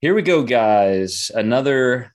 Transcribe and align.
Here 0.00 0.14
we 0.14 0.22
go, 0.22 0.44
guys. 0.44 1.32
Another 1.34 2.14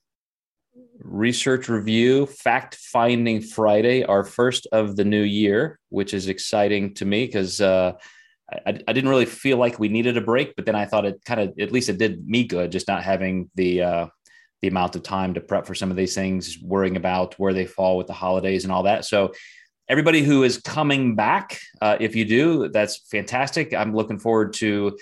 research 0.99 1.67
review, 1.67 2.27
fact 2.27 2.75
finding 2.75 3.41
Friday, 3.41 4.05
our 4.05 4.23
first 4.23 4.67
of 4.71 4.95
the 4.95 5.03
new 5.03 5.21
year, 5.21 5.77
which 5.89 6.13
is 6.13 6.29
exciting 6.29 6.93
to 6.93 7.03
me 7.03 7.25
because 7.25 7.59
uh, 7.59 7.91
I, 8.49 8.79
I, 8.87 8.93
didn't 8.93 9.09
really 9.09 9.25
feel 9.25 9.57
like 9.57 9.79
we 9.79 9.89
needed 9.89 10.15
a 10.15 10.21
break, 10.21 10.55
but 10.55 10.65
then 10.65 10.75
I 10.75 10.85
thought 10.85 11.03
it 11.03 11.25
kind 11.25 11.41
of, 11.41 11.59
at 11.59 11.73
least 11.73 11.89
it 11.89 11.97
did 11.97 12.25
me 12.25 12.45
good, 12.45 12.71
just 12.71 12.87
not 12.87 13.03
having 13.03 13.51
the 13.55 13.81
uh, 13.81 14.07
the 14.61 14.69
amount 14.69 14.95
of 14.95 15.03
time 15.03 15.33
to 15.33 15.41
prep 15.41 15.67
for 15.67 15.75
some 15.75 15.91
of 15.91 15.97
these 15.97 16.15
things, 16.15 16.57
worrying 16.63 16.95
about 16.95 17.37
where 17.37 17.53
they 17.53 17.65
fall 17.65 17.97
with 17.97 18.07
the 18.07 18.13
holidays 18.13 18.63
and 18.63 18.71
all 18.71 18.83
that. 18.83 19.03
So. 19.03 19.33
Everybody 19.89 20.23
who 20.23 20.43
is 20.43 20.59
coming 20.59 21.13
back, 21.13 21.59
uh, 21.81 21.97
if 21.99 22.15
you 22.15 22.23
do, 22.23 22.69
that's 22.69 23.05
fantastic. 23.11 23.73
I'm 23.73 23.93
looking 23.93 24.17
forward 24.17 24.53
to 24.53 24.97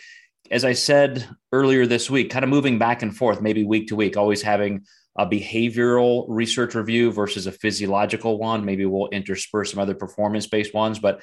as 0.51 0.65
I 0.65 0.73
said 0.73 1.27
earlier 1.53 1.87
this 1.87 2.09
week, 2.09 2.29
kind 2.29 2.43
of 2.43 2.49
moving 2.49 2.77
back 2.77 3.01
and 3.01 3.15
forth, 3.15 3.41
maybe 3.41 3.63
week 3.63 3.87
to 3.87 3.95
week, 3.95 4.17
always 4.17 4.41
having 4.41 4.81
a 5.17 5.25
behavioral 5.25 6.25
research 6.27 6.75
review 6.75 7.11
versus 7.11 7.47
a 7.47 7.51
physiological 7.51 8.37
one. 8.37 8.65
Maybe 8.65 8.85
we'll 8.85 9.07
intersperse 9.09 9.71
some 9.71 9.79
other 9.79 9.95
performance 9.95 10.47
based 10.47 10.73
ones. 10.73 10.99
But 10.99 11.21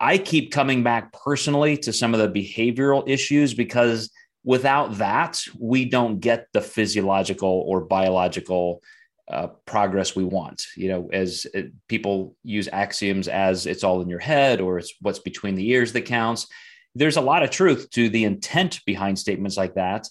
I 0.00 0.16
keep 0.16 0.50
coming 0.50 0.82
back 0.82 1.12
personally 1.12 1.76
to 1.78 1.92
some 1.92 2.14
of 2.14 2.20
the 2.20 2.28
behavioral 2.28 3.06
issues 3.06 3.52
because 3.52 4.10
without 4.44 4.96
that, 4.96 5.42
we 5.58 5.84
don't 5.84 6.20
get 6.20 6.46
the 6.52 6.60
physiological 6.60 7.64
or 7.66 7.82
biological 7.82 8.82
uh, 9.30 9.48
progress 9.66 10.16
we 10.16 10.24
want. 10.24 10.66
You 10.76 10.88
know, 10.88 11.10
as 11.12 11.46
it, 11.52 11.72
people 11.88 12.34
use 12.42 12.68
axioms 12.72 13.28
as 13.28 13.66
it's 13.66 13.84
all 13.84 14.00
in 14.00 14.08
your 14.08 14.18
head 14.18 14.60
or 14.60 14.78
it's 14.78 14.94
what's 15.00 15.18
between 15.18 15.54
the 15.54 15.70
ears 15.70 15.92
that 15.92 16.02
counts 16.02 16.46
there's 16.94 17.16
a 17.16 17.22
lot 17.22 17.42
of 17.42 17.50
truth 17.50 17.88
to 17.90 18.08
the 18.08 18.24
intent 18.24 18.80
behind 18.84 19.18
statements 19.18 19.56
like 19.56 19.74
that. 19.74 20.08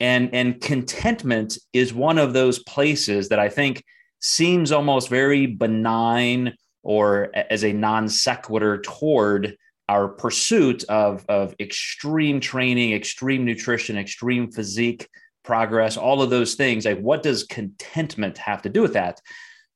And, 0.00 0.34
and 0.34 0.60
contentment 0.60 1.58
is 1.72 1.92
one 1.92 2.18
of 2.18 2.32
those 2.32 2.60
places 2.60 3.30
that 3.30 3.38
I 3.38 3.48
think 3.48 3.84
seems 4.20 4.72
almost 4.72 5.08
very 5.08 5.46
benign 5.46 6.54
or 6.82 7.30
as 7.34 7.64
a 7.64 7.72
non 7.72 8.08
sequitur 8.08 8.78
toward 8.78 9.56
our 9.88 10.08
pursuit 10.08 10.84
of, 10.84 11.24
of 11.28 11.54
extreme 11.58 12.40
training, 12.40 12.92
extreme 12.92 13.44
nutrition, 13.44 13.96
extreme 13.96 14.52
physique 14.52 15.08
progress, 15.44 15.96
all 15.96 16.20
of 16.20 16.30
those 16.30 16.54
things. 16.54 16.84
Like, 16.84 17.00
what 17.00 17.22
does 17.22 17.44
contentment 17.44 18.38
have 18.38 18.62
to 18.62 18.68
do 18.68 18.82
with 18.82 18.92
that? 18.92 19.20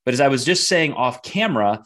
But 0.05 0.13
as 0.13 0.21
I 0.21 0.27
was 0.27 0.45
just 0.45 0.67
saying 0.67 0.93
off 0.93 1.23
camera, 1.23 1.83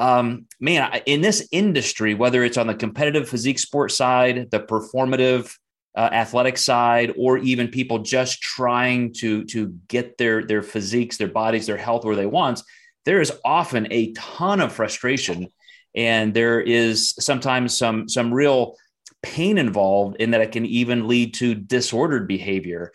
um, 0.00 0.46
man, 0.58 1.02
in 1.04 1.20
this 1.20 1.46
industry, 1.52 2.14
whether 2.14 2.42
it's 2.42 2.56
on 2.56 2.66
the 2.66 2.74
competitive 2.74 3.28
physique 3.28 3.58
sport 3.58 3.92
side, 3.92 4.50
the 4.50 4.58
performative 4.58 5.54
uh, 5.94 6.08
athletic 6.10 6.56
side, 6.56 7.12
or 7.18 7.36
even 7.36 7.68
people 7.68 7.98
just 7.98 8.40
trying 8.40 9.12
to 9.12 9.44
to 9.44 9.74
get 9.88 10.16
their 10.16 10.46
their 10.46 10.62
physiques, 10.62 11.18
their 11.18 11.28
bodies, 11.28 11.66
their 11.66 11.76
health 11.76 12.04
where 12.04 12.16
they 12.16 12.24
want, 12.24 12.62
there 13.04 13.20
is 13.20 13.30
often 13.44 13.88
a 13.90 14.12
ton 14.12 14.60
of 14.60 14.72
frustration, 14.72 15.48
and 15.94 16.32
there 16.32 16.62
is 16.62 17.14
sometimes 17.20 17.76
some 17.76 18.08
some 18.08 18.32
real 18.32 18.76
pain 19.22 19.58
involved 19.58 20.16
in 20.16 20.30
that 20.30 20.40
it 20.40 20.52
can 20.52 20.64
even 20.64 21.08
lead 21.08 21.34
to 21.34 21.54
disordered 21.54 22.26
behavior. 22.26 22.90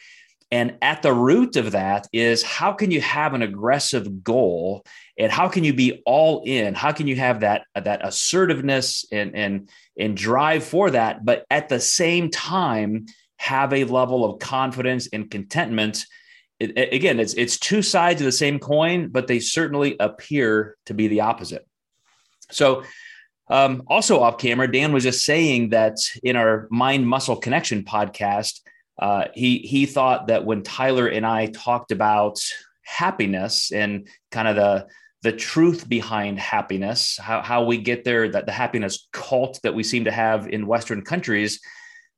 And 0.49 0.77
at 0.81 1.01
the 1.01 1.13
root 1.13 1.55
of 1.55 1.71
that 1.71 2.07
is 2.13 2.41
how 2.41 2.71
can 2.71 2.89
you 2.89 3.01
have 3.01 3.33
an 3.33 3.43
aggressive 3.43 4.23
goal 4.23 4.85
and 5.17 5.31
how 5.31 5.47
can 5.47 5.63
you 5.63 5.73
be 5.73 6.01
all 6.05 6.43
in? 6.45 6.73
How 6.73 6.91
can 6.91 7.07
you 7.07 7.15
have 7.15 7.41
that 7.41 7.65
that 7.75 8.05
assertiveness 8.05 9.05
and 9.11 9.35
and 9.35 9.69
and 9.97 10.17
drive 10.17 10.63
for 10.63 10.91
that 10.91 11.23
but 11.23 11.45
at 11.49 11.69
the 11.69 11.79
same 11.79 12.29
time 12.29 13.05
have 13.37 13.73
a 13.73 13.85
level 13.85 14.25
of 14.25 14.39
confidence 14.39 15.07
and 15.11 15.31
contentment? 15.31 16.05
It, 16.59 16.93
again 16.93 17.19
it's 17.19 17.33
it's 17.33 17.57
two 17.57 17.81
sides 17.81 18.21
of 18.21 18.25
the 18.25 18.31
same 18.31 18.59
coin 18.59 19.09
but 19.09 19.27
they 19.27 19.39
certainly 19.39 19.95
appear 19.99 20.77
to 20.85 20.93
be 20.93 21.07
the 21.07 21.21
opposite. 21.21 21.65
So 22.51 22.83
um, 23.47 23.83
also 23.87 24.21
off 24.21 24.37
camera 24.37 24.71
dan 24.71 24.91
was 24.91 25.03
just 25.03 25.23
saying 25.23 25.69
that 25.69 25.97
in 26.23 26.35
our 26.35 26.67
mind 26.71 27.07
muscle 27.07 27.35
connection 27.35 27.83
podcast 27.83 28.59
uh, 28.99 29.25
he 29.33 29.59
he 29.59 29.85
thought 29.85 30.27
that 30.27 30.45
when 30.45 30.63
tyler 30.63 31.07
and 31.07 31.25
i 31.25 31.45
talked 31.47 31.91
about 31.91 32.39
happiness 32.85 33.71
and 33.71 34.07
kind 34.31 34.47
of 34.47 34.55
the 34.55 34.87
the 35.25 35.31
truth 35.31 35.89
behind 35.89 36.37
happiness, 36.37 37.17
how, 37.19 37.41
how 37.41 37.63
we 37.63 37.79
get 37.79 38.03
there, 38.03 38.29
that 38.29 38.45
the 38.45 38.51
happiness 38.51 39.07
cult 39.11 39.59
that 39.63 39.73
we 39.73 39.81
seem 39.81 40.05
to 40.05 40.11
have 40.11 40.47
in 40.47 40.67
Western 40.67 41.01
countries, 41.01 41.59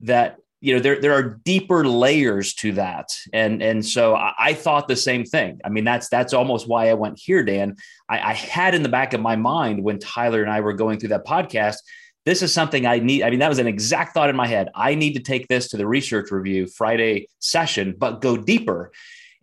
that 0.01 0.35
you 0.59 0.73
know 0.73 0.81
there 0.81 0.99
there 0.99 1.13
are 1.13 1.39
deeper 1.45 1.87
layers 1.87 2.53
to 2.55 2.73
that. 2.73 3.15
And 3.31 3.63
and 3.63 3.85
so 3.85 4.13
I, 4.13 4.33
I, 4.37 4.53
thought 4.53 4.89
the 4.89 4.97
same 4.97 5.23
thing. 5.23 5.61
I 5.63 5.69
mean 5.69 5.85
that's 5.85 6.09
that's 6.09 6.33
almost 6.33 6.67
why 6.67 6.89
i 6.89 6.95
went 6.95 7.17
here 7.17 7.45
dan. 7.45 7.77
I, 8.09 8.31
I, 8.31 8.33
had 8.33 8.75
in 8.75 8.83
the 8.83 8.89
back 8.89 9.13
of 9.13 9.21
my 9.21 9.37
mind 9.37 9.83
when 9.83 9.99
tyler 9.99 10.41
and 10.41 10.51
i 10.51 10.59
were 10.59 10.73
going 10.73 10.99
through 10.99 11.09
that 11.09 11.25
podcast 11.25 11.77
this 12.25 12.41
is 12.41 12.51
something 12.53 12.85
i 12.87 12.97
need 12.97 13.21
i 13.23 13.29
mean 13.29 13.39
that 13.39 13.49
was 13.49 13.59
an 13.59 13.67
exact 13.67 14.13
thought 14.15 14.29
in 14.29 14.35
my 14.35 14.47
head. 14.47 14.69
I 14.75 14.95
need 14.95 15.13
to 15.13 15.21
take 15.21 15.47
this 15.47 15.69
to 15.69 15.77
the 15.77 15.87
research 15.87 16.31
review 16.31 16.67
friday 16.67 17.27
session 17.39 17.95
but 17.97 18.21
go 18.21 18.35
deeper. 18.35 18.91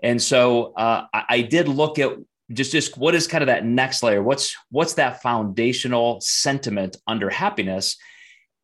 And 0.03 0.21
so 0.21 0.75
uh, 0.75 1.07
I, 1.15 1.25
I 1.37 1.41
did 1.43 1.67
look 1.67 1.99
at 1.99 2.11
just 2.53 2.73
just 2.73 2.97
what 2.99 3.15
is 3.15 3.27
kind 3.27 3.43
of 3.43 3.47
that 3.47 3.65
next 3.65 4.03
layer? 4.03 4.23
What's 4.23 4.57
what's 4.71 4.95
that 4.95 5.23
foundational 5.23 6.21
sentiment 6.21 6.97
under 7.07 7.31
happiness? 7.31 7.97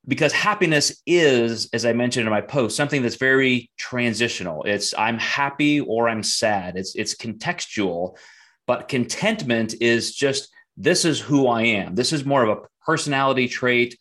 Because 0.07 0.33
happiness 0.33 1.03
is 1.07 1.69
as 1.73 1.85
i 1.85 1.93
mentioned 1.93 2.27
in 2.27 2.31
my 2.31 2.41
post 2.41 2.77
something 2.77 3.03
that's 3.03 3.17
very 3.17 3.71
transitional. 3.79 4.65
It's 4.65 4.95
i'm 4.97 5.19
happy 5.19 5.81
or 5.81 6.09
i'm 6.09 6.23
sad. 6.23 6.77
It's 6.77 6.95
it's 6.95 7.15
contextual 7.15 8.17
but 8.67 8.87
contentment 8.89 9.75
is 9.81 10.15
just 10.15 10.49
this 10.77 11.05
is 11.05 11.19
who 11.19 11.49
i 11.49 11.63
am. 11.63 11.95
This 11.95 12.13
is 12.13 12.25
more 12.25 12.45
of 12.45 12.59
a 12.59 12.61
personality 12.85 13.49
trait 13.49 13.99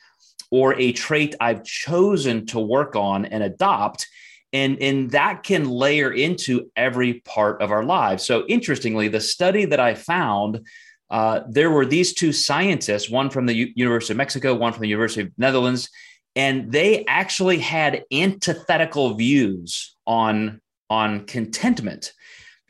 or 0.51 0.73
a 0.75 0.91
trait 0.91 1.35
i've 1.39 1.63
chosen 1.63 2.45
to 2.47 2.59
work 2.59 2.95
on 2.95 3.25
and 3.25 3.44
adopt 3.44 4.07
and 4.54 4.82
and 4.82 5.12
that 5.12 5.44
can 5.44 5.70
layer 5.70 6.12
into 6.12 6.72
every 6.76 7.22
part 7.22 7.62
of 7.62 7.72
our 7.72 7.84
lives. 7.84 8.26
So 8.26 8.46
interestingly 8.48 9.08
the 9.08 9.22
study 9.22 9.66
that 9.66 9.80
i 9.80 9.94
found 9.94 10.66
uh, 11.12 11.42
there 11.50 11.72
were 11.72 11.88
these 11.88 12.14
two 12.14 12.32
scientists 12.32 13.10
one 13.10 13.32
from 13.32 13.48
the 13.48 13.54
U- 13.54 13.74
university 13.76 14.14
of 14.14 14.18
mexico 14.18 14.54
one 14.54 14.74
from 14.74 14.82
the 14.82 14.90
university 14.90 15.22
of 15.22 15.32
netherlands 15.38 15.90
and 16.36 16.72
they 16.72 17.06
actually 17.06 17.58
had 17.58 18.04
antithetical 18.12 19.16
views 19.16 19.96
on 20.06 20.62
on 20.90 21.26
contentment. 21.26 22.14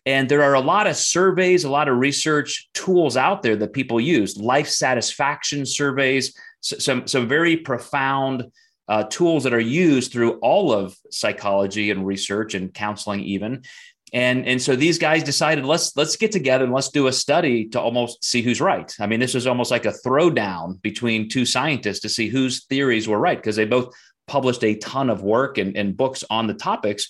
And 0.05 0.27
there 0.27 0.43
are 0.43 0.55
a 0.55 0.59
lot 0.59 0.87
of 0.87 0.95
surveys 0.95 1.63
a 1.65 1.69
lot 1.69 1.87
of 1.87 1.97
research 1.97 2.69
tools 2.73 3.17
out 3.17 3.43
there 3.43 3.55
that 3.57 3.73
people 3.73 3.99
use 3.99 4.37
life 4.37 4.67
satisfaction 4.67 5.65
surveys 5.65 6.35
some 6.61 7.07
some 7.07 7.27
very 7.27 7.57
profound 7.57 8.45
uh, 8.89 9.03
tools 9.03 9.43
that 9.43 9.53
are 9.53 9.59
used 9.59 10.11
through 10.11 10.33
all 10.39 10.73
of 10.73 10.97
psychology 11.11 11.91
and 11.91 12.05
research 12.05 12.55
and 12.55 12.73
counseling 12.73 13.21
even. 13.21 13.63
And 14.11 14.47
and 14.47 14.59
so 14.59 14.75
these 14.75 14.97
guys 14.97 15.21
decided 15.21 15.65
let's 15.65 15.95
let's 15.95 16.15
get 16.15 16.31
together 16.31 16.65
and 16.65 16.73
let's 16.73 16.89
do 16.89 17.05
a 17.05 17.13
study 17.13 17.67
to 17.69 17.79
almost 17.79 18.25
see 18.25 18.41
who's 18.41 18.59
right. 18.59 18.91
I 18.99 19.05
mean 19.05 19.19
this 19.19 19.35
was 19.35 19.45
almost 19.45 19.69
like 19.69 19.85
a 19.85 19.93
throwdown 20.05 20.81
between 20.81 21.29
two 21.29 21.45
scientists 21.45 21.99
to 21.99 22.09
see 22.09 22.27
whose 22.27 22.65
theories 22.65 23.07
were 23.07 23.19
right 23.19 23.37
because 23.37 23.55
they 23.55 23.65
both 23.65 23.93
published 24.27 24.63
a 24.63 24.75
ton 24.75 25.11
of 25.11 25.21
work 25.21 25.59
and, 25.59 25.77
and 25.77 25.95
books 25.95 26.23
on 26.29 26.47
the 26.47 26.53
topics 26.53 27.09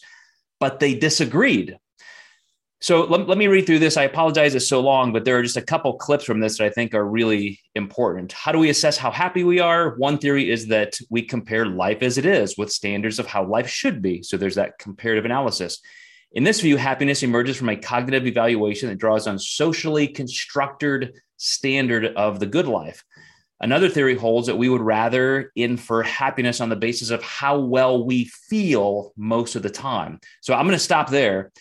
but 0.60 0.80
they 0.80 0.94
disagreed 0.96 1.78
so 2.82 3.04
let, 3.04 3.28
let 3.28 3.38
me 3.38 3.48
read 3.48 3.66
through 3.66 3.80
this. 3.80 3.98
I 3.98 4.04
apologize 4.04 4.56
it's 4.56 4.68
so 4.68 4.80
long, 4.80 5.12
but 5.12 5.26
there 5.26 5.38
are 5.38 5.44
just 5.44 5.58
a 5.58 5.62
couple 5.62 5.98
clips 5.98 6.24
from 6.24 6.40
this 6.40 6.58
that 6.58 6.66
I 6.66 6.70
think 6.70 6.94
are 6.94 7.06
really 7.06 7.60
important. 7.76 8.32
How 8.32 8.54
do 8.54 8.60
we 8.60 8.70
assess 8.70 8.98
how 8.98 9.12
happy 9.12 9.44
we 9.44 9.60
are? 9.60 9.96
One 9.98 10.18
theory 10.18 10.50
is 10.50 10.68
that 10.68 10.98
we 11.10 11.22
compare 11.22 11.66
life 11.66 12.02
as 12.02 12.18
it 12.18 12.26
is 12.26 12.58
with 12.58 12.72
standards 12.72 13.20
of 13.20 13.28
how 13.28 13.46
life 13.46 13.68
should 13.70 14.02
be. 14.02 14.24
So 14.24 14.38
there's 14.38 14.56
that 14.56 14.80
comparative 14.80 15.26
analysis. 15.26 15.80
In 16.32 16.44
this 16.44 16.62
view, 16.62 16.78
happiness 16.78 17.22
emerges 17.22 17.58
from 17.58 17.70
a 17.70 17.76
cognitive 17.76 18.28
evaluation 18.28 18.88
that 18.88 19.00
draws 19.00 19.28
on 19.28 19.40
socially 19.40 20.08
constructed 20.08 21.16
standard 21.36 22.06
of 22.16 22.40
the 22.40 22.46
good 22.46 22.68
life. 22.68 23.04
Another 23.60 23.90
theory 23.90 24.16
holds 24.16 24.48
that 24.48 24.58
we 24.58 24.70
would 24.70 24.82
rather 24.82 25.52
infer 25.56 26.02
happiness 26.02 26.62
on 26.62 26.70
the 26.70 26.78
basis 26.78 27.10
of 27.10 27.22
how 27.24 27.60
well 27.60 28.06
we 28.06 28.26
feel 28.26 29.12
most 29.18 29.58
of 29.58 29.64
the 29.64 29.70
time. 29.70 30.20
So 30.40 30.54
I'm 30.54 30.66
going 30.66 30.78
to 30.78 30.80
stop 30.80 31.10
there. 31.10 31.52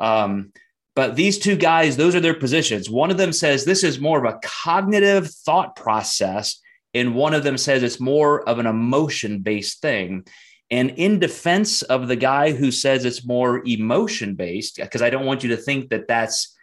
Um, 0.00 0.52
but 0.94 1.16
these 1.16 1.38
two 1.38 1.56
guys, 1.56 1.96
those 1.96 2.14
are 2.14 2.20
their 2.20 2.34
positions. 2.34 2.88
One 2.88 3.10
of 3.10 3.16
them 3.16 3.32
says 3.32 3.64
this 3.64 3.84
is 3.84 3.98
more 3.98 4.24
of 4.24 4.32
a 4.32 4.38
cognitive 4.42 5.30
thought 5.30 5.76
process, 5.76 6.60
and 6.92 7.14
one 7.14 7.34
of 7.34 7.42
them 7.42 7.58
says 7.58 7.82
it's 7.82 8.00
more 8.00 8.48
of 8.48 8.58
an 8.58 8.66
emotion 8.66 9.40
based 9.40 9.80
thing. 9.80 10.24
And 10.70 10.90
in 10.90 11.18
defense 11.18 11.82
of 11.82 12.08
the 12.08 12.16
guy 12.16 12.52
who 12.52 12.70
says 12.70 13.04
it's 13.04 13.26
more 13.26 13.62
emotion 13.66 14.34
based, 14.34 14.76
because 14.76 15.02
I 15.02 15.10
don't 15.10 15.26
want 15.26 15.42
you 15.42 15.50
to 15.50 15.56
think 15.56 15.90
that 15.90 16.08
that's 16.08 16.56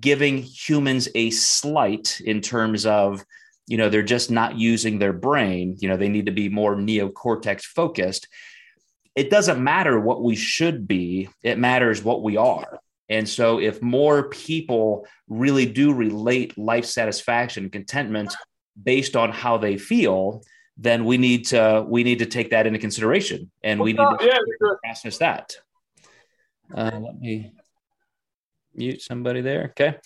giving 0.00 0.38
humans 0.38 1.08
a 1.14 1.30
slight 1.30 2.20
in 2.24 2.40
terms 2.40 2.84
of, 2.86 3.24
you 3.66 3.78
know, 3.78 3.88
they're 3.88 4.02
just 4.02 4.30
not 4.30 4.56
using 4.56 4.98
their 4.98 5.12
brain, 5.12 5.76
you 5.80 5.88
know, 5.88 5.96
they 5.96 6.08
need 6.08 6.26
to 6.26 6.32
be 6.32 6.48
more 6.48 6.76
neocortex 6.76 7.62
focused 7.62 8.28
it 9.18 9.30
doesn't 9.30 9.62
matter 9.62 9.98
what 9.98 10.22
we 10.22 10.36
should 10.36 10.86
be, 10.86 11.28
it 11.42 11.58
matters 11.58 12.04
what 12.04 12.22
we 12.22 12.36
are. 12.36 12.78
And 13.08 13.28
so, 13.28 13.58
if 13.58 13.80
more 13.80 14.28
people 14.28 15.06
really 15.28 15.66
do 15.66 15.92
relate 15.92 16.58
life 16.58 16.84
satisfaction 16.84 17.64
and 17.64 17.72
contentment 17.72 18.34
based 18.82 19.16
on 19.16 19.32
how 19.32 19.58
they 19.58 19.78
feel, 19.78 20.42
then 20.76 21.04
we 21.04 21.18
need 21.18 21.46
to 21.46 21.84
we 21.88 22.04
need 22.04 22.20
to 22.20 22.26
take 22.26 22.50
that 22.50 22.66
into 22.66 22.78
consideration, 22.78 23.50
and 23.62 23.80
we 23.80 23.92
need 23.92 23.98
to 23.98 24.16
yeah, 24.20 24.38
process 24.84 25.18
that. 25.18 25.56
Uh, 26.74 26.98
let 27.00 27.18
me 27.18 27.52
mute 28.74 29.02
somebody 29.02 29.40
there. 29.40 29.70
Okay. 29.70 29.96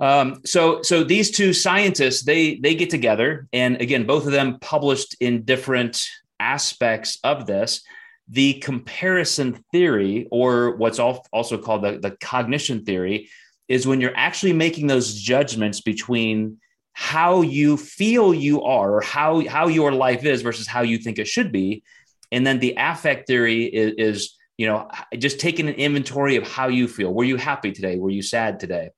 Um, 0.00 0.40
so 0.44 0.82
so 0.82 1.02
these 1.02 1.30
two 1.30 1.52
scientists 1.52 2.22
they 2.22 2.56
they 2.56 2.74
get 2.74 2.90
together, 2.90 3.48
and 3.52 3.80
again, 3.80 4.06
both 4.06 4.26
of 4.26 4.32
them 4.32 4.58
published 4.60 5.16
in 5.20 5.42
different 5.42 6.06
aspects 6.38 7.18
of 7.24 7.46
this 7.46 7.82
the 8.30 8.54
comparison 8.54 9.64
theory, 9.72 10.28
or 10.30 10.76
what's 10.76 10.98
also 10.98 11.58
called 11.58 11.82
the, 11.82 11.98
the 11.98 12.16
cognition 12.20 12.84
theory, 12.84 13.30
is 13.68 13.86
when 13.86 14.00
you're 14.00 14.16
actually 14.16 14.52
making 14.52 14.86
those 14.86 15.14
judgments 15.14 15.80
between 15.80 16.58
how 16.92 17.42
you 17.42 17.76
feel 17.76 18.34
you 18.34 18.62
are 18.62 18.94
or 18.94 19.00
how, 19.00 19.46
how 19.48 19.68
your 19.68 19.92
life 19.92 20.24
is 20.24 20.42
versus 20.42 20.66
how 20.66 20.82
you 20.82 20.98
think 20.98 21.18
it 21.18 21.28
should 21.28 21.52
be. 21.52 21.82
And 22.32 22.46
then 22.46 22.58
the 22.58 22.74
affect 22.76 23.26
theory 23.26 23.64
is, 23.64 23.94
is 23.98 24.38
you 24.58 24.66
know, 24.66 24.90
just 25.16 25.38
taking 25.38 25.68
an 25.68 25.76
inventory 25.76 26.36
of 26.36 26.46
how 26.46 26.68
you 26.68 26.88
feel. 26.88 27.14
Were 27.14 27.24
you 27.24 27.36
happy 27.36 27.72
today? 27.72 27.96
Were 27.96 28.10
you 28.10 28.22
sad 28.22 28.58
today? 28.58 28.90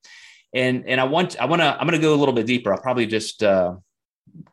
And 0.53 0.85
and 0.87 0.99
I 0.99 1.05
want 1.05 1.39
I 1.39 1.45
want 1.45 1.61
to 1.61 1.79
I'm 1.79 1.87
going 1.87 1.99
to 1.99 2.05
go 2.05 2.13
a 2.13 2.17
little 2.17 2.33
bit 2.33 2.47
deeper. 2.47 2.73
I'll 2.73 2.81
probably 2.81 3.05
just 3.05 3.41
uh, 3.43 3.75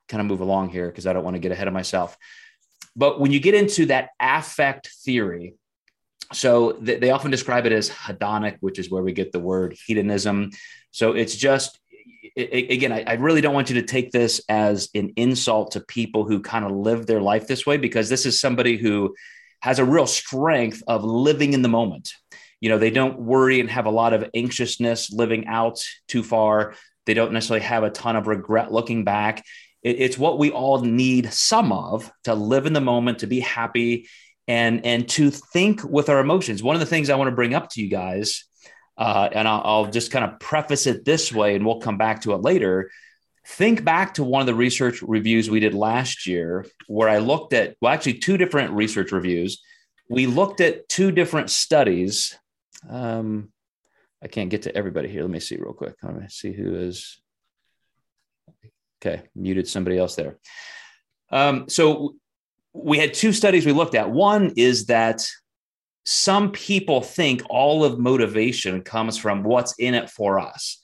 kind 0.08 0.20
of 0.20 0.26
move 0.26 0.42
along 0.42 0.69
here 0.69 0.86
because 0.86 1.06
I 1.06 1.12
don't 1.12 1.25
want 1.25 1.34
to 1.34 1.40
get 1.40 1.50
ahead 1.50 1.66
of 1.66 1.75
myself. 1.75 2.16
But 2.99 3.21
when 3.21 3.31
you 3.31 3.39
get 3.39 3.55
into 3.55 3.87
that 3.87 4.11
affect 4.19 4.91
theory, 5.05 5.55
so 6.33 6.73
th- 6.73 7.00
they 7.00 7.11
often 7.11 7.31
describe 7.31 7.65
it 7.65 7.73
as 7.73 7.89
hedonic, 7.89 8.56
which 8.61 8.79
is 8.79 8.91
where 8.91 9.05
we 9.05 9.12
get 9.12 9.31
the 9.31 9.39
word 9.39 9.77
hedonism. 9.87 10.50
So 10.91 11.12
it's 11.12 11.37
just, 11.37 11.79
again, 12.37 12.93
I 12.93 13.15
really 13.15 13.41
don't 13.41 13.55
want 13.55 13.71
you 13.71 13.81
to 13.81 13.87
take 13.87 14.11
this 14.11 14.43
as 14.49 14.89
an 14.97 15.12
insult 15.15 15.71
to 15.73 15.81
people 15.81 16.25
who 16.25 16.41
kind 16.41 16.65
of 16.65 16.73
live 16.73 17.06
their 17.06 17.23
life 17.23 17.47
this 17.47 17.65
way, 17.65 17.77
because 17.77 18.09
this 18.09 18.27
is 18.27 18.41
somebody 18.41 18.77
who 18.77 19.15
has 19.61 19.79
a 19.79 19.85
real 19.85 20.06
strength 20.06 20.83
of 20.89 21.05
living 21.05 21.53
in 21.53 21.62
the 21.62 21.69
moment. 21.69 22.12
You 22.61 22.69
know, 22.69 22.79
they 22.79 22.91
don't 22.91 23.21
worry 23.21 23.61
and 23.61 23.71
have 23.71 23.87
a 23.87 23.91
lot 23.91 24.12
of 24.12 24.29
anxiousness 24.35 25.12
living 25.12 25.47
out 25.47 25.79
too 26.09 26.25
far. 26.25 26.75
They 27.06 27.15
don't 27.15 27.33
necessarily 27.33 27.65
have 27.65 27.85
a 27.85 27.91
ton 27.91 28.17
of 28.17 28.27
regret 28.27 28.73
looking 28.73 29.05
back. 29.05 29.45
It, 29.82 30.00
it's 30.00 30.19
what 30.19 30.38
we 30.38 30.50
all 30.50 30.80
need 30.80 31.32
some 31.32 31.72
of 31.72 32.10
to 32.25 32.34
live 32.34 32.66
in 32.66 32.72
the 32.72 32.80
moment, 32.80 33.20
to 33.20 33.26
be 33.26 33.40
happy, 33.40 34.08
and 34.46 34.84
and 34.84 35.08
to 35.10 35.30
think 35.30 35.84
with 35.84 36.08
our 36.08 36.20
emotions. 36.20 36.62
One 36.62 36.76
of 36.76 36.80
the 36.80 36.86
things 36.86 37.10
I 37.10 37.16
want 37.16 37.28
to 37.28 37.36
bring 37.36 37.54
up 37.54 37.70
to 37.70 37.82
you 37.82 37.88
guys, 37.88 38.44
uh, 38.96 39.28
and 39.32 39.46
I'll, 39.46 39.62
I'll 39.64 39.90
just 39.90 40.10
kind 40.10 40.25
of 40.25 40.40
preface 40.40 40.86
it 40.86 41.04
this 41.04 41.32
way, 41.32 41.54
and 41.54 41.64
we'll 41.64 41.80
come 41.80 41.98
back 41.98 42.22
to 42.22 42.32
it 42.32 42.42
later. 42.42 42.90
Think 43.46 43.82
back 43.82 44.14
to 44.14 44.25
one 44.25 44.40
of 44.40 44.46
the 44.46 44.54
research 44.54 45.00
reviews 45.00 45.48
we 45.48 45.60
did 45.60 45.72
last 45.72 46.26
year, 46.26 46.66
where 46.86 47.08
I 47.08 47.19
looked 47.19 47.52
at 47.54 47.76
well, 47.80 47.92
actually 47.92 48.14
two 48.14 48.36
different 48.36 48.72
research 48.72 49.12
reviews. 49.12 49.62
We 50.10 50.26
looked 50.26 50.60
at 50.60 50.88
two 50.88 51.12
different 51.12 51.50
studies. 51.50 52.38
Um, 52.88 53.52
I 54.22 54.28
can't 54.28 54.50
get 54.50 54.62
to 54.62 54.75
everybody 54.75 55.08
here. 55.08 55.22
Let 55.22 55.30
me 55.30 55.40
see 55.40 55.56
real 55.56 55.72
quick. 55.72 55.94
Let 56.02 56.16
me 56.16 56.26
see 56.28 56.52
who 56.52 56.75
is 56.75 57.20
Okay, 59.00 59.23
muted 59.35 59.69
somebody 59.69 59.99
else 59.99 60.17
there. 60.17 60.39
Um, 61.31 61.69
so 61.69 62.15
we 62.73 62.99
had 62.99 63.15
two 63.15 63.33
studies 63.33 63.67
we 63.67 63.73
looked 63.73 63.95
at. 63.95 64.11
One 64.11 64.53
is 64.56 64.87
that 64.87 65.27
some 66.05 66.53
people 66.53 67.03
think 67.03 67.43
all 67.50 67.85
of 67.85 67.99
motivation 67.99 68.83
comes 68.83 69.19
from 69.19 69.43
what's 69.43 69.75
in 69.79 69.95
it 69.95 70.09
for 70.09 70.39
us. 70.39 70.81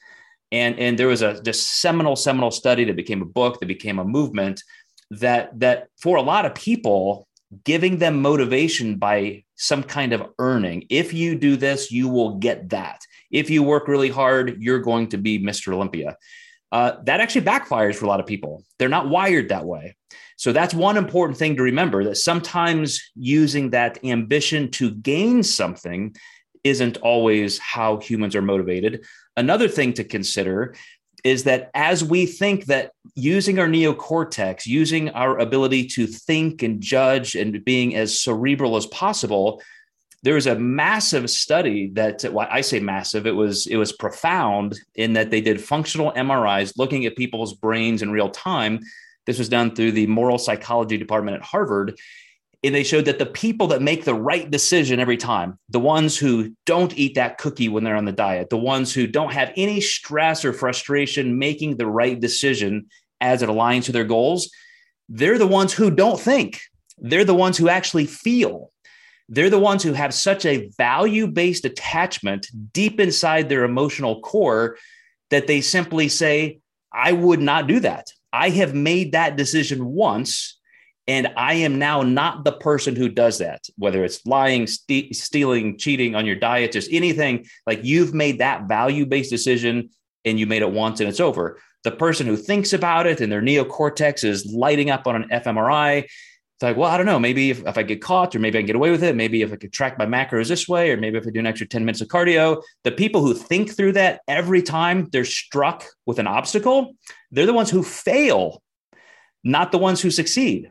And, 0.53 0.79
and 0.79 0.99
there 0.99 1.09
was 1.09 1.23
a 1.23 1.43
just 1.43 1.81
seminal, 1.81 2.15
seminal 2.15 2.51
study 2.51 2.85
that 2.85 2.97
became 2.97 3.23
a 3.23 3.27
book, 3.27 3.59
that 3.61 3.67
became 3.67 3.99
a 3.99 4.05
movement 4.05 4.63
that 5.11 5.59
that 5.61 5.89
for 6.01 6.17
a 6.17 6.23
lot 6.23 6.45
of 6.45 6.55
people, 6.55 7.27
giving 7.65 7.99
them 7.99 8.21
motivation 8.21 8.97
by 8.97 9.45
some 9.55 9.83
kind 9.83 10.13
of 10.13 10.27
earning. 10.39 10.85
If 10.91 11.13
you 11.13 11.37
do 11.37 11.57
this, 11.57 11.91
you 11.91 12.09
will 12.09 12.37
get 12.37 12.71
that. 12.71 13.01
If 13.31 13.51
you 13.51 13.63
work 13.63 13.89
really 13.89 14.09
hard, 14.09 14.57
you're 14.61 14.81
going 14.81 15.09
to 15.09 15.19
be 15.19 15.39
Mr. 15.39 15.73
Olympia 15.73 16.17
uh, 16.75 17.00
that 17.05 17.21
actually 17.21 17.43
backfires 17.47 17.94
for 17.94 18.05
a 18.05 18.09
lot 18.09 18.19
of 18.19 18.26
people. 18.26 18.65
They're 18.81 18.88
not 18.88 19.09
wired 19.09 19.50
that 19.50 19.65
way. 19.65 19.94
So 20.37 20.53
that's 20.53 20.75
one 20.75 20.97
important 20.97 21.38
thing 21.38 21.55
to 21.55 21.62
remember 21.62 22.03
that 22.03 22.17
sometimes 22.17 23.00
using 23.15 23.71
that 23.71 24.05
ambition 24.05 24.73
to 24.73 24.91
gain 24.91 25.44
something 25.44 26.17
isn't 26.65 26.97
always 26.97 27.59
how 27.59 27.99
humans 27.99 28.35
are 28.35 28.43
motivated. 28.43 29.05
Another 29.37 29.69
thing 29.69 29.93
to 29.93 30.03
consider 30.03 30.75
is 31.23 31.44
that 31.44 31.71
as 31.75 32.03
we 32.03 32.26
think 32.26 32.65
that 32.65 32.91
using 33.15 33.61
our 33.61 33.69
neocortex, 33.69 34.67
using 34.67 35.11
our 35.11 35.38
ability 35.38 35.87
to 35.87 36.09
think 36.09 36.65
and 36.65 36.81
judge 36.81 37.37
and 37.37 37.65
being 37.65 37.94
as 37.94 38.20
cerebral 38.20 38.75
as 38.75 38.87
possible, 38.87 39.62
there 40.25 40.35
was 40.35 40.47
a 40.47 40.59
massive 40.59 41.29
study 41.29 41.91
that 41.93 42.25
well, 42.32 42.49
I 42.50 42.62
say 42.62 42.81
massive, 42.81 43.26
it 43.26 43.37
was 43.37 43.67
it 43.67 43.76
was 43.76 43.93
profound 43.93 44.81
in 44.94 45.12
that 45.12 45.31
they 45.31 45.43
did 45.43 45.62
functional 45.62 46.12
MRIs 46.12 46.79
looking 46.79 47.05
at 47.05 47.15
people's 47.15 47.53
brains 47.53 48.00
in 48.00 48.11
real 48.11 48.31
time. 48.31 48.81
This 49.26 49.38
was 49.38 49.50
done 49.50 49.75
through 49.75 49.93
the 49.93 50.06
moral 50.06 50.38
psychology 50.38 50.97
department 50.97 51.37
at 51.37 51.43
Harvard. 51.43 51.99
And 52.62 52.75
they 52.75 52.85
showed 52.85 53.05
that 53.05 53.19
the 53.19 53.26
people 53.26 53.67
that 53.67 53.82
make 53.82 54.05
the 54.05 54.15
right 54.15 54.50
decision 54.50 54.99
every 54.99 55.19
time, 55.19 55.59
the 55.69 55.79
ones 55.79 56.17
who 56.17 56.56
don't 56.65 56.97
eat 56.97 57.17
that 57.17 57.37
cookie 57.37 57.69
when 57.69 57.85
they're 57.85 57.94
on 57.94 58.06
the 58.06 58.12
diet, 58.12 58.49
the 58.49 58.56
ones 58.56 58.94
who 58.94 59.06
don't 59.06 59.35
have 59.35 59.53
any 59.56 59.82
stress 59.82 60.47
or 60.47 60.55
frustration 60.55 61.38
making 61.38 61.77
the 61.77 61.87
right 61.87 62.19
decision 62.19 62.87
as 63.20 63.43
it 63.43 63.50
aligns 63.50 63.85
to 63.85 63.93
their 63.93 64.05
goals, 64.05 64.50
they're 65.11 65.37
the 65.37 65.47
ones 65.47 65.75
who 65.75 65.91
don't 65.91 66.19
think. 66.19 66.62
They're 66.97 67.27
the 67.27 67.35
ones 67.35 67.59
who 67.59 67.69
actually 67.69 68.06
feel 68.06 68.70
they're 69.29 69.50
the 69.50 69.59
ones 69.59 69.82
who 69.82 69.93
have 69.93 70.12
such 70.12 70.44
a 70.44 70.69
value 70.76 71.26
based 71.26 71.65
attachment 71.65 72.47
deep 72.73 73.00
inside 73.00 73.49
their 73.49 73.65
emotional 73.65 74.21
core 74.21 74.76
that 75.31 75.47
they 75.47 75.61
simply 75.61 76.09
say, 76.09 76.61
I 76.93 77.12
would 77.12 77.41
not 77.41 77.67
do 77.67 77.81
that. 77.81 78.09
I 78.32 78.50
have 78.50 78.75
made 78.75 79.12
that 79.12 79.37
decision 79.37 79.85
once, 79.85 80.58
and 81.06 81.32
I 81.37 81.55
am 81.55 81.79
now 81.79 82.03
not 82.03 82.44
the 82.44 82.53
person 82.53 82.96
who 82.96 83.08
does 83.08 83.39
that, 83.39 83.65
whether 83.77 84.05
it's 84.05 84.25
lying, 84.27 84.67
st- 84.67 85.15
stealing, 85.15 85.79
cheating 85.79 86.15
on 86.15 86.27
your 86.27 86.37
diet, 86.37 86.72
just 86.72 86.93
anything 86.93 87.46
like 87.67 87.84
you've 87.84 88.15
made 88.15 88.39
that 88.39 88.69
value 88.69 89.06
based 89.06 89.31
decision 89.31 89.91
and 90.25 90.39
you 90.39 90.46
made 90.46 90.63
it 90.63 90.70
once 90.70 91.01
and 91.01 91.08
it's 91.08 91.20
over. 91.20 91.60
The 91.84 91.91
person 91.91 92.27
who 92.27 92.37
thinks 92.37 92.72
about 92.72 93.06
it 93.06 93.20
and 93.20 93.31
their 93.31 93.43
neocortex 93.43 94.25
is 94.25 94.46
lighting 94.46 94.91
up 94.91 95.06
on 95.06 95.17
an 95.17 95.29
fMRI 95.29 96.06
it's 96.55 96.63
like, 96.63 96.77
well, 96.77 96.89
I 96.89 96.96
don't 96.96 97.06
know. 97.06 97.19
Maybe 97.19 97.51
if, 97.51 97.67
if 97.67 97.77
I 97.77 97.82
get 97.82 98.01
caught, 98.01 98.34
or 98.37 98.39
maybe 98.39 98.58
I 98.58 98.61
can 98.61 98.67
get 98.67 98.77
away 98.77 98.93
with 98.93 99.03
it. 99.03 99.17
Maybe 99.17 99.43
if 99.43 99.53
I 99.53 99.56
could 99.56 99.73
track 99.73 99.99
my 99.99 100.06
macros 100.06 100.46
this 100.46 100.69
way, 100.69 100.93
or 100.93 100.96
maybe 100.96 101.19
if 101.19 101.27
I 101.27 101.31
do 101.31 101.41
an 101.41 101.46
extra 101.46 101.67
10 101.67 101.84
minutes 101.84 102.01
of 102.01 102.06
cardio. 102.06 102.63
The 102.84 102.93
people 102.93 103.23
who 103.23 103.34
think 103.34 103.77
through 103.77 103.93
that 103.93 104.20
every 104.29 104.63
time 104.63 105.08
they're 105.11 105.25
struck 105.25 105.84
with 106.06 106.20
an 106.20 106.29
obstacle, 106.29 106.94
they're 107.32 107.46
the 107.46 107.53
ones 107.53 107.70
who 107.70 107.82
fail, 107.82 108.63
not 109.43 109.73
the 109.73 109.79
ones 109.79 110.01
who 110.01 110.13
succeed. 110.13 110.70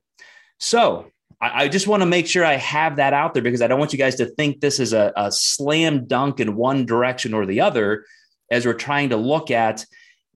So 0.58 1.08
I, 1.42 1.66
I 1.66 1.68
just 1.68 1.88
want 1.88 2.02
to 2.02 2.08
make 2.08 2.28
sure 2.28 2.46
I 2.46 2.56
have 2.56 2.96
that 2.96 3.14
out 3.14 3.34
there 3.34 3.44
because 3.44 3.62
I 3.62 3.68
don't 3.68 3.80
want 3.80 3.92
you 3.92 4.00
guys 4.00 4.16
to 4.16 4.26
think 4.26 4.62
this 4.62 4.80
is 4.80 4.94
a, 4.94 5.12
a 5.18 5.34
slam 5.34 6.06
dunk 6.08 6.40
in 6.40 6.56
one 6.56 6.86
direction 6.86 7.34
or 7.34 7.46
the 7.46 7.60
other 7.60 8.06
as 8.50 8.66
we're 8.66 8.74
trying 8.74 9.10
to 9.10 9.18
look 9.18 9.52
at 9.52 9.86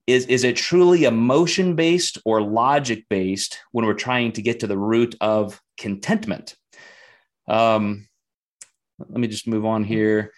is 0.08 0.24
is 0.26 0.42
it 0.42 0.56
truly 0.56 1.04
emotion 1.04 1.76
based 1.76 2.16
or 2.24 2.40
logic 2.40 3.04
based 3.10 3.60
when 3.72 3.84
we're 3.84 3.92
trying 3.92 4.32
to 4.32 4.42
get 4.42 4.60
to 4.60 4.66
the 4.66 4.78
root 4.78 5.14
of 5.20 5.60
contentment? 5.76 6.56
Um, 7.46 8.08
let 8.98 9.20
me 9.20 9.28
just 9.28 9.46
move 9.46 9.66
on 9.66 9.84
here. 9.84 10.32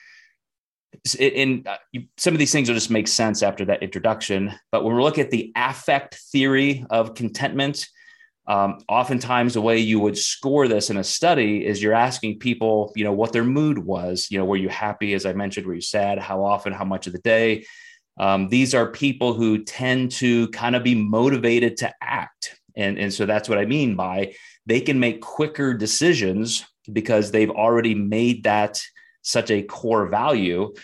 And 1.21 1.67
uh, 1.69 1.79
some 2.17 2.35
of 2.35 2.41
these 2.41 2.51
things 2.51 2.69
will 2.69 2.75
just 2.75 2.91
make 2.91 3.07
sense 3.07 3.45
after 3.45 3.65
that 3.67 3.85
introduction 3.85 4.53
but 4.73 4.83
when 4.83 4.97
we 4.97 5.03
look 5.03 5.19
at 5.19 5.31
the 5.31 5.53
affect 5.55 6.17
theory 6.33 6.85
of 6.91 7.15
contentment 7.15 7.87
um, 8.49 8.79
oftentimes 8.89 9.55
the 9.55 9.63
way 9.63 9.79
you 9.79 10.01
would 10.01 10.19
score 10.19 10.67
this 10.67 10.91
in 10.91 10.97
a 10.97 11.05
study 11.05 11.65
is 11.65 11.81
you're 11.81 11.95
asking 11.95 12.41
people 12.41 12.93
you 12.97 13.05
know 13.05 13.13
what 13.13 13.33
their 13.33 13.45
mood 13.45 13.79
was 13.79 14.27
you 14.33 14.39
know 14.39 14.45
were 14.45 14.57
you 14.57 14.69
happy 14.69 15.15
as 15.15 15.25
i 15.25 15.33
mentioned 15.33 15.65
were 15.65 15.75
you 15.75 15.81
sad 15.81 16.19
how 16.19 16.45
often 16.45 16.73
how 16.73 16.85
much 16.85 17.07
of 17.07 17.13
the 17.13 17.21
day 17.21 17.65
um, 18.21 18.51
these 18.51 18.75
are 18.75 18.87
people 18.87 19.33
who 19.33 19.65
tend 19.65 20.13
to 20.13 20.47
kind 20.49 20.77
of 20.77 20.85
be 20.85 20.95
motivated 20.95 21.79
to 21.79 21.91
act. 22.03 22.61
And, 22.77 22.99
and 22.99 23.13
so 23.13 23.25
that's 23.25 23.49
what 23.49 23.57
I 23.57 23.65
mean 23.65 23.97
by 23.97 24.35
they 24.67 24.83
can 24.83 25.01
make 25.01 25.23
quicker 25.23 25.73
decisions 25.73 26.67
because 26.93 27.31
they've 27.31 27.51
already 27.51 27.95
made 27.95 28.45
that 28.45 28.79
such 29.23 29.51
a 29.51 29.63
core 29.63 30.07
value. 30.07 30.75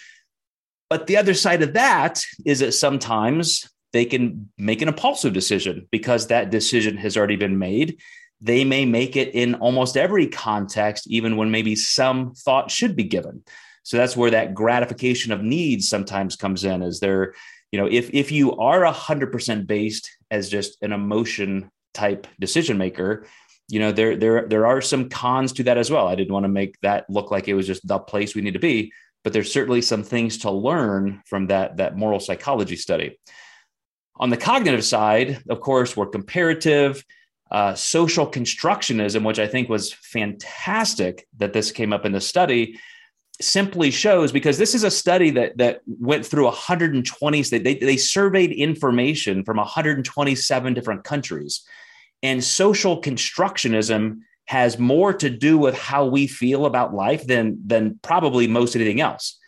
But 0.88 1.06
the 1.08 1.18
other 1.18 1.34
side 1.34 1.62
of 1.62 1.74
that 1.74 2.22
is 2.46 2.60
that 2.60 2.72
sometimes 2.72 3.68
they 3.92 4.06
can 4.06 4.48
make 4.56 4.80
an 4.80 4.88
impulsive 4.88 5.34
decision 5.34 5.86
because 5.90 6.28
that 6.28 6.50
decision 6.50 6.96
has 6.96 7.18
already 7.18 7.36
been 7.36 7.58
made. 7.58 7.98
they 8.40 8.64
may 8.64 8.84
make 8.84 9.16
it 9.16 9.34
in 9.34 9.54
almost 9.56 9.96
every 9.96 10.26
context, 10.26 11.06
even 11.08 11.36
when 11.36 11.50
maybe 11.50 11.74
some 11.74 12.34
thought 12.34 12.70
should 12.70 12.94
be 12.96 13.04
given. 13.04 13.42
So 13.86 13.96
that's 13.96 14.16
where 14.16 14.32
that 14.32 14.52
gratification 14.52 15.30
of 15.30 15.44
needs 15.44 15.88
sometimes 15.88 16.34
comes 16.34 16.64
in. 16.64 16.82
Is 16.82 16.98
there, 16.98 17.34
you 17.70 17.78
know, 17.78 17.86
if 17.86 18.10
if 18.12 18.32
you 18.32 18.56
are 18.56 18.82
a 18.82 18.90
hundred 18.90 19.30
percent 19.30 19.68
based 19.68 20.10
as 20.28 20.48
just 20.48 20.76
an 20.82 20.92
emotion 20.92 21.70
type 21.94 22.26
decision 22.40 22.78
maker, 22.78 23.26
you 23.68 23.78
know, 23.78 23.92
there 23.92 24.16
there 24.16 24.48
there 24.48 24.66
are 24.66 24.80
some 24.80 25.08
cons 25.08 25.52
to 25.52 25.62
that 25.62 25.78
as 25.78 25.88
well. 25.88 26.08
I 26.08 26.16
didn't 26.16 26.32
want 26.32 26.42
to 26.42 26.48
make 26.48 26.74
that 26.80 27.08
look 27.08 27.30
like 27.30 27.46
it 27.46 27.54
was 27.54 27.68
just 27.68 27.86
the 27.86 28.00
place 28.00 28.34
we 28.34 28.42
need 28.42 28.54
to 28.54 28.58
be, 28.58 28.92
but 29.22 29.32
there's 29.32 29.52
certainly 29.52 29.82
some 29.82 30.02
things 30.02 30.38
to 30.38 30.50
learn 30.50 31.22
from 31.24 31.46
that 31.46 31.76
that 31.76 31.96
moral 31.96 32.18
psychology 32.18 32.74
study. 32.74 33.16
On 34.16 34.30
the 34.30 34.36
cognitive 34.36 34.84
side, 34.84 35.44
of 35.48 35.60
course, 35.60 35.96
we're 35.96 36.06
comparative 36.06 37.04
uh, 37.52 37.76
social 37.76 38.26
constructionism, 38.28 39.24
which 39.24 39.38
I 39.38 39.46
think 39.46 39.68
was 39.68 39.92
fantastic 39.92 41.28
that 41.36 41.52
this 41.52 41.70
came 41.70 41.92
up 41.92 42.04
in 42.04 42.10
the 42.10 42.20
study, 42.20 42.80
simply 43.40 43.90
shows 43.90 44.32
because 44.32 44.58
this 44.58 44.74
is 44.74 44.84
a 44.84 44.90
study 44.90 45.30
that 45.30 45.56
that 45.58 45.82
went 45.86 46.24
through 46.24 46.44
120 46.44 47.42
they, 47.42 47.58
they, 47.58 47.96
surveyed 47.96 48.52
information 48.52 49.44
from 49.44 49.58
127 49.58 50.74
different 50.74 51.04
countries. 51.04 51.62
And 52.22 52.42
social 52.42 53.00
constructionism 53.00 54.20
has 54.46 54.78
more 54.78 55.12
to 55.12 55.28
do 55.28 55.58
with 55.58 55.76
how 55.76 56.06
we 56.06 56.26
feel 56.26 56.66
about 56.66 56.94
life 56.94 57.26
than 57.26 57.58
than 57.66 57.98
probably 58.02 58.46
most 58.46 58.74
anything 58.74 59.00
else. 59.00 59.38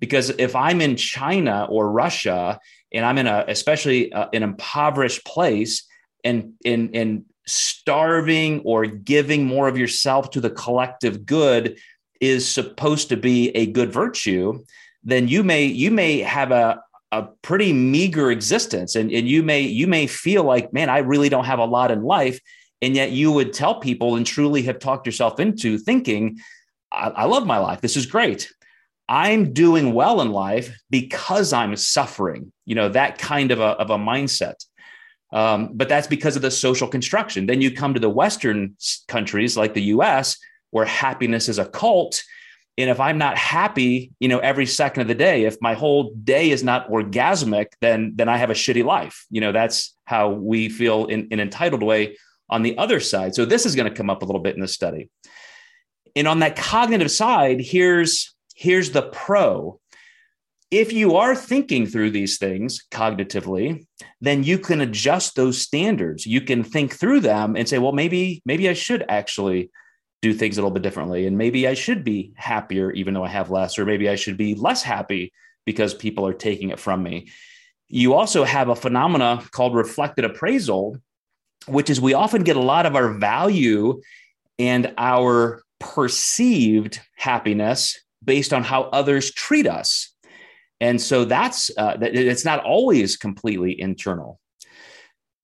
Because 0.00 0.30
if 0.30 0.54
i'm 0.54 0.80
in 0.80 0.96
china 0.96 1.66
or 1.68 1.90
russia 1.90 2.58
and 2.92 3.04
i'm 3.04 3.18
in 3.18 3.26
a 3.26 3.44
especially 3.48 4.12
uh, 4.12 4.28
an 4.32 4.42
impoverished 4.42 5.24
place 5.24 5.86
and 6.24 6.52
in 6.64 6.90
in 6.90 7.24
starving 7.46 8.60
or 8.64 8.86
giving 8.86 9.44
more 9.44 9.68
of 9.68 9.78
yourself 9.78 10.30
to 10.30 10.40
the 10.40 10.50
collective 10.50 11.24
good 11.24 11.78
is 12.20 12.48
supposed 12.48 13.08
to 13.10 13.16
be 13.16 13.50
a 13.50 13.66
good 13.66 13.92
virtue, 13.92 14.64
then 15.04 15.28
you 15.28 15.42
may 15.42 15.64
you 15.64 15.90
may 15.90 16.18
have 16.20 16.50
a 16.50 16.80
a 17.10 17.22
pretty 17.42 17.72
meager 17.72 18.30
existence 18.30 18.94
and, 18.94 19.10
and 19.10 19.26
you 19.26 19.42
may 19.42 19.62
you 19.62 19.86
may 19.86 20.06
feel 20.06 20.44
like 20.44 20.74
man 20.74 20.90
i 20.90 20.98
really 20.98 21.30
don't 21.30 21.46
have 21.46 21.58
a 21.58 21.64
lot 21.64 21.90
in 21.90 22.02
life. 22.02 22.40
And 22.80 22.94
yet 22.94 23.10
you 23.10 23.32
would 23.32 23.52
tell 23.52 23.80
people 23.80 24.14
and 24.14 24.24
truly 24.24 24.62
have 24.62 24.78
talked 24.78 25.04
yourself 25.06 25.40
into 25.40 25.78
thinking 25.78 26.38
I, 26.92 27.08
I 27.08 27.24
love 27.24 27.46
my 27.46 27.58
life. 27.58 27.80
This 27.80 27.96
is 27.96 28.06
great. 28.06 28.52
I'm 29.08 29.52
doing 29.52 29.94
well 29.94 30.20
in 30.20 30.32
life 30.32 30.76
because 30.90 31.52
i'm 31.52 31.76
suffering. 31.76 32.52
You 32.66 32.74
know 32.74 32.88
that 32.90 33.18
kind 33.18 33.50
of 33.50 33.60
a, 33.60 33.70
of 33.82 33.90
a 33.90 33.98
mindset. 33.98 34.56
Um, 35.32 35.70
but 35.74 35.88
that's 35.88 36.06
because 36.06 36.36
of 36.36 36.42
the 36.42 36.50
social 36.50 36.88
construction. 36.88 37.46
Then 37.46 37.60
you 37.60 37.70
come 37.70 37.94
to 37.94 38.00
the 38.00 38.10
Western 38.10 38.76
countries 39.08 39.56
like 39.56 39.74
the 39.74 39.82
US, 39.94 40.38
where 40.70 40.84
happiness 40.84 41.48
is 41.48 41.58
a 41.58 41.66
cult. 41.66 42.22
And 42.76 42.90
if 42.90 43.00
I'm 43.00 43.18
not 43.18 43.36
happy, 43.36 44.12
you 44.20 44.28
know, 44.28 44.38
every 44.38 44.66
second 44.66 45.02
of 45.02 45.08
the 45.08 45.14
day, 45.14 45.44
if 45.44 45.56
my 45.60 45.74
whole 45.74 46.12
day 46.14 46.50
is 46.50 46.62
not 46.62 46.88
orgasmic, 46.90 47.66
then 47.80 48.12
then 48.14 48.28
I 48.28 48.36
have 48.36 48.50
a 48.50 48.54
shitty 48.54 48.84
life. 48.84 49.26
You 49.30 49.40
know, 49.40 49.52
that's 49.52 49.96
how 50.04 50.30
we 50.30 50.68
feel 50.68 51.06
in 51.06 51.28
an 51.30 51.40
entitled 51.40 51.82
way 51.82 52.16
on 52.48 52.62
the 52.62 52.78
other 52.78 53.00
side. 53.00 53.34
So 53.34 53.44
this 53.44 53.66
is 53.66 53.74
going 53.74 53.88
to 53.88 53.94
come 53.94 54.10
up 54.10 54.22
a 54.22 54.24
little 54.24 54.40
bit 54.40 54.54
in 54.54 54.60
the 54.60 54.68
study. 54.68 55.10
And 56.14 56.26
on 56.26 56.38
that 56.38 56.56
cognitive 56.56 57.10
side, 57.10 57.60
here's 57.60 58.34
here's 58.58 58.90
the 58.90 59.02
pro 59.02 59.80
if 60.70 60.92
you 60.92 61.16
are 61.16 61.34
thinking 61.34 61.86
through 61.86 62.10
these 62.10 62.38
things 62.38 62.84
cognitively 62.90 63.86
then 64.20 64.42
you 64.42 64.58
can 64.58 64.80
adjust 64.80 65.36
those 65.36 65.60
standards 65.60 66.26
you 66.26 66.40
can 66.40 66.64
think 66.64 66.92
through 66.92 67.20
them 67.20 67.56
and 67.56 67.68
say 67.68 67.78
well 67.78 67.92
maybe 67.92 68.42
maybe 68.44 68.68
i 68.68 68.72
should 68.72 69.04
actually 69.08 69.70
do 70.20 70.34
things 70.34 70.58
a 70.58 70.60
little 70.60 70.72
bit 70.72 70.82
differently. 70.82 71.26
And 71.26 71.38
maybe 71.38 71.66
i 71.68 71.74
should 71.74 72.04
be 72.04 72.32
happier 72.36 72.90
even 72.92 73.14
though 73.14 73.24
i 73.24 73.28
have 73.28 73.50
less 73.50 73.78
or 73.78 73.84
maybe 73.84 74.08
i 74.08 74.16
should 74.16 74.36
be 74.36 74.54
less 74.54 74.82
happy 74.82 75.32
because 75.64 75.94
people 75.94 76.26
are 76.26 76.32
taking 76.32 76.70
it 76.70 76.80
from 76.80 77.02
me. 77.02 77.30
You 77.88 78.14
also 78.14 78.44
have 78.44 78.68
a 78.68 78.76
phenomena 78.76 79.42
called 79.52 79.74
reflected 79.74 80.24
appraisal 80.24 80.96
which 81.68 81.90
is 81.90 82.00
we 82.00 82.14
often 82.14 82.42
get 82.42 82.56
a 82.56 82.62
lot 82.62 82.86
of 82.86 82.96
our 82.96 83.12
value 83.14 84.00
and 84.58 84.92
our 84.98 85.62
perceived 85.78 87.00
happiness 87.16 87.98
based 88.24 88.52
on 88.52 88.62
how 88.62 88.84
others 88.84 89.32
treat 89.32 89.66
us. 89.66 90.12
And 90.80 91.00
so 91.00 91.24
that's 91.24 91.70
uh, 91.76 91.96
it's 92.00 92.44
not 92.44 92.64
always 92.64 93.16
completely 93.16 93.78
internal. 93.80 94.40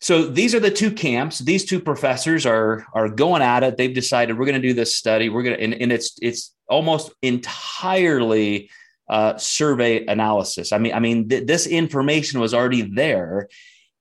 So 0.05 0.27
these 0.27 0.55
are 0.55 0.61
the 0.61 0.71
two 0.71 0.91
camps. 0.91 1.39
These 1.39 1.65
two 1.65 1.81
professors 1.81 2.45
are 2.45 2.87
are 2.93 3.09
going 3.09 3.41
at 3.41 3.63
it. 3.63 3.79
They've 3.79 3.95
decided 3.95 4.39
we're 4.39 4.45
going 4.45 4.61
to 4.61 4.69
do 4.69 4.75
this 4.75 4.95
study. 4.95 5.31
We're 5.31 5.43
going 5.43 5.57
to, 5.57 5.63
and, 5.65 5.73
and 5.73 5.91
it's 5.91 6.19
it's 6.21 6.55
almost 6.69 7.11
entirely 7.23 8.69
uh, 9.09 9.39
survey 9.39 10.05
analysis. 10.05 10.73
I 10.73 10.79
mean, 10.79 10.93
I 10.93 11.01
mean, 11.01 11.31
th- 11.31 11.47
this 11.47 11.67
information 11.67 12.39
was 12.39 12.53
already 12.53 12.83
there, 12.83 13.49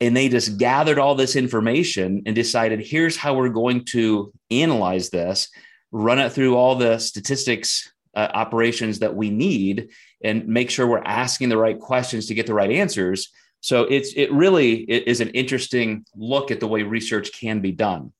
and 0.02 0.14
they 0.14 0.28
just 0.28 0.58
gathered 0.58 1.00
all 1.00 1.16
this 1.16 1.38
information 1.38 2.24
and 2.26 2.36
decided 2.36 2.82
here's 2.82 3.16
how 3.16 3.36
we're 3.36 3.48
going 3.48 3.86
to 3.86 4.34
analyze 4.52 5.10
this, 5.10 5.48
run 5.94 6.20
it 6.20 6.34
through 6.34 6.58
all 6.58 6.76
the 6.76 7.00
statistics 7.00 7.94
uh, 8.14 8.28
operations 8.34 9.00
that 9.00 9.16
we 9.16 9.30
need 9.30 9.88
and 10.22 10.50
make 10.50 10.70
sure 10.70 10.86
we're 10.86 11.02
asking 11.06 11.48
the 11.48 11.58
right 11.58 11.80
questions 11.80 12.26
to 12.26 12.34
get 12.34 12.46
the 12.46 12.54
right 12.54 12.72
answers. 12.72 13.32
So 13.63 13.84
it's 13.84 14.12
it 14.17 14.29
really 14.34 14.82
is 14.82 15.22
an 15.22 15.29
interesting 15.29 16.05
look 16.17 16.51
at 16.51 16.60
the 16.60 16.67
way 16.67 16.84
research 16.84 17.32
can 17.32 17.62
be 17.62 17.72
done. 17.72 18.12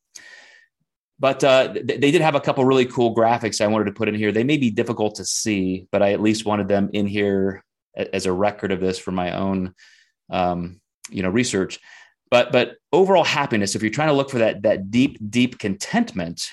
But 1.20 1.44
uh, 1.44 1.74
they 1.84 2.12
did 2.12 2.22
have 2.22 2.36
a 2.36 2.40
couple 2.40 2.64
really 2.64 2.86
cool 2.86 3.14
graphics 3.14 3.60
I 3.60 3.68
wanted 3.68 3.86
to 3.86 3.92
put 3.92 4.08
in 4.08 4.16
here. 4.16 4.32
They 4.32 4.46
may 4.46 4.56
be 4.56 4.72
difficult 4.72 5.16
to 5.16 5.26
see, 5.26 5.86
but 5.92 6.02
I 6.02 6.14
at 6.14 6.22
least 6.22 6.46
wanted 6.46 6.70
them 6.70 6.90
in 6.94 7.08
here 7.08 7.62
as 7.96 8.26
a 8.26 8.32
record 8.32 8.72
of 8.72 8.80
this 8.80 8.98
for 8.98 9.12
my 9.12 9.34
own, 9.34 9.74
um, 10.30 10.80
you 11.10 11.24
know, 11.24 11.30
research. 11.30 11.78
But 12.32 12.54
but 12.54 12.78
overall 12.94 13.26
happiness, 13.26 13.76
if 13.76 13.82
you're 13.82 13.92
trying 13.92 14.08
to 14.08 14.14
look 14.14 14.30
for 14.30 14.40
that 14.40 14.62
that 14.64 14.92
deep 14.92 15.18
deep 15.30 15.60
contentment, 15.60 16.52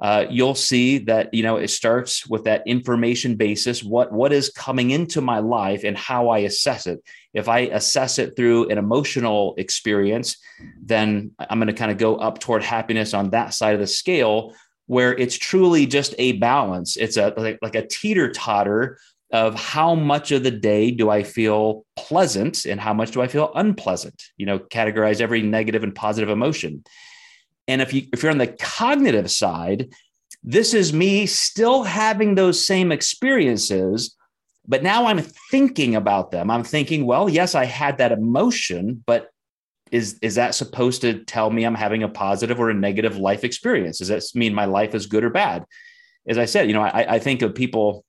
uh, 0.00 0.26
you'll 0.28 0.54
see 0.54 0.98
that 0.98 1.32
you 1.32 1.42
know 1.42 1.56
it 1.56 1.68
starts 1.68 2.26
with 2.26 2.44
that 2.44 2.66
information 2.66 3.36
basis 3.36 3.82
what 3.82 4.12
what 4.12 4.32
is 4.32 4.50
coming 4.50 4.90
into 4.90 5.20
my 5.20 5.38
life 5.38 5.84
and 5.84 5.96
how 5.96 6.28
i 6.28 6.38
assess 6.38 6.86
it 6.86 7.02
if 7.32 7.48
i 7.48 7.60
assess 7.60 8.18
it 8.18 8.36
through 8.36 8.68
an 8.68 8.78
emotional 8.78 9.54
experience 9.56 10.36
then 10.82 11.30
i'm 11.38 11.58
going 11.58 11.68
to 11.68 11.72
kind 11.72 11.92
of 11.92 11.98
go 11.98 12.16
up 12.16 12.38
toward 12.38 12.62
happiness 12.62 13.14
on 13.14 13.30
that 13.30 13.54
side 13.54 13.74
of 13.74 13.80
the 13.80 13.86
scale 13.86 14.52
where 14.86 15.16
it's 15.16 15.36
truly 15.36 15.86
just 15.86 16.14
a 16.18 16.32
balance 16.32 16.96
it's 16.96 17.16
a 17.16 17.32
like, 17.36 17.58
like 17.62 17.74
a 17.74 17.86
teeter 17.86 18.30
totter 18.30 18.98
of 19.34 19.56
how 19.56 19.96
much 19.96 20.30
of 20.30 20.44
the 20.44 20.50
day 20.50 20.92
do 20.92 21.10
I 21.10 21.24
feel 21.24 21.84
pleasant 21.96 22.66
and 22.66 22.80
how 22.80 22.94
much 22.94 23.10
do 23.10 23.20
I 23.20 23.26
feel 23.26 23.50
unpleasant? 23.56 24.22
You 24.36 24.46
know, 24.46 24.60
categorize 24.60 25.20
every 25.20 25.42
negative 25.42 25.82
and 25.82 25.92
positive 25.92 26.28
emotion. 26.28 26.84
And 27.68 27.80
if 27.80 27.92
you 27.92 28.06
if 28.12 28.22
you're 28.22 28.32
on 28.32 28.38
the 28.38 28.46
cognitive 28.46 29.30
side, 29.30 29.92
this 30.42 30.74
is 30.74 30.92
me 30.92 31.26
still 31.26 31.82
having 31.82 32.34
those 32.34 32.64
same 32.64 32.92
experiences, 32.92 34.14
but 34.66 34.82
now 34.82 35.06
I'm 35.06 35.20
thinking 35.50 35.96
about 35.96 36.30
them. 36.30 36.50
I'm 36.50 36.64
thinking, 36.64 37.06
well, 37.06 37.28
yes, 37.28 37.54
I 37.54 37.64
had 37.64 37.98
that 37.98 38.12
emotion, 38.12 39.02
but 39.06 39.30
is 39.90 40.18
is 40.20 40.34
that 40.34 40.54
supposed 40.54 41.00
to 41.02 41.24
tell 41.24 41.50
me 41.50 41.64
I'm 41.64 41.74
having 41.74 42.02
a 42.02 42.08
positive 42.08 42.60
or 42.60 42.70
a 42.70 42.74
negative 42.74 43.16
life 43.16 43.44
experience? 43.44 43.98
Does 43.98 44.08
that 44.08 44.24
mean 44.34 44.54
my 44.54 44.64
life 44.66 44.94
is 44.94 45.06
good 45.06 45.24
or 45.24 45.30
bad? 45.30 45.64
As 46.26 46.38
I 46.38 46.46
said, 46.46 46.68
you 46.68 46.74
know, 46.74 46.82
I, 46.82 47.14
I 47.14 47.18
think 47.18 47.42
of 47.42 47.54
people 47.54 48.04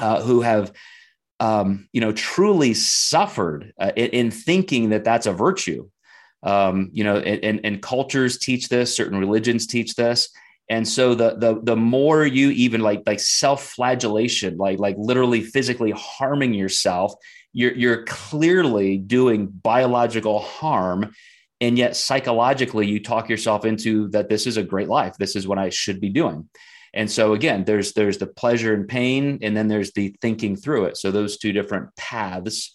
uh, 0.00 0.22
who 0.22 0.40
have, 0.40 0.72
um, 1.38 1.88
you 1.92 2.00
know, 2.00 2.12
truly 2.12 2.72
suffered 2.74 3.72
uh, 3.78 3.92
in, 3.94 4.08
in 4.08 4.30
thinking 4.30 4.90
that 4.90 5.04
that's 5.04 5.26
a 5.26 5.32
virtue 5.32 5.88
um, 6.42 6.90
you 6.92 7.04
know, 7.04 7.16
and, 7.18 7.60
and 7.64 7.82
cultures 7.82 8.38
teach 8.38 8.68
this, 8.68 8.96
certain 8.96 9.18
religions 9.18 9.66
teach 9.66 9.94
this. 9.94 10.28
And 10.68 10.88
so 10.88 11.14
the 11.14 11.36
the 11.36 11.60
the 11.62 11.76
more 11.76 12.24
you 12.24 12.50
even 12.50 12.80
like 12.80 13.02
like 13.04 13.20
self-flagellation, 13.20 14.56
like 14.56 14.78
like 14.78 14.96
literally 14.98 15.42
physically 15.42 15.90
harming 15.90 16.54
yourself, 16.54 17.14
you're 17.52 17.74
you're 17.74 18.04
clearly 18.04 18.96
doing 18.96 19.48
biological 19.48 20.38
harm. 20.38 21.12
And 21.60 21.78
yet 21.78 21.94
psychologically, 21.94 22.86
you 22.86 23.00
talk 23.00 23.28
yourself 23.28 23.64
into 23.64 24.08
that 24.08 24.28
this 24.28 24.46
is 24.46 24.56
a 24.56 24.62
great 24.62 24.88
life. 24.88 25.14
This 25.18 25.36
is 25.36 25.46
what 25.46 25.58
I 25.58 25.68
should 25.68 26.00
be 26.00 26.08
doing. 26.08 26.48
And 26.94 27.10
so 27.10 27.34
again, 27.34 27.64
there's 27.64 27.92
there's 27.92 28.18
the 28.18 28.26
pleasure 28.26 28.72
and 28.72 28.88
pain, 28.88 29.40
and 29.42 29.56
then 29.56 29.68
there's 29.68 29.92
the 29.92 30.14
thinking 30.20 30.56
through 30.56 30.86
it. 30.86 30.96
So 30.96 31.10
those 31.10 31.36
two 31.36 31.52
different 31.52 31.94
paths 31.96 32.74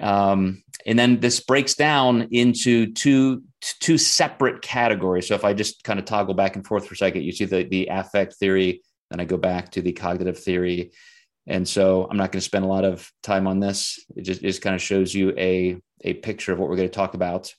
um, 0.00 0.62
and 0.86 0.98
then 0.98 1.20
this 1.20 1.40
breaks 1.40 1.74
down 1.74 2.28
into 2.30 2.92
two 2.92 3.42
two 3.60 3.98
separate 3.98 4.62
categories. 4.62 5.26
So 5.28 5.34
if 5.34 5.44
I 5.44 5.52
just 5.52 5.82
kind 5.84 5.98
of 5.98 6.04
toggle 6.04 6.34
back 6.34 6.56
and 6.56 6.66
forth 6.66 6.86
for 6.86 6.94
a 6.94 6.96
second, 6.96 7.22
you 7.22 7.32
see 7.32 7.44
the 7.44 7.64
the 7.64 7.88
affect 7.90 8.34
theory, 8.34 8.82
then 9.10 9.20
I 9.20 9.24
go 9.24 9.36
back 9.36 9.70
to 9.72 9.82
the 9.82 9.92
cognitive 9.92 10.38
theory. 10.38 10.92
And 11.46 11.66
so 11.66 12.06
I'm 12.10 12.18
not 12.18 12.30
going 12.30 12.40
to 12.40 12.44
spend 12.44 12.66
a 12.66 12.68
lot 12.68 12.84
of 12.84 13.10
time 13.22 13.46
on 13.46 13.58
this. 13.58 13.98
It 14.14 14.22
just, 14.22 14.42
it 14.42 14.46
just 14.46 14.60
kind 14.60 14.76
of 14.76 14.82
shows 14.82 15.14
you 15.14 15.32
a, 15.38 15.78
a 16.02 16.12
picture 16.14 16.52
of 16.52 16.58
what 16.58 16.68
we're 16.68 16.76
going 16.76 16.90
to 16.90 16.94
talk 16.94 17.14
about. 17.14 17.54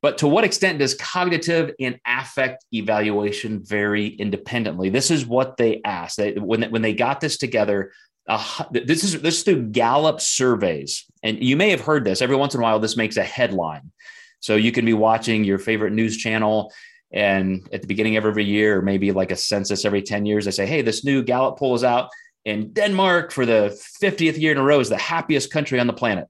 But 0.00 0.18
to 0.18 0.28
what 0.28 0.44
extent 0.44 0.78
does 0.78 0.94
cognitive 0.94 1.72
and 1.80 1.98
affect 2.06 2.64
evaluation 2.72 3.64
vary 3.64 4.06
independently? 4.06 4.90
This 4.90 5.10
is 5.10 5.26
what 5.26 5.56
they 5.56 5.80
asked. 5.84 6.18
They, 6.18 6.34
when, 6.34 6.70
when 6.70 6.82
they 6.82 6.92
got 6.92 7.20
this 7.20 7.36
together, 7.36 7.90
uh, 8.26 8.64
this 8.70 9.04
is 9.04 9.20
this 9.20 9.38
is 9.38 9.42
through 9.42 9.64
Gallup 9.68 10.20
surveys, 10.20 11.04
and 11.22 11.42
you 11.42 11.56
may 11.56 11.70
have 11.70 11.80
heard 11.80 12.04
this. 12.04 12.22
Every 12.22 12.36
once 12.36 12.54
in 12.54 12.60
a 12.60 12.62
while, 12.62 12.78
this 12.78 12.96
makes 12.96 13.16
a 13.16 13.22
headline. 13.22 13.92
So 14.40 14.56
you 14.56 14.72
can 14.72 14.84
be 14.84 14.94
watching 14.94 15.44
your 15.44 15.58
favorite 15.58 15.92
news 15.92 16.16
channel, 16.16 16.72
and 17.12 17.68
at 17.72 17.82
the 17.82 17.88
beginning 17.88 18.16
of 18.16 18.24
every 18.24 18.44
year, 18.44 18.80
maybe 18.80 19.12
like 19.12 19.30
a 19.30 19.36
census 19.36 19.84
every 19.84 20.02
ten 20.02 20.24
years, 20.24 20.46
they 20.46 20.52
say, 20.52 20.66
"Hey, 20.66 20.80
this 20.80 21.04
new 21.04 21.22
Gallup 21.22 21.58
poll 21.58 21.74
is 21.74 21.84
out, 21.84 22.08
and 22.46 22.72
Denmark 22.72 23.30
for 23.30 23.44
the 23.44 23.78
50th 24.02 24.38
year 24.38 24.52
in 24.52 24.58
a 24.58 24.62
row 24.62 24.80
is 24.80 24.88
the 24.88 24.96
happiest 24.96 25.50
country 25.50 25.78
on 25.78 25.86
the 25.86 25.92
planet." 25.92 26.26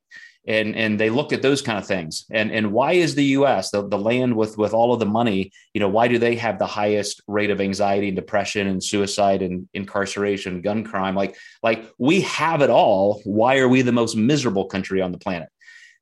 And 0.46 0.76
and 0.76 1.00
they 1.00 1.10
look 1.10 1.32
at 1.32 1.42
those 1.42 1.62
kind 1.62 1.78
of 1.78 1.86
things. 1.86 2.26
And 2.30 2.52
and 2.52 2.72
why 2.72 2.92
is 2.92 3.14
the 3.14 3.24
US 3.24 3.70
the, 3.70 3.86
the 3.86 3.98
land 3.98 4.36
with 4.36 4.58
with 4.58 4.74
all 4.74 4.92
of 4.92 5.00
the 5.00 5.06
money 5.06 5.52
you 5.72 5.80
know 5.80 5.88
why 5.88 6.08
do 6.08 6.18
they 6.18 6.36
have 6.36 6.58
the 6.58 6.66
highest 6.66 7.22
rate 7.26 7.50
of 7.50 7.60
anxiety 7.60 8.08
and 8.08 8.16
depression 8.16 8.66
and 8.66 8.82
suicide 8.82 9.42
and 9.42 9.68
incarceration 9.74 10.60
gun 10.60 10.84
crime? 10.84 11.14
Like 11.14 11.36
like 11.62 11.90
we 11.98 12.22
have 12.22 12.60
it 12.62 12.70
all. 12.70 13.22
Why 13.24 13.58
are 13.58 13.68
we 13.68 13.82
the 13.82 13.92
most 13.92 14.16
miserable 14.16 14.66
country 14.66 15.00
on 15.00 15.12
the 15.12 15.18
planet? 15.18 15.48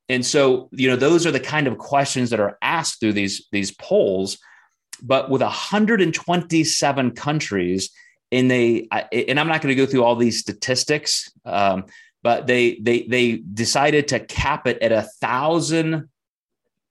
And 0.08 0.26
so 0.26 0.68
you 0.72 0.90
know 0.90 0.96
those 0.96 1.26
are 1.26 1.32
the 1.32 1.40
kind 1.40 1.66
of 1.66 1.78
questions 1.78 2.30
that 2.30 2.40
are 2.40 2.58
asked 2.62 3.00
through 3.00 3.14
these 3.14 3.46
these 3.52 3.70
polls. 3.70 4.38
But 5.04 5.30
with 5.30 5.42
127 5.42 7.10
countries 7.12 7.90
and 8.30 8.50
they 8.50 8.88
and 9.12 9.38
i'm 9.38 9.48
not 9.48 9.60
going 9.60 9.74
to 9.74 9.80
go 9.80 9.84
through 9.84 10.02
all 10.02 10.16
these 10.16 10.38
statistics 10.38 11.30
um, 11.44 11.84
but 12.22 12.46
they 12.46 12.76
they 12.80 13.02
they 13.02 13.36
decided 13.36 14.08
to 14.08 14.20
cap 14.20 14.66
it 14.66 14.80
at 14.82 14.92
a 14.92 15.02
thousand 15.02 16.08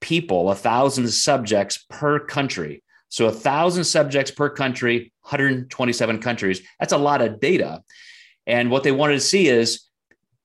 people, 0.01 0.51
a 0.51 0.55
thousand 0.55 1.07
subjects 1.09 1.85
per 1.89 2.19
country. 2.19 2.83
So 3.09 3.27
a 3.27 3.31
thousand 3.31 3.83
subjects 3.83 4.31
per 4.31 4.49
country, 4.49 5.11
127 5.21 6.19
countries. 6.19 6.61
That's 6.79 6.93
a 6.93 6.97
lot 6.97 7.21
of 7.21 7.39
data. 7.39 7.83
And 8.47 8.71
what 8.71 8.83
they 8.83 8.91
wanted 8.91 9.15
to 9.15 9.21
see 9.21 9.47
is 9.47 9.87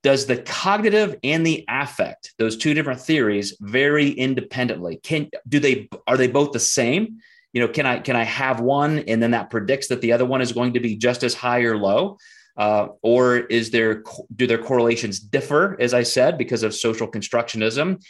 does 0.03 0.27
the 0.27 0.37
cognitive 0.37 1.17
and 1.25 1.45
the 1.45 1.65
affect, 1.69 2.35
those 2.39 2.57
two 2.57 2.75
different 2.75 3.01
theories, 3.01 3.57
vary 3.61 4.11
independently? 4.11 4.99
Can 5.03 5.31
do 5.49 5.59
they 5.59 5.89
are 6.07 6.17
they 6.17 6.29
both 6.29 6.53
the 6.53 6.61
same? 6.61 7.19
You 7.53 7.63
know, 7.63 7.69
can 7.69 7.87
I 7.87 7.99
can 7.99 8.15
I 8.15 8.23
have 8.25 8.61
one 8.61 9.01
and 9.01 9.23
then 9.23 9.33
that 9.33 9.51
predicts 9.51 9.89
that 9.89 10.01
the 10.01 10.13
other 10.13 10.27
one 10.27 10.43
is 10.43 10.53
going 10.53 10.75
to 10.75 10.81
be 10.81 10.97
just 10.97 11.25
as 11.25 11.35
high 11.35 11.61
or 11.61 11.77
low? 11.77 12.19
Uh, 12.57 12.89
or 13.03 13.37
is 13.37 13.71
there 13.71 14.03
do 14.35 14.47
their 14.47 14.63
correlations 14.63 15.21
differ, 15.21 15.77
as 15.79 15.93
I 15.93 16.03
said, 16.03 16.39
because 16.39 16.63
of 16.63 16.75
social 16.75 17.09
constructionism? 17.11 18.03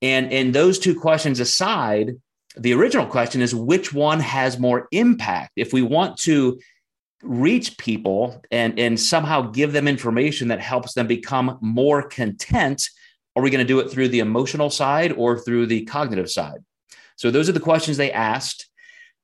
And 0.00 0.32
and 0.32 0.54
those 0.54 0.78
two 0.78 0.98
questions 0.98 1.40
aside, 1.40 2.16
the 2.56 2.74
original 2.74 3.06
question 3.06 3.40
is 3.40 3.54
which 3.54 3.92
one 3.92 4.20
has 4.20 4.58
more 4.58 4.88
impact? 4.92 5.52
If 5.56 5.72
we 5.72 5.82
want 5.82 6.18
to 6.18 6.58
reach 7.22 7.78
people 7.78 8.42
and, 8.50 8.78
and 8.78 8.98
somehow 8.98 9.42
give 9.42 9.72
them 9.72 9.86
information 9.86 10.48
that 10.48 10.60
helps 10.60 10.94
them 10.94 11.06
become 11.06 11.58
more 11.60 12.02
content, 12.02 12.88
are 13.36 13.42
we 13.42 13.50
going 13.50 13.64
to 13.64 13.64
do 13.64 13.78
it 13.78 13.90
through 13.90 14.08
the 14.08 14.18
emotional 14.18 14.70
side 14.70 15.12
or 15.12 15.38
through 15.38 15.66
the 15.66 15.84
cognitive 15.84 16.30
side? 16.30 16.64
So 17.16 17.30
those 17.30 17.48
are 17.48 17.52
the 17.52 17.60
questions 17.60 17.96
they 17.96 18.12
asked. 18.12 18.68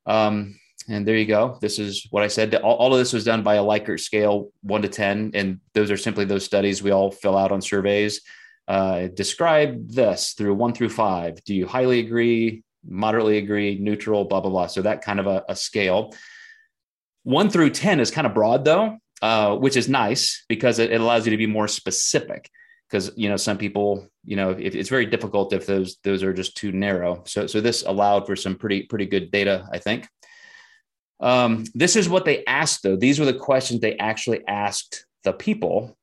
Um, 0.07 0.59
and 0.88 1.07
there 1.07 1.16
you 1.16 1.26
go. 1.26 1.59
This 1.61 1.78
is 1.78 2.07
what 2.11 2.23
I 2.23 2.28
said. 2.28 2.54
All, 2.54 2.76
all, 2.76 2.95
of 2.95 2.99
this 2.99 3.12
was 3.12 3.25
done 3.25 3.42
by 3.42 3.57
a 3.57 3.62
Likert 3.62 4.00
scale, 4.00 4.50
one 4.62 4.83
to 4.83 4.88
10. 4.88 5.33
And 5.35 5.61
those 5.75 5.90
are 5.90 5.99
simply 5.99 6.25
those 6.25 6.45
studies 6.45 6.83
we 6.83 6.90
all 6.90 7.11
fill 7.11 7.37
out 7.37 7.52
on 7.52 7.61
surveys. 7.61 8.23
Uh, 8.66 9.09
describe 9.09 9.88
this 9.88 10.33
through 10.33 10.54
one 10.54 10.73
through 10.73 10.88
five. 10.88 11.42
Do 11.45 11.54
you 11.54 11.66
highly 11.66 12.00
agree, 12.00 12.62
moderately 12.87 13.37
agree, 13.37 13.78
neutral, 13.78 14.25
blah, 14.25 14.40
blah, 14.40 14.50
blah. 14.50 14.66
So 14.66 14.83
that 14.83 15.02
kind 15.02 15.21
of 15.21 15.26
a, 15.26 15.45
a 15.49 15.57
scale. 15.57 16.14
One 17.23 17.50
through 17.50 17.71
10 17.71 18.00
is 18.00 18.10
kind 18.10 18.26
of 18.26 18.32
broad, 18.32 18.65
though, 18.65 18.97
uh, 19.21 19.56
which 19.56 19.76
is 19.76 19.89
nice 19.89 20.45
because 20.49 20.78
it, 20.78 20.91
it 20.91 21.00
allows 21.00 21.26
you 21.26 21.30
to 21.32 21.36
be 21.36 21.47
more 21.47 21.69
specific 21.69 22.50
because 22.89 23.10
you 23.17 23.28
know 23.28 23.36
some 23.36 23.58
people 23.58 24.08
you 24.25 24.34
know 24.34 24.52
it, 24.52 24.75
it's 24.75 24.89
very 24.89 25.04
difficult 25.04 25.52
if 25.52 25.67
those 25.67 25.99
those 26.04 26.23
are 26.23 26.32
just 26.32 26.56
too 26.56 26.73
narrow 26.73 27.23
so 27.26 27.47
so 27.47 27.60
this 27.60 27.82
allowed 27.82 28.26
for 28.26 28.34
some 28.34 28.54
pretty 28.54 28.84
pretty 28.84 29.04
good 29.04 29.30
data 29.30 29.69
i 29.73 29.78
think 29.78 30.08
um, 31.21 31.65
this 31.75 31.97
is 31.97 32.09
what 32.09 32.25
they 32.25 32.45
asked, 32.45 32.83
though. 32.83 32.97
These 32.97 33.19
were 33.19 33.26
the 33.26 33.35
questions 33.35 33.81
they 33.81 33.97
actually 33.97 34.47
asked 34.47 35.07
the 35.25 35.33
people. 35.33 35.97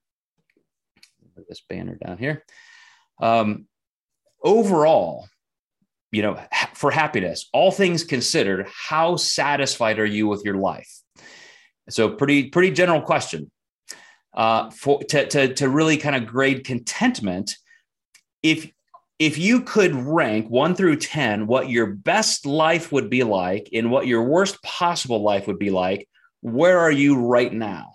This 1.50 1.62
banner 1.70 1.96
down 1.96 2.18
here. 2.18 2.44
Um, 3.22 3.68
overall, 4.44 5.28
you 6.12 6.22
know, 6.22 6.40
for 6.74 6.92
happiness, 6.92 7.50
all 7.54 7.72
things 7.72 8.04
considered, 8.04 8.68
how 8.88 9.16
satisfied 9.16 10.00
are 10.00 10.06
you 10.06 10.28
with 10.28 10.44
your 10.44 10.56
life? 10.56 10.90
So, 11.90 12.10
pretty 12.10 12.50
pretty 12.50 12.72
general 12.72 13.02
question. 13.02 13.52
Uh, 14.34 14.70
for 14.72 15.02
to, 15.04 15.28
to 15.28 15.54
to 15.54 15.70
really 15.70 15.98
kind 15.98 16.16
of 16.16 16.26
grade 16.26 16.66
contentment, 16.66 17.56
if 18.44 18.70
if 19.20 19.38
you 19.38 19.62
could 19.62 19.96
rank 19.96 20.50
one 20.50 20.76
through 20.76 20.98
10 20.98 21.48
what 21.48 21.70
your 21.70 21.88
best 21.88 22.46
life 22.46 22.92
would 22.92 23.10
be 23.10 23.24
like 23.24 23.70
and 23.74 23.90
what 23.90 24.08
your 24.08 24.24
worst 24.24 24.62
possible 24.62 25.22
life 25.22 25.48
would 25.48 25.60
be 25.60 25.70
like, 25.70 26.08
where 26.42 26.80
are 26.80 26.92
you 26.92 27.18
right 27.18 27.52
now? 27.52 27.94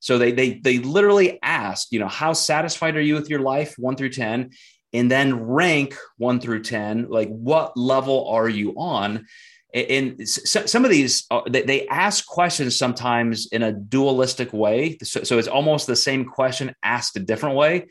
So 0.00 0.18
they, 0.18 0.32
they, 0.32 0.54
they 0.54 0.78
literally 0.78 1.38
asked, 1.42 1.92
you 1.92 1.98
know, 1.98 2.08
how 2.08 2.32
satisfied 2.32 2.96
are 2.96 3.00
you 3.00 3.14
with 3.14 3.30
your 3.30 3.40
life, 3.40 3.74
one 3.78 3.96
through 3.96 4.10
10? 4.10 4.50
And 4.92 5.10
then 5.10 5.42
rank 5.42 5.96
one 6.18 6.40
through 6.40 6.62
10, 6.62 7.08
like 7.08 7.28
what 7.28 7.76
level 7.76 8.28
are 8.28 8.48
you 8.48 8.74
on? 8.76 9.26
And 9.72 10.28
some 10.28 10.84
of 10.84 10.90
these, 10.90 11.26
uh, 11.32 11.40
they 11.50 11.88
ask 11.88 12.24
questions 12.26 12.76
sometimes 12.76 13.48
in 13.50 13.64
a 13.64 13.72
dualistic 13.72 14.52
way. 14.52 14.98
So 15.02 15.36
it's 15.36 15.48
almost 15.48 15.88
the 15.88 15.96
same 15.96 16.26
question 16.26 16.74
asked 16.84 17.16
a 17.16 17.20
different 17.20 17.56
way 17.56 17.86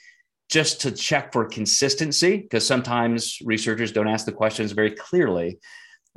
just 0.53 0.81
to 0.81 0.91
check 0.91 1.33
for 1.33 1.45
consistency, 1.45 2.37
because 2.37 2.63
sometimes 2.63 3.39
researchers 3.43 3.91
don't 3.91 4.07
ask 4.07 4.23
the 4.27 4.31
questions 4.31 4.71
very 4.71 4.91
clearly. 4.91 5.57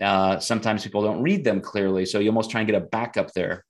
Uh, 0.01 0.39
sometimes 0.39 0.85
people 0.85 1.03
don't 1.03 1.23
read 1.23 1.43
them 1.43 1.63
clearly. 1.63 2.05
So 2.05 2.19
you 2.19 2.29
almost 2.29 2.51
try 2.51 2.61
and 2.61 2.69
get 2.69 2.77
a 2.77 2.85
backup 2.85 3.33
there. 3.33 3.65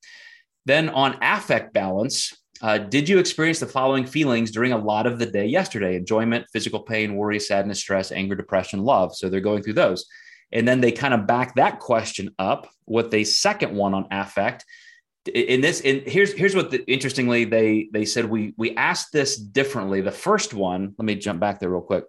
Then 0.64 0.88
on 0.88 1.18
affect 1.22 1.72
balance, 1.72 2.37
uh, 2.61 2.79
did 2.79 3.09
you 3.09 3.20
experience 3.20 3.61
the 3.61 3.66
following 3.68 4.07
feelings 4.07 4.50
during 4.50 4.72
a 4.72 4.85
lot 4.92 5.07
of 5.07 5.20
the 5.20 5.26
day 5.26 5.46
yesterday? 5.46 5.94
Enjoyment, 5.94 6.46
physical 6.52 6.81
pain, 6.81 7.14
worry, 7.14 7.38
sadness, 7.38 7.79
stress, 7.79 8.11
anger, 8.11 8.35
depression, 8.35 8.83
love. 8.83 9.14
So 9.14 9.29
they're 9.29 9.40
going 9.40 9.62
through 9.62 9.74
those. 9.74 10.05
And 10.50 10.66
then 10.66 10.81
they 10.81 10.90
kind 10.90 11.14
of 11.14 11.29
back 11.29 11.55
that 11.55 11.79
question 11.79 12.35
up 12.40 12.66
with 12.87 13.14
a 13.14 13.22
second 13.22 13.76
one 13.76 13.94
on 13.94 14.09
affect 14.11 14.64
in 15.28 15.60
this 15.60 15.80
in 15.80 16.02
here's 16.06 16.32
here's 16.32 16.54
what 16.54 16.70
the, 16.70 16.84
interestingly 16.90 17.44
they 17.44 17.88
they 17.92 18.04
said 18.04 18.24
we 18.26 18.54
we 18.56 18.74
asked 18.76 19.12
this 19.12 19.36
differently. 19.36 20.00
The 20.00 20.12
first 20.12 20.54
one 20.54 20.94
let 20.98 21.04
me 21.04 21.14
jump 21.14 21.40
back 21.40 21.60
there 21.60 21.70
real 21.70 21.80
quick. 21.80 22.04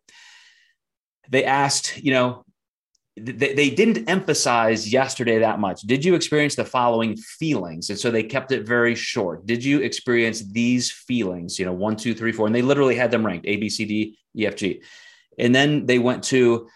They 1.29 1.43
asked 1.43 1.97
you 1.97 2.11
know 2.11 2.43
they, 3.15 3.53
they 3.53 3.69
didn't 3.69 4.07
emphasize 4.07 4.91
yesterday 4.91 5.39
that 5.39 5.59
much. 5.59 5.81
Did 5.81 6.05
you 6.05 6.13
experience 6.13 6.55
the 6.55 6.65
following 6.65 7.17
feelings? 7.17 7.89
And 7.89 7.97
so 7.97 8.11
they 8.11 8.23
kept 8.23 8.51
it 8.51 8.67
very 8.67 8.93
short. 8.93 9.45
Did 9.45 9.63
you 9.63 9.79
experience 9.81 10.41
these 10.51 10.91
feelings 10.91 11.57
you 11.57 11.65
know 11.65 11.73
one 11.73 11.95
two 11.95 12.13
three 12.13 12.31
four? 12.31 12.45
And 12.45 12.55
they 12.55 12.61
literally 12.61 12.95
had 12.95 13.11
them 13.11 13.25
ranked 13.25 13.47
a 13.47 13.57
b 13.57 13.69
c 13.69 13.85
d 13.85 14.17
e 14.35 14.45
f 14.45 14.55
g. 14.55 14.81
And 15.39 15.53
then 15.53 15.85
they 15.85 15.99
went 15.99 16.23
to 16.25 16.67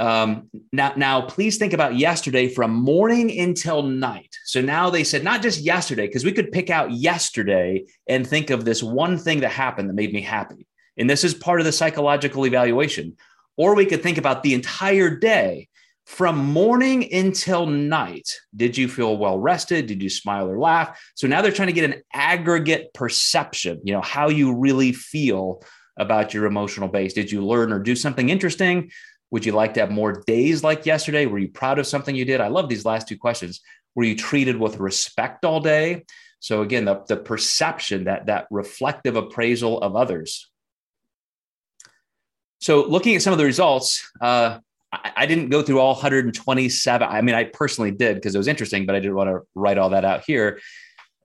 um, 0.00 0.50
now, 0.72 0.92
now, 0.96 1.20
please 1.22 1.56
think 1.56 1.72
about 1.72 1.96
yesterday 1.96 2.48
from 2.48 2.72
morning 2.72 3.38
until 3.38 3.82
night. 3.82 4.36
So 4.44 4.60
now 4.60 4.90
they 4.90 5.04
said 5.04 5.22
not 5.22 5.40
just 5.40 5.60
yesterday, 5.60 6.06
because 6.06 6.24
we 6.24 6.32
could 6.32 6.50
pick 6.50 6.68
out 6.68 6.90
yesterday 6.90 7.84
and 8.08 8.26
think 8.26 8.50
of 8.50 8.64
this 8.64 8.82
one 8.82 9.18
thing 9.18 9.40
that 9.40 9.50
happened 9.50 9.88
that 9.88 9.94
made 9.94 10.12
me 10.12 10.20
happy. 10.20 10.66
And 10.96 11.08
this 11.08 11.24
is 11.24 11.34
part 11.34 11.60
of 11.60 11.66
the 11.66 11.72
psychological 11.72 12.46
evaluation. 12.46 13.16
Or 13.56 13.76
we 13.76 13.86
could 13.86 14.02
think 14.02 14.18
about 14.18 14.42
the 14.42 14.54
entire 14.54 15.10
day 15.10 15.68
from 16.06 16.38
morning 16.38 17.12
until 17.12 17.66
night. 17.66 18.28
Did 18.54 18.76
you 18.76 18.88
feel 18.88 19.16
well 19.16 19.38
rested? 19.38 19.86
Did 19.86 20.02
you 20.02 20.10
smile 20.10 20.48
or 20.48 20.58
laugh? 20.58 21.00
So 21.14 21.28
now 21.28 21.40
they're 21.40 21.52
trying 21.52 21.68
to 21.68 21.72
get 21.72 21.90
an 21.90 22.02
aggregate 22.12 22.92
perception, 22.94 23.80
you 23.84 23.92
know, 23.92 24.02
how 24.02 24.28
you 24.28 24.54
really 24.56 24.92
feel 24.92 25.62
about 25.96 26.34
your 26.34 26.46
emotional 26.46 26.88
base. 26.88 27.12
Did 27.12 27.30
you 27.30 27.46
learn 27.46 27.72
or 27.72 27.78
do 27.78 27.94
something 27.94 28.28
interesting? 28.28 28.90
Would 29.30 29.46
you 29.46 29.52
like 29.52 29.74
to 29.74 29.80
have 29.80 29.90
more 29.90 30.22
days 30.26 30.62
like 30.62 30.86
yesterday? 30.86 31.26
Were 31.26 31.38
you 31.38 31.48
proud 31.48 31.78
of 31.78 31.86
something 31.86 32.14
you 32.14 32.24
did? 32.24 32.40
I 32.40 32.48
love 32.48 32.68
these 32.68 32.84
last 32.84 33.08
two 33.08 33.18
questions. 33.18 33.60
Were 33.94 34.04
you 34.04 34.16
treated 34.16 34.56
with 34.56 34.78
respect 34.78 35.44
all 35.44 35.60
day? 35.60 36.04
So 36.40 36.62
again, 36.62 36.84
the, 36.84 37.02
the 37.08 37.16
perception 37.16 38.04
that 38.04 38.26
that 38.26 38.46
reflective 38.50 39.16
appraisal 39.16 39.80
of 39.80 39.96
others. 39.96 40.50
So 42.60 42.84
looking 42.86 43.14
at 43.14 43.22
some 43.22 43.32
of 43.32 43.38
the 43.38 43.44
results, 43.44 44.10
uh, 44.20 44.58
I, 44.92 45.12
I 45.16 45.26
didn't 45.26 45.48
go 45.48 45.62
through 45.62 45.80
all 45.80 45.94
127. 45.94 47.08
I 47.08 47.20
mean, 47.22 47.34
I 47.34 47.44
personally 47.44 47.90
did 47.90 48.16
because 48.16 48.34
it 48.34 48.38
was 48.38 48.48
interesting, 48.48 48.86
but 48.86 48.94
I 48.94 49.00
didn't 49.00 49.16
want 49.16 49.30
to 49.30 49.40
write 49.54 49.78
all 49.78 49.90
that 49.90 50.04
out 50.04 50.24
here. 50.26 50.60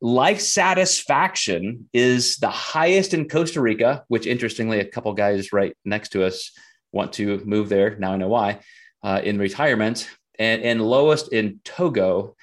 Life 0.02 0.40
satisfaction 0.40 1.90
is 1.94 2.38
the 2.38 2.50
highest 2.50 3.14
in 3.14 3.28
Costa 3.28 3.60
Rica, 3.60 4.06
which 4.08 4.26
interestingly, 4.26 4.80
a 4.80 4.86
couple 4.86 5.14
guys 5.14 5.52
right 5.52 5.76
next 5.84 6.10
to 6.10 6.24
us 6.24 6.52
want 6.92 7.14
to 7.14 7.42
move 7.46 7.70
there. 7.70 7.96
Now 8.00 8.14
I 8.14 8.18
know 8.18 8.30
why. 8.30 8.60
uh, 9.04 9.22
in 9.24 9.38
retirement, 9.38 10.10
and, 10.38 10.62
and 10.62 10.82
lowest 10.82 11.32
in 11.34 11.60
Togo. 11.64 12.36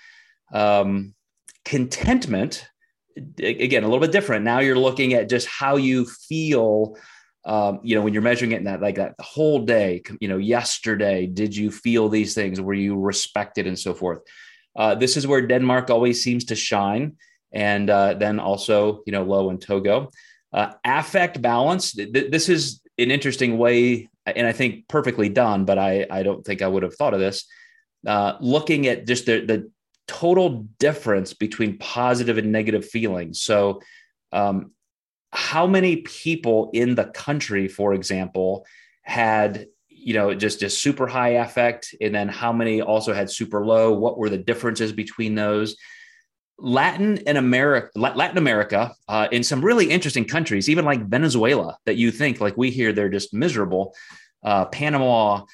Um, 0.53 1.15
contentment, 1.65 2.69
again, 3.39 3.83
a 3.83 3.87
little 3.87 4.01
bit 4.01 4.13
different. 4.13 4.45
Now 4.45 4.61
you're 4.61 4.79
looking 4.79 5.15
at 5.15 5.29
just 5.29 5.47
how 5.49 5.77
you 5.77 6.07
feel. 6.07 6.97
Um, 7.45 7.79
you 7.85 7.95
know, 7.95 8.03
when 8.03 8.13
you're 8.13 8.23
measuring 8.23 8.53
it 8.53 8.59
in 8.59 8.65
that 8.65 8.81
like 8.81 8.97
that 8.97 9.15
whole 9.21 9.61
day, 9.61 10.03
you 10.21 10.27
know, 10.27 10.37
yesterday, 10.37 11.27
did 11.27 11.55
you 11.55 11.71
feel 11.71 12.09
these 12.09 12.35
things? 12.35 12.61
Were 12.61 12.75
you 12.75 12.99
respected 12.99 13.69
and 13.69 13.79
so 13.79 13.95
forth? 13.95 14.21
Uh, 14.75 14.97
this 14.97 15.17
is 15.17 15.29
where 15.29 15.47
Denmark 15.47 15.89
always 15.89 16.23
seems 16.25 16.45
to 16.47 16.57
shine, 16.57 17.17
and 17.53 17.89
uh, 17.89 18.15
then 18.15 18.41
also, 18.41 19.03
you 19.07 19.13
know, 19.13 19.23
low 19.23 19.51
in 19.51 19.59
Togo. 19.59 20.11
Uh, 20.53 20.73
affect 20.85 21.41
balance. 21.41 21.93
Th- 21.93 22.31
this 22.31 22.49
is 22.49 22.81
an 22.99 23.13
interesting 23.13 23.59
way, 23.59 24.09
and 24.35 24.47
I 24.47 24.53
think 24.53 24.89
perfectly 24.89 25.29
done, 25.29 25.65
but 25.65 25.79
I, 25.79 26.07
I 26.11 26.23
don't 26.23 26.45
think 26.45 26.63
I 26.63 26.69
would 26.69 26.83
have 26.83 26.95
thought 26.95 27.15
of 27.15 27.21
this. 27.21 27.47
Uh, 28.07 28.35
looking 28.41 28.87
at 28.87 29.07
just 29.07 29.27
the, 29.27 29.41
the 29.41 29.71
total 30.07 30.69
difference 30.79 31.33
between 31.33 31.79
positive 31.79 32.39
and 32.39 32.53
negative 32.53 32.85
feelings. 32.89 33.41
So, 33.41 33.81
um, 34.33 34.73
how 35.33 35.67
many 35.67 35.99
people 35.99 36.71
in 36.73 36.95
the 36.95 37.07
country, 37.07 37.69
for 37.69 37.95
example, 37.95 38.65
had 39.03 39.67
you 39.89 40.15
know 40.15 40.35
just 40.35 40.61
just 40.61 40.81
super 40.81 41.07
high 41.07 41.31
affect, 41.31 41.95
and 42.01 42.15
then 42.15 42.29
how 42.29 42.53
many 42.53 42.81
also 42.81 43.13
had 43.13 43.31
super 43.31 43.65
low? 43.65 43.93
What 43.93 44.19
were 44.19 44.31
the 44.31 44.39
differences 44.39 44.93
between 44.93 45.35
those? 45.35 45.77
Latin 46.59 47.19
and 47.27 47.37
America, 47.37 47.91
Latin 47.95 48.39
America, 48.39 48.95
uh, 49.09 49.29
in 49.31 49.43
some 49.43 49.63
really 49.63 49.91
interesting 49.91 50.25
countries, 50.25 50.69
even 50.69 50.85
like 50.85 51.07
Venezuela, 51.07 51.77
that 51.85 51.97
you 51.97 52.11
think 52.11 52.41
like 52.41 52.57
we 52.57 52.71
hear 52.71 52.93
they're 52.93 53.11
just 53.11 53.35
miserable. 53.35 53.95
Uh, 54.43 54.65
Panama, 54.67 55.45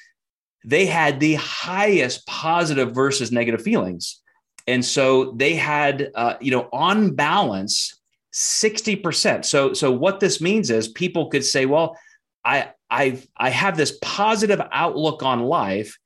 they 0.63 0.85
had 0.85 1.19
the 1.19 1.35
highest 1.35 2.25
positive 2.25 2.93
versus 2.93 3.31
negative 3.31 3.61
feelings, 3.61 4.21
and 4.65 4.83
so 4.85 5.31
they 5.31 5.55
had, 5.55 6.09
uh, 6.15 6.35
you 6.39 6.51
know, 6.51 6.69
on 6.71 7.15
balance, 7.15 7.99
sixty 8.31 8.95
percent. 8.95 9.45
So, 9.45 9.73
so 9.73 9.91
what 9.91 10.21
this 10.21 10.39
means 10.39 10.69
is 10.69 10.87
people 10.87 11.29
could 11.29 11.43
say, 11.43 11.65
well, 11.65 11.97
I, 12.45 12.69
I, 12.89 13.21
I 13.35 13.49
have 13.49 13.75
this 13.75 13.97
positive 14.01 14.61
outlook 14.71 15.21
on 15.21 15.43
life 15.43 15.97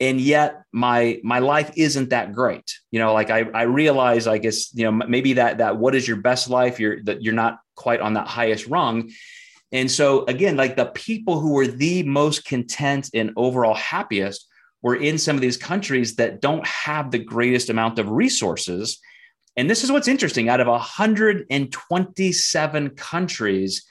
and 0.00 0.20
yet 0.20 0.64
my 0.72 1.20
my 1.22 1.38
life 1.38 1.70
isn't 1.76 2.10
that 2.10 2.32
great. 2.32 2.76
You 2.90 2.98
know 2.98 3.12
like 3.12 3.30
i 3.30 3.44
i 3.54 3.62
realize 3.62 4.26
i 4.26 4.38
guess 4.38 4.74
you 4.74 4.82
know 4.84 4.90
maybe 4.92 5.34
that 5.34 5.58
that 5.58 5.76
what 5.76 5.94
is 5.94 6.08
your 6.08 6.16
best 6.16 6.50
life? 6.50 6.80
You're 6.80 7.00
that 7.04 7.22
you're 7.22 7.34
not 7.34 7.60
quite 7.76 8.00
on 8.00 8.14
that 8.14 8.26
highest 8.26 8.66
rung. 8.66 9.12
And 9.72 9.88
so 9.90 10.24
again 10.24 10.56
like 10.56 10.76
the 10.76 10.86
people 10.86 11.38
who 11.40 11.52
were 11.52 11.66
the 11.66 12.04
most 12.04 12.46
content 12.46 13.10
and 13.14 13.32
overall 13.36 13.74
happiest 13.74 14.46
were 14.82 14.96
in 14.96 15.18
some 15.18 15.36
of 15.36 15.42
these 15.42 15.58
countries 15.58 16.16
that 16.16 16.40
don't 16.40 16.66
have 16.66 17.10
the 17.10 17.18
greatest 17.18 17.68
amount 17.68 17.98
of 17.98 18.10
resources. 18.10 18.98
And 19.56 19.68
this 19.68 19.84
is 19.84 19.92
what's 19.92 20.08
interesting. 20.08 20.48
Out 20.48 20.60
of 20.60 20.68
127 20.68 22.90
countries 22.90 23.84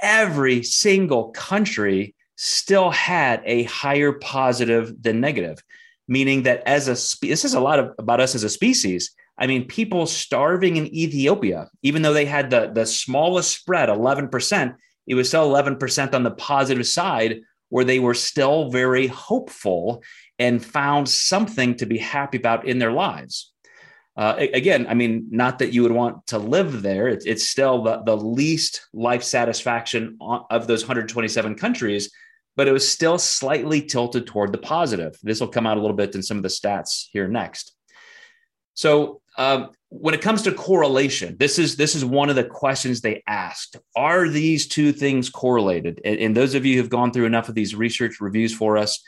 every 0.00 0.62
single 0.62 1.30
country 1.30 2.14
still 2.36 2.90
had 2.90 3.42
a 3.44 3.64
higher 3.64 4.12
positive 4.12 5.02
than 5.02 5.20
negative, 5.20 5.62
meaning 6.06 6.44
that 6.44 6.62
as 6.66 6.88
a 6.88 6.96
spe- 6.96 7.28
this 7.28 7.44
is 7.44 7.54
a 7.54 7.60
lot 7.60 7.78
of, 7.78 7.92
about 7.98 8.20
us 8.20 8.34
as 8.34 8.44
a 8.44 8.50
species. 8.50 9.14
I 9.38 9.46
mean, 9.46 9.66
people 9.66 10.06
starving 10.06 10.76
in 10.76 10.94
Ethiopia, 10.94 11.68
even 11.82 12.02
though 12.02 12.12
they 12.14 12.24
had 12.24 12.50
the, 12.50 12.70
the 12.72 12.86
smallest 12.86 13.58
spread, 13.58 13.88
11%, 13.88 14.74
it 15.06 15.14
was 15.14 15.28
still 15.28 15.50
11% 15.50 16.14
on 16.14 16.22
the 16.22 16.30
positive 16.30 16.86
side, 16.86 17.40
where 17.68 17.84
they 17.84 17.98
were 17.98 18.14
still 18.14 18.70
very 18.70 19.06
hopeful 19.08 20.02
and 20.38 20.64
found 20.64 21.08
something 21.08 21.74
to 21.76 21.86
be 21.86 21.98
happy 21.98 22.38
about 22.38 22.66
in 22.66 22.78
their 22.78 22.92
lives. 22.92 23.52
Uh, 24.16 24.34
again, 24.38 24.86
I 24.88 24.94
mean, 24.94 25.26
not 25.30 25.58
that 25.58 25.74
you 25.74 25.82
would 25.82 25.92
want 25.92 26.26
to 26.28 26.38
live 26.38 26.80
there. 26.80 27.08
It's, 27.08 27.26
it's 27.26 27.48
still 27.48 27.82
the, 27.82 28.02
the 28.02 28.16
least 28.16 28.86
life 28.94 29.22
satisfaction 29.22 30.16
of 30.20 30.66
those 30.66 30.84
127 30.84 31.54
countries, 31.56 32.10
but 32.56 32.66
it 32.66 32.72
was 32.72 32.88
still 32.88 33.18
slightly 33.18 33.82
tilted 33.82 34.26
toward 34.26 34.50
the 34.50 34.58
positive. 34.58 35.16
This 35.22 35.40
will 35.40 35.48
come 35.48 35.66
out 35.66 35.76
a 35.76 35.80
little 35.80 35.96
bit 35.96 36.14
in 36.14 36.22
some 36.22 36.38
of 36.38 36.42
the 36.42 36.48
stats 36.48 37.06
here 37.12 37.28
next. 37.28 37.72
So 38.74 39.20
um, 39.38 39.70
when 39.90 40.14
it 40.14 40.22
comes 40.22 40.42
to 40.42 40.52
correlation, 40.52 41.36
this 41.38 41.58
is 41.58 41.76
this 41.76 41.94
is 41.94 42.04
one 42.04 42.30
of 42.30 42.36
the 42.36 42.44
questions 42.44 43.00
they 43.00 43.22
asked: 43.26 43.76
Are 43.94 44.28
these 44.28 44.66
two 44.66 44.92
things 44.92 45.30
correlated? 45.30 46.00
And, 46.04 46.18
and 46.18 46.36
those 46.36 46.54
of 46.54 46.64
you 46.64 46.76
who've 46.76 46.90
gone 46.90 47.12
through 47.12 47.26
enough 47.26 47.48
of 47.48 47.54
these 47.54 47.74
research 47.74 48.20
reviews 48.20 48.54
for 48.54 48.78
us, 48.78 49.02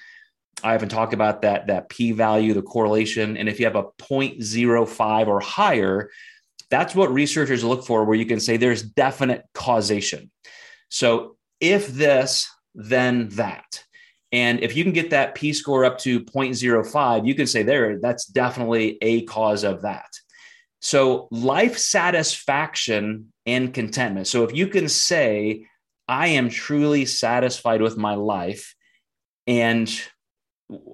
I 0.62 0.72
haven't 0.72 0.90
talked 0.90 1.14
about 1.14 1.42
that 1.42 1.66
that 1.68 1.88
p 1.88 2.12
value, 2.12 2.52
the 2.52 2.62
correlation, 2.62 3.36
and 3.36 3.48
if 3.48 3.58
you 3.58 3.66
have 3.66 3.76
a 3.76 3.84
0.05 3.98 5.26
or 5.26 5.40
higher, 5.40 6.10
that's 6.70 6.94
what 6.94 7.12
researchers 7.12 7.64
look 7.64 7.84
for, 7.86 8.04
where 8.04 8.16
you 8.16 8.26
can 8.26 8.40
say 8.40 8.56
there's 8.56 8.82
definite 8.82 9.44
causation. 9.54 10.30
So 10.90 11.36
if 11.60 11.88
this 11.88 12.48
then 12.78 13.28
that. 13.30 13.84
And 14.30 14.60
if 14.60 14.76
you 14.76 14.84
can 14.84 14.92
get 14.92 15.10
that 15.10 15.34
P 15.34 15.52
score 15.52 15.84
up 15.84 15.98
to 15.98 16.20
0.05, 16.20 17.26
you 17.26 17.34
can 17.34 17.46
say 17.46 17.62
there, 17.62 17.98
that's 17.98 18.26
definitely 18.26 18.98
a 19.02 19.22
cause 19.24 19.64
of 19.64 19.82
that. 19.82 20.08
So, 20.80 21.26
life 21.32 21.76
satisfaction 21.76 23.32
and 23.46 23.74
contentment. 23.74 24.28
So, 24.28 24.44
if 24.44 24.54
you 24.54 24.68
can 24.68 24.88
say, 24.88 25.66
I 26.06 26.28
am 26.28 26.50
truly 26.50 27.04
satisfied 27.04 27.82
with 27.82 27.96
my 27.96 28.14
life, 28.14 28.74
and 29.48 29.90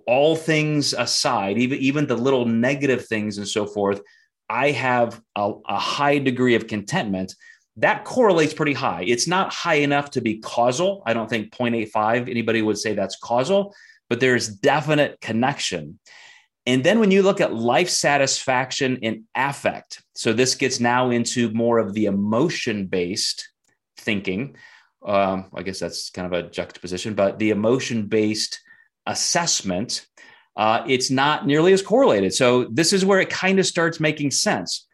all 0.06 0.36
things 0.36 0.94
aside, 0.94 1.58
even, 1.58 1.78
even 1.78 2.06
the 2.06 2.16
little 2.16 2.46
negative 2.46 3.04
things 3.06 3.36
and 3.36 3.46
so 3.46 3.66
forth, 3.66 4.00
I 4.48 4.70
have 4.70 5.20
a, 5.36 5.52
a 5.68 5.78
high 5.78 6.18
degree 6.18 6.54
of 6.54 6.68
contentment 6.68 7.34
that 7.76 8.04
correlates 8.04 8.54
pretty 8.54 8.72
high. 8.72 9.02
It's 9.06 9.26
not 9.26 9.52
high 9.52 9.76
enough 9.76 10.10
to 10.12 10.20
be 10.20 10.38
causal. 10.38 11.02
I 11.06 11.14
don't 11.14 11.28
think 11.28 11.50
0.85 11.52 12.30
anybody 12.30 12.62
would 12.62 12.78
say 12.78 12.94
that's 12.94 13.16
causal, 13.16 13.74
but 14.08 14.20
there's 14.20 14.48
definite 14.48 15.20
connection. 15.20 15.98
And 16.66 16.82
then 16.82 16.98
when 16.98 17.10
you 17.10 17.22
look 17.22 17.40
at 17.40 17.52
life 17.52 17.90
satisfaction 17.90 18.98
and 19.02 19.24
affect, 19.34 20.02
so 20.14 20.32
this 20.32 20.54
gets 20.54 20.80
now 20.80 21.10
into 21.10 21.50
more 21.50 21.78
of 21.78 21.92
the 21.94 22.06
emotion 22.06 22.86
based 22.86 23.48
thinking. 23.98 24.56
Um, 25.04 25.50
I 25.54 25.62
guess 25.62 25.80
that's 25.80 26.10
kind 26.10 26.32
of 26.32 26.32
a 26.32 26.48
juxtaposition, 26.48 27.14
but 27.14 27.38
the 27.38 27.50
emotion 27.50 28.06
based 28.06 28.60
assessment, 29.06 30.06
uh, 30.56 30.84
it's 30.86 31.10
not 31.10 31.46
nearly 31.46 31.74
as 31.74 31.82
correlated. 31.82 32.32
So 32.32 32.64
this 32.64 32.94
is 32.94 33.04
where 33.04 33.20
it 33.20 33.28
kind 33.28 33.58
of 33.58 33.66
starts 33.66 34.00
making 34.00 34.30
sense 34.30 34.86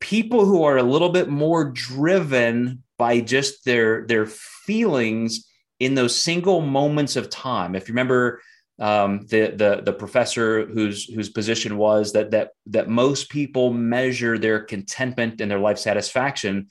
people 0.00 0.44
who 0.44 0.64
are 0.64 0.76
a 0.76 0.82
little 0.82 1.10
bit 1.10 1.28
more 1.28 1.64
driven 1.64 2.82
by 2.98 3.20
just 3.20 3.64
their 3.64 4.06
their 4.06 4.26
feelings 4.26 5.46
in 5.78 5.94
those 5.94 6.16
single 6.18 6.60
moments 6.60 7.16
of 7.16 7.30
time. 7.30 7.74
If 7.74 7.88
you 7.88 7.92
remember 7.92 8.40
um, 8.78 9.26
the 9.28 9.48
the 9.48 9.82
the 9.84 9.92
professor 9.92 10.66
whose 10.66 11.04
whose 11.04 11.30
position 11.30 11.76
was 11.78 12.12
that 12.12 12.30
that 12.32 12.50
that 12.66 12.88
most 12.88 13.30
people 13.30 13.72
measure 13.72 14.38
their 14.38 14.60
contentment 14.60 15.40
and 15.40 15.50
their 15.50 15.58
life 15.58 15.78
satisfaction 15.78 16.68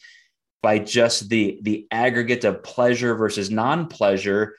by 0.62 0.80
just 0.80 1.30
the 1.30 1.60
the 1.64 1.88
aggregate 1.92 2.44
of 2.44 2.64
pleasure 2.64 3.16
versus 3.16 3.50
non-pleasure 3.50 4.56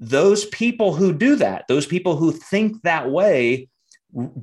those 0.00 0.46
people 0.46 0.94
who 0.94 1.12
do 1.12 1.36
that 1.36 1.64
those 1.68 1.86
people 1.86 2.16
who 2.16 2.32
think 2.32 2.80
that 2.82 3.10
way 3.10 3.68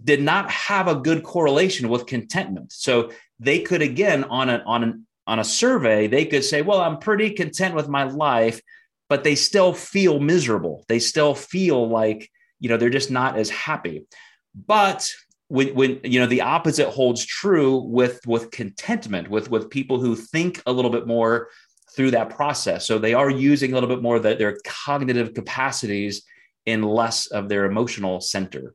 did 0.04 0.22
not 0.22 0.50
have 0.52 0.88
a 0.88 0.96
good 0.96 1.24
correlation 1.24 1.90
with 1.90 2.06
contentment 2.06 2.72
so 2.72 3.10
they 3.40 3.60
could 3.60 3.82
again 3.82 4.24
on 4.26 4.50
a 4.50 4.64
on 4.66 4.84
an 4.84 5.08
on 5.28 5.40
a 5.40 5.44
survey 5.44 6.08
they 6.08 6.26
could 6.26 6.44
say 6.44 6.62
well 6.62 6.80
i'm 6.80 6.98
pretty 7.00 7.32
content 7.32 7.74
with 7.76 7.88
my 7.88 8.04
life 8.04 8.62
but 9.10 9.24
they 9.24 9.36
still 9.36 9.74
feel 9.74 10.20
miserable. 10.20 10.84
They 10.88 11.00
still 11.00 11.36
feel 11.36 11.88
like 11.88 12.30
you 12.60 12.70
know 12.70 12.78
they're 12.78 12.90
just 12.90 13.12
not 13.12 13.38
as 13.38 13.50
happy. 13.50 14.06
But 14.54 15.10
when, 15.48 15.76
when 15.76 16.00
you 16.04 16.20
know 16.20 16.28
the 16.28 16.42
opposite 16.42 16.90
holds 16.90 17.26
true 17.26 17.78
with 17.78 18.20
with 18.26 18.52
contentment 18.52 19.30
with 19.30 19.50
with 19.50 19.70
people 19.70 20.00
who 20.00 20.16
think 20.16 20.62
a 20.66 20.72
little 20.72 20.92
bit 20.92 21.08
more 21.08 21.50
through 21.96 22.12
that 22.12 22.30
process. 22.30 22.86
So 22.86 22.98
they 22.98 23.14
are 23.14 23.30
using 23.30 23.72
a 23.72 23.76
little 23.76 23.90
bit 23.90 24.02
more 24.02 24.20
the, 24.20 24.36
their 24.36 24.58
cognitive 24.66 25.34
capacities 25.34 26.24
in 26.66 26.82
less 26.82 27.28
of 27.28 27.48
their 27.48 27.66
emotional 27.66 28.20
center. 28.20 28.74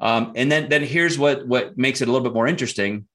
Um, 0.00 0.32
and 0.34 0.50
then 0.50 0.68
then 0.68 0.82
here's 0.82 1.18
what 1.18 1.46
what 1.46 1.78
makes 1.78 2.00
it 2.00 2.08
a 2.08 2.12
little 2.12 2.28
bit 2.28 2.34
more 2.34 2.48
interesting 2.48 3.06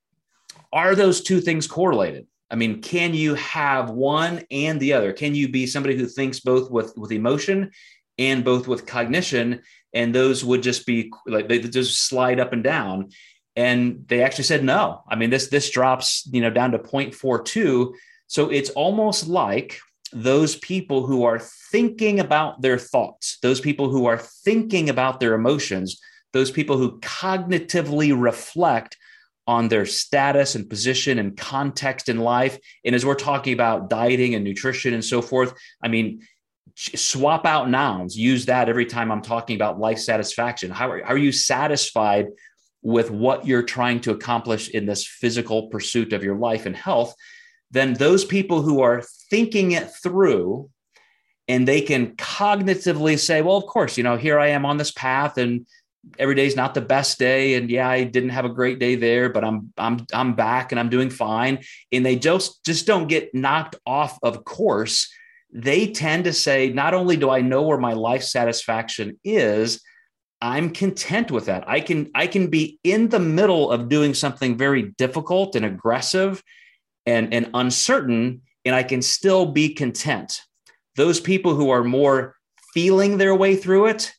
are 0.72 0.96
those 0.96 1.22
two 1.22 1.42
things 1.42 1.68
correlated? 1.68 2.28
I 2.52 2.56
mean, 2.56 2.82
can 2.82 3.14
you 3.14 3.36
have 3.36 3.92
one 3.92 4.44
and 4.50 4.80
the 4.80 4.94
other? 4.94 5.14
Can 5.14 5.36
you 5.36 5.50
be 5.50 5.68
somebody 5.68 5.96
who 5.96 6.08
thinks 6.08 6.40
both 6.40 6.72
with 6.72 6.94
with 6.98 7.12
emotion 7.12 7.72
and 8.18 8.44
both 8.44 8.68
with 8.68 8.88
cognition? 8.88 9.62
And 9.94 10.14
those 10.14 10.44
would 10.44 10.64
just 10.64 10.86
be 10.86 11.12
like 11.28 11.48
they 11.48 11.60
just 11.60 12.08
slide 12.08 12.40
up 12.40 12.54
and 12.54 12.64
down. 12.64 13.10
And 13.56 14.06
they 14.08 14.24
actually 14.24 14.46
said 14.46 14.64
no. 14.64 15.04
I 15.08 15.16
mean, 15.16 15.30
this 15.30 15.48
this 15.48 15.70
drops 15.70 16.28
you 16.32 16.42
know 16.42 16.50
down 16.50 16.72
to 16.72 16.80
0.42. 16.80 17.94
So 18.28 18.50
it's 18.50 18.70
almost 18.72 19.28
like 19.28 19.80
those 20.12 20.56
people 20.58 21.06
who 21.06 21.24
are 21.24 21.40
thinking 21.40 22.20
about 22.20 22.62
their 22.62 22.80
thoughts, 22.80 23.38
those 23.42 23.62
people 23.62 23.90
who 23.90 24.08
are 24.08 24.18
thinking 24.18 24.90
about 24.90 25.20
their 25.20 25.36
emotions, 25.36 26.00
those 26.34 26.50
people 26.50 26.78
who 26.78 27.00
cognitively 27.00 28.20
reflect 28.20 28.98
on 29.50 29.68
their 29.68 29.88
status 29.88 30.54
and 30.54 30.70
position 30.70 31.18
and 31.18 31.36
context 31.36 32.08
in 32.08 32.20
life. 32.20 32.60
And 32.86 32.94
as 32.94 33.04
we're 33.04 33.16
talking 33.16 33.52
about 33.52 33.90
dieting 33.90 34.36
and 34.36 34.44
nutrition 34.44 34.94
and 34.94 35.04
so 35.04 35.24
forth, 35.24 35.56
I 35.84 35.88
mean, 35.88 36.22
swap 36.76 37.48
out 37.48 37.68
nouns, 37.68 38.16
use 38.16 38.46
that 38.46 38.70
every 38.70 38.86
time 38.86 39.12
I'm 39.12 39.24
talking 39.24 39.56
about 39.56 39.80
life 39.80 39.98
satisfaction. 39.98 40.70
How 40.70 40.92
are, 40.92 41.04
are 41.04 41.18
you 41.18 41.32
satisfied 41.32 42.28
with 42.84 43.10
what 43.10 43.48
you're 43.48 43.64
trying 43.64 44.02
to 44.02 44.12
accomplish 44.12 44.70
in 44.70 44.86
this 44.86 45.08
physical 45.08 45.66
pursuit 45.70 46.14
of 46.14 46.24
your 46.24 46.36
life 46.36 46.68
and 46.68 46.76
health? 46.76 47.16
Then 47.72 47.96
those 47.96 48.26
people 48.26 48.62
who 48.62 48.82
are 48.82 49.02
thinking 49.32 49.72
it 49.72 49.90
through 50.04 50.70
and 51.48 51.68
they 51.68 51.82
can 51.82 52.16
cognitively 52.18 53.18
say, 53.18 53.42
well, 53.42 53.58
of 53.58 53.66
course, 53.66 53.98
you 53.98 54.04
know, 54.04 54.16
here 54.16 54.38
I 54.38 54.50
am 54.50 54.64
on 54.64 54.78
this 54.78 54.92
path 54.92 55.40
and 55.40 55.66
every 56.18 56.36
day 56.36 56.46
is 56.46 56.56
not 56.56 56.74
the 56.74 56.82
best 56.82 57.20
day 57.20 57.56
and 57.56 57.70
yeah 57.70 57.88
i 57.88 58.04
didn't 58.04 58.30
have 58.30 58.46
a 58.46 58.50
great 58.50 58.80
day 58.80 58.96
there 58.96 59.30
but 59.30 59.44
i'm 59.44 59.72
i'm 59.78 60.06
i'm 60.14 60.34
back 60.34 60.72
and 60.72 60.80
i'm 60.80 60.90
doing 60.90 61.10
fine. 61.10 61.60
And 61.92 62.06
they 62.06 62.16
just 62.16 62.64
just 62.66 62.88
don't 62.88 63.08
get 63.08 63.34
knocked 63.34 63.76
off 63.86 64.18
of 64.24 64.44
course. 64.44 65.12
They 65.52 65.92
tend 65.92 66.26
to 66.26 66.34
say 66.34 66.70
not 66.70 66.94
only 66.94 67.18
do 67.18 67.30
i 67.30 67.42
know 67.42 67.64
where 67.64 67.78
my 67.78 67.94
life 67.94 68.24
satisfaction 68.24 69.20
is 69.24 69.82
i'm 70.42 70.70
content 70.70 71.32
with 71.32 71.46
that. 71.46 71.68
I 71.68 71.82
can 71.82 72.10
i 72.16 72.28
can 72.28 72.48
be 72.48 72.80
in 72.84 73.10
the 73.10 73.20
middle 73.20 73.72
of 73.72 73.90
doing 73.90 74.14
something 74.14 74.58
very 74.58 74.94
difficult 74.98 75.56
and 75.56 75.66
aggressive 75.66 76.42
and 77.06 77.34
and 77.34 77.50
uncertain 77.54 78.42
and 78.66 78.76
i 78.76 78.84
can 78.84 79.02
still 79.02 79.48
be 79.48 79.74
content. 79.74 80.42
Those 80.96 81.20
people 81.20 81.56
who 81.56 81.70
are 81.70 81.84
more 81.84 82.36
feeling 82.74 83.18
their 83.18 83.36
way 83.36 83.56
through 83.56 83.88
it 83.88 84.14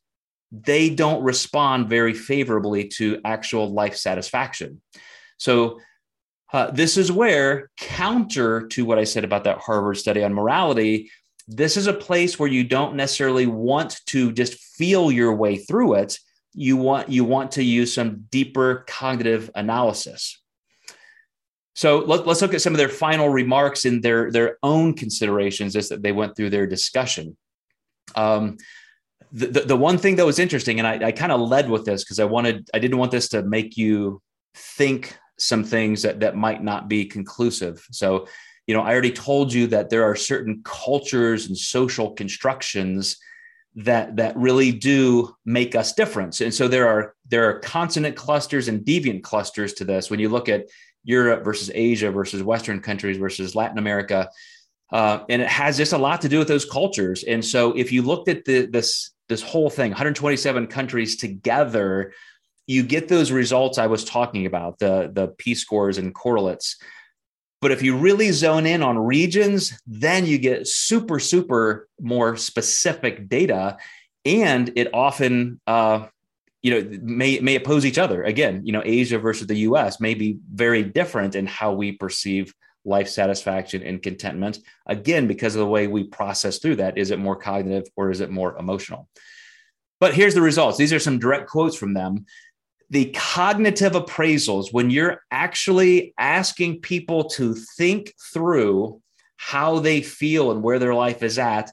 they 0.52 0.90
don't 0.90 1.22
respond 1.22 1.88
very 1.88 2.14
favorably 2.14 2.88
to 2.88 3.20
actual 3.24 3.72
life 3.72 3.96
satisfaction. 3.96 4.80
So, 5.38 5.80
uh, 6.52 6.70
this 6.72 6.96
is 6.96 7.12
where, 7.12 7.70
counter 7.76 8.66
to 8.68 8.84
what 8.84 8.98
I 8.98 9.04
said 9.04 9.22
about 9.22 9.44
that 9.44 9.58
Harvard 9.58 9.96
study 9.96 10.24
on 10.24 10.34
morality, 10.34 11.10
this 11.46 11.76
is 11.76 11.86
a 11.86 11.92
place 11.92 12.38
where 12.38 12.48
you 12.48 12.64
don't 12.64 12.96
necessarily 12.96 13.46
want 13.46 14.00
to 14.06 14.32
just 14.32 14.54
feel 14.54 15.12
your 15.12 15.34
way 15.34 15.56
through 15.56 15.94
it. 15.94 16.18
You 16.52 16.76
want 16.76 17.08
you 17.08 17.24
want 17.24 17.52
to 17.52 17.62
use 17.62 17.94
some 17.94 18.26
deeper 18.30 18.84
cognitive 18.88 19.50
analysis. 19.54 20.40
So 21.74 21.98
let, 21.98 22.26
us 22.26 22.42
look 22.42 22.54
at 22.54 22.60
some 22.60 22.72
of 22.72 22.78
their 22.78 22.88
final 22.88 23.28
remarks 23.28 23.84
in 23.84 24.00
their 24.00 24.30
their 24.30 24.58
own 24.62 24.94
considerations 24.94 25.76
as 25.76 25.88
they 25.88 26.12
went 26.12 26.36
through 26.36 26.50
their 26.50 26.66
discussion. 26.66 27.36
Um, 28.14 28.58
the, 29.32 29.46
the, 29.60 29.76
one 29.76 29.98
thing 29.98 30.16
that 30.16 30.26
was 30.26 30.38
interesting, 30.38 30.80
and 30.80 30.86
I, 30.86 31.08
I 31.08 31.12
kind 31.12 31.30
of 31.30 31.40
led 31.40 31.70
with 31.70 31.84
this 31.84 32.02
because 32.02 32.18
I 32.18 32.24
wanted, 32.24 32.68
I 32.74 32.78
didn't 32.78 32.98
want 32.98 33.12
this 33.12 33.28
to 33.30 33.42
make 33.42 33.76
you 33.76 34.20
think 34.54 35.16
some 35.38 35.64
things 35.64 36.02
that, 36.02 36.20
that 36.20 36.36
might 36.36 36.62
not 36.62 36.88
be 36.88 37.04
conclusive. 37.04 37.86
So, 37.92 38.26
you 38.66 38.74
know, 38.74 38.82
I 38.82 38.92
already 38.92 39.12
told 39.12 39.52
you 39.52 39.66
that 39.68 39.90
there 39.90 40.04
are 40.04 40.16
certain 40.16 40.62
cultures 40.64 41.46
and 41.46 41.56
social 41.56 42.12
constructions 42.12 43.16
that 43.76 44.16
that 44.16 44.36
really 44.36 44.72
do 44.72 45.34
make 45.44 45.74
us 45.74 45.92
different. 45.92 46.40
And 46.40 46.52
so 46.52 46.66
there 46.68 46.88
are 46.88 47.14
there 47.28 47.48
are 47.48 47.60
consonant 47.60 48.16
clusters 48.16 48.68
and 48.68 48.84
deviant 48.84 49.22
clusters 49.22 49.74
to 49.74 49.84
this. 49.84 50.10
When 50.10 50.20
you 50.20 50.28
look 50.28 50.48
at 50.48 50.66
Europe 51.04 51.44
versus 51.44 51.70
Asia 51.72 52.10
versus 52.10 52.42
Western 52.42 52.80
countries 52.80 53.16
versus 53.16 53.54
Latin 53.54 53.78
America, 53.78 54.28
uh, 54.92 55.24
and 55.28 55.40
it 55.42 55.48
has 55.48 55.76
just 55.76 55.92
a 55.92 55.98
lot 55.98 56.20
to 56.22 56.28
do 56.28 56.38
with 56.38 56.48
those 56.48 56.64
cultures. 56.64 57.22
And 57.24 57.44
so 57.44 57.72
if 57.76 57.92
you 57.92 58.02
looked 58.02 58.28
at 58.28 58.44
the 58.44 58.66
this 58.66 59.12
this 59.28 59.42
whole 59.42 59.70
thing 59.70 59.90
127 59.90 60.66
countries 60.66 61.16
together 61.16 62.12
you 62.66 62.82
get 62.82 63.08
those 63.08 63.30
results 63.30 63.78
i 63.78 63.86
was 63.86 64.04
talking 64.04 64.44
about 64.44 64.78
the 64.80 65.10
the 65.12 65.28
p 65.38 65.54
scores 65.54 65.98
and 65.98 66.14
correlates. 66.14 66.76
But 67.62 67.72
if 67.72 67.82
you 67.82 67.96
really 67.96 68.32
zone 68.32 68.66
in 68.66 68.82
on 68.82 68.98
regions 68.98 69.72
then 69.86 70.26
you 70.26 70.38
get 70.38 70.66
super 70.66 71.20
super 71.20 71.88
more 72.00 72.36
specific 72.36 73.28
data. 73.28 73.76
And 74.24 74.70
it 74.76 74.88
often 74.92 75.60
uh, 75.66 76.06
you 76.62 76.70
know 76.72 76.98
may 77.02 77.38
may 77.38 77.54
oppose 77.54 77.86
each 77.86 77.98
other. 77.98 78.24
Again 78.24 78.62
you 78.64 78.72
know 78.72 78.82
asia 78.84 79.18
versus 79.18 79.46
the 79.46 79.56
us 79.56 80.00
may 80.00 80.14
be 80.14 80.38
very 80.52 80.82
different 80.82 81.36
in 81.36 81.46
how 81.46 81.72
we 81.72 81.92
perceive 81.92 82.52
life 82.84 83.08
satisfaction 83.08 83.82
and 83.82 84.02
contentment. 84.02 84.58
Again 84.86 85.26
because 85.26 85.54
of 85.54 85.60
the 85.60 85.66
way 85.66 85.86
we 85.86 86.04
process 86.04 86.58
through 86.58 86.76
that 86.76 86.98
is 86.98 87.10
it 87.10 87.18
more 87.18 87.36
cognitive 87.36 87.88
or 87.96 88.10
is 88.10 88.20
it 88.20 88.30
more 88.30 88.56
emotional? 88.58 89.08
But 90.00 90.14
here's 90.14 90.34
the 90.34 90.40
results. 90.40 90.78
These 90.78 90.92
are 90.92 90.98
some 90.98 91.18
direct 91.18 91.48
quotes 91.48 91.76
from 91.76 91.92
them. 91.92 92.24
The 92.88 93.14
cognitive 93.14 93.92
appraisals 93.92 94.72
when 94.72 94.90
you're 94.90 95.22
actually 95.30 96.14
asking 96.18 96.80
people 96.80 97.24
to 97.30 97.54
think 97.76 98.14
through 98.32 99.00
how 99.36 99.78
they 99.78 100.02
feel 100.02 100.50
and 100.50 100.62
where 100.62 100.78
their 100.78 100.94
life 100.94 101.22
is 101.22 101.38
at 101.38 101.70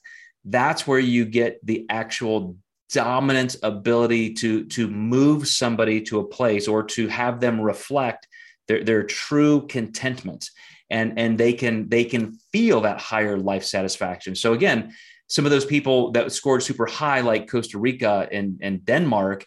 that's 0.49 0.87
where 0.87 0.99
you 0.99 1.25
get 1.25 1.59
the 1.65 1.85
actual 1.89 2.55
dominant 2.89 3.57
ability 3.63 4.33
to 4.33 4.63
to 4.65 4.87
move 4.87 5.47
somebody 5.47 6.01
to 6.01 6.19
a 6.19 6.27
place 6.27 6.67
or 6.67 6.83
to 6.83 7.07
have 7.09 7.39
them 7.41 7.59
reflect 7.59 8.27
their, 8.67 8.83
their 8.83 9.03
true 9.03 9.67
contentment 9.67 10.49
and 10.89 11.17
and 11.17 11.37
they 11.37 11.53
can 11.53 11.89
they 11.89 12.03
can 12.03 12.33
feel 12.51 12.81
that 12.81 12.99
higher 12.99 13.37
life 13.37 13.63
satisfaction 13.63 14.35
so 14.35 14.53
again 14.53 14.93
some 15.27 15.45
of 15.45 15.51
those 15.51 15.65
people 15.65 16.11
that 16.11 16.31
scored 16.31 16.63
super 16.63 16.85
high 16.85 17.21
like 17.21 17.49
costa 17.49 17.77
rica 17.77 18.27
and, 18.31 18.59
and 18.61 18.85
denmark 18.85 19.45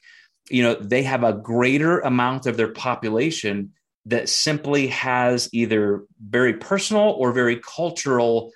you 0.50 0.62
know 0.62 0.74
they 0.74 1.02
have 1.02 1.24
a 1.24 1.32
greater 1.32 2.00
amount 2.00 2.46
of 2.46 2.56
their 2.56 2.72
population 2.72 3.72
that 4.06 4.28
simply 4.28 4.86
has 4.88 5.48
either 5.52 6.04
very 6.20 6.54
personal 6.54 7.10
or 7.18 7.32
very 7.32 7.56
cultural 7.56 8.52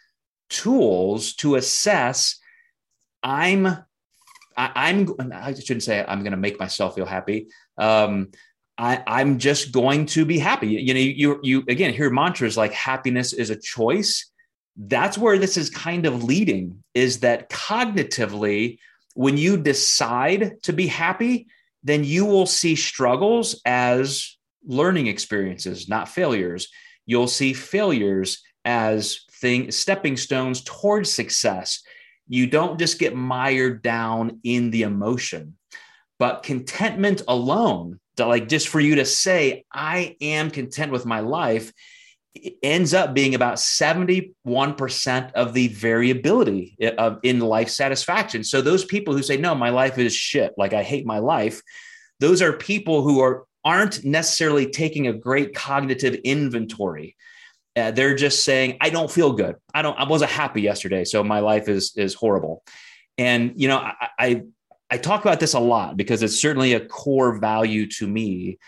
tools 0.48 1.34
to 1.34 1.54
assess 1.54 2.38
i'm 3.22 3.84
I, 4.56 4.90
am 4.90 5.32
I 5.32 5.54
shouldn't 5.54 5.82
say 5.82 6.04
I'm 6.06 6.20
going 6.20 6.32
to 6.32 6.36
make 6.36 6.60
myself 6.60 6.94
feel 6.94 7.06
happy. 7.06 7.48
Um, 7.76 8.30
I, 8.76 9.02
I'm 9.06 9.38
just 9.38 9.72
going 9.72 10.06
to 10.06 10.24
be 10.24 10.38
happy. 10.38 10.68
You 10.68 10.94
know, 10.94 11.00
you 11.00 11.40
you 11.42 11.64
again 11.68 11.94
hear 11.94 12.10
mantras 12.10 12.56
like 12.56 12.72
happiness 12.72 13.32
is 13.32 13.50
a 13.50 13.56
choice. 13.56 14.30
That's 14.76 15.16
where 15.16 15.38
this 15.38 15.56
is 15.56 15.70
kind 15.70 16.06
of 16.06 16.24
leading, 16.24 16.82
is 16.94 17.20
that 17.20 17.48
cognitively, 17.50 18.78
when 19.14 19.36
you 19.36 19.56
decide 19.56 20.60
to 20.64 20.72
be 20.72 20.88
happy, 20.88 21.46
then 21.84 22.02
you 22.02 22.24
will 22.24 22.46
see 22.46 22.74
struggles 22.74 23.60
as 23.64 24.36
learning 24.66 25.06
experiences, 25.06 25.88
not 25.88 26.08
failures. 26.08 26.68
You'll 27.06 27.28
see 27.28 27.52
failures 27.52 28.42
as 28.64 29.20
thing 29.30 29.70
stepping 29.70 30.16
stones 30.16 30.62
towards 30.64 31.12
success. 31.12 31.82
You 32.26 32.46
don't 32.46 32.78
just 32.78 32.98
get 32.98 33.14
mired 33.14 33.82
down 33.82 34.40
in 34.42 34.70
the 34.70 34.82
emotion. 34.82 35.56
But 36.18 36.42
contentment 36.42 37.22
alone 37.28 38.00
to 38.16 38.26
like 38.26 38.48
just 38.48 38.68
for 38.68 38.80
you 38.80 38.96
to 38.96 39.04
say 39.04 39.64
i 39.72 40.16
am 40.20 40.50
content 40.50 40.92
with 40.92 41.06
my 41.06 41.20
life 41.20 41.72
ends 42.62 42.94
up 42.94 43.14
being 43.14 43.34
about 43.34 43.56
71% 43.56 45.32
of 45.32 45.54
the 45.54 45.68
variability 45.68 46.76
of 46.98 47.18
in 47.22 47.38
life 47.38 47.68
satisfaction. 47.68 48.42
So 48.42 48.60
those 48.60 48.84
people 48.84 49.14
who 49.14 49.22
say 49.22 49.36
no 49.36 49.54
my 49.54 49.70
life 49.70 49.98
is 49.98 50.14
shit. 50.14 50.52
Like 50.56 50.72
i 50.72 50.82
hate 50.82 51.06
my 51.06 51.18
life 51.18 51.62
those 52.20 52.40
are 52.42 52.52
people 52.52 53.02
who 53.02 53.20
are 53.20 53.44
aren't 53.64 54.04
necessarily 54.04 54.68
taking 54.68 55.06
a 55.06 55.12
great 55.12 55.54
cognitive 55.54 56.14
inventory. 56.24 57.16
Uh, 57.76 57.90
they're 57.90 58.14
just 58.14 58.44
saying 58.44 58.76
i 58.80 58.90
don't 58.90 59.10
feel 59.10 59.32
good. 59.32 59.56
I 59.72 59.82
don't 59.82 59.98
i 59.98 60.04
wasn't 60.04 60.30
happy 60.32 60.62
yesterday 60.62 61.04
so 61.04 61.22
my 61.22 61.40
life 61.40 61.68
is 61.68 61.92
is 61.96 62.14
horrible. 62.14 62.62
And 63.16 63.52
you 63.54 63.68
know 63.68 63.78
I, 63.78 64.08
I 64.18 64.42
I 64.94 64.96
talk 64.96 65.24
about 65.24 65.40
this 65.40 65.54
a 65.54 65.58
lot 65.58 65.96
because 65.96 66.22
it's 66.22 66.40
certainly 66.40 66.74
a 66.74 66.86
core 66.86 67.36
value 67.40 67.88
to 67.98 68.06
me. 68.06 68.60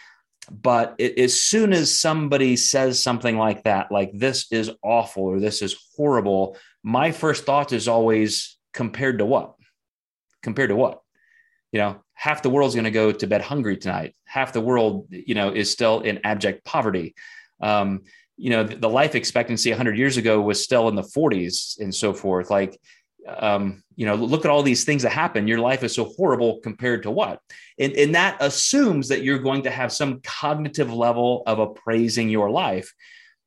But 0.50 0.96
it, 0.98 1.16
as 1.20 1.40
soon 1.40 1.72
as 1.72 1.96
somebody 1.96 2.56
says 2.56 3.00
something 3.00 3.38
like 3.38 3.62
that, 3.62 3.92
like 3.92 4.10
this 4.12 4.50
is 4.50 4.72
awful 4.82 5.22
or 5.22 5.38
this 5.38 5.62
is 5.62 5.76
horrible, 5.96 6.56
my 6.82 7.12
first 7.12 7.44
thought 7.44 7.72
is 7.72 7.86
always 7.86 8.58
compared 8.74 9.18
to 9.18 9.24
what? 9.24 9.54
Compared 10.42 10.70
to 10.70 10.76
what? 10.76 11.00
You 11.70 11.78
know, 11.78 12.02
half 12.14 12.42
the 12.42 12.50
world's 12.50 12.74
going 12.74 12.86
to 12.86 12.90
go 12.90 13.12
to 13.12 13.26
bed 13.28 13.42
hungry 13.42 13.76
tonight. 13.76 14.16
Half 14.24 14.52
the 14.52 14.60
world, 14.60 15.06
you 15.10 15.36
know, 15.36 15.50
is 15.52 15.70
still 15.70 16.00
in 16.00 16.18
abject 16.24 16.64
poverty. 16.64 17.14
Um, 17.60 18.02
you 18.36 18.50
know, 18.50 18.64
the 18.64 18.88
life 18.88 19.14
expectancy 19.14 19.70
100 19.70 19.96
years 19.96 20.16
ago 20.16 20.40
was 20.40 20.60
still 20.60 20.88
in 20.88 20.96
the 20.96 21.02
40s 21.02 21.78
and 21.78 21.94
so 21.94 22.12
forth. 22.12 22.50
Like, 22.50 22.80
um, 23.26 23.82
you 23.96 24.06
know, 24.06 24.14
look 24.14 24.44
at 24.44 24.50
all 24.50 24.62
these 24.62 24.84
things 24.84 25.02
that 25.02 25.10
happen. 25.10 25.48
Your 25.48 25.58
life 25.58 25.82
is 25.82 25.94
so 25.94 26.04
horrible 26.16 26.60
compared 26.60 27.02
to 27.04 27.10
what? 27.10 27.40
And, 27.78 27.92
and 27.94 28.14
that 28.14 28.36
assumes 28.40 29.08
that 29.08 29.22
you're 29.22 29.38
going 29.38 29.62
to 29.62 29.70
have 29.70 29.92
some 29.92 30.20
cognitive 30.22 30.92
level 30.92 31.42
of 31.46 31.58
appraising 31.58 32.28
your 32.28 32.50
life. 32.50 32.92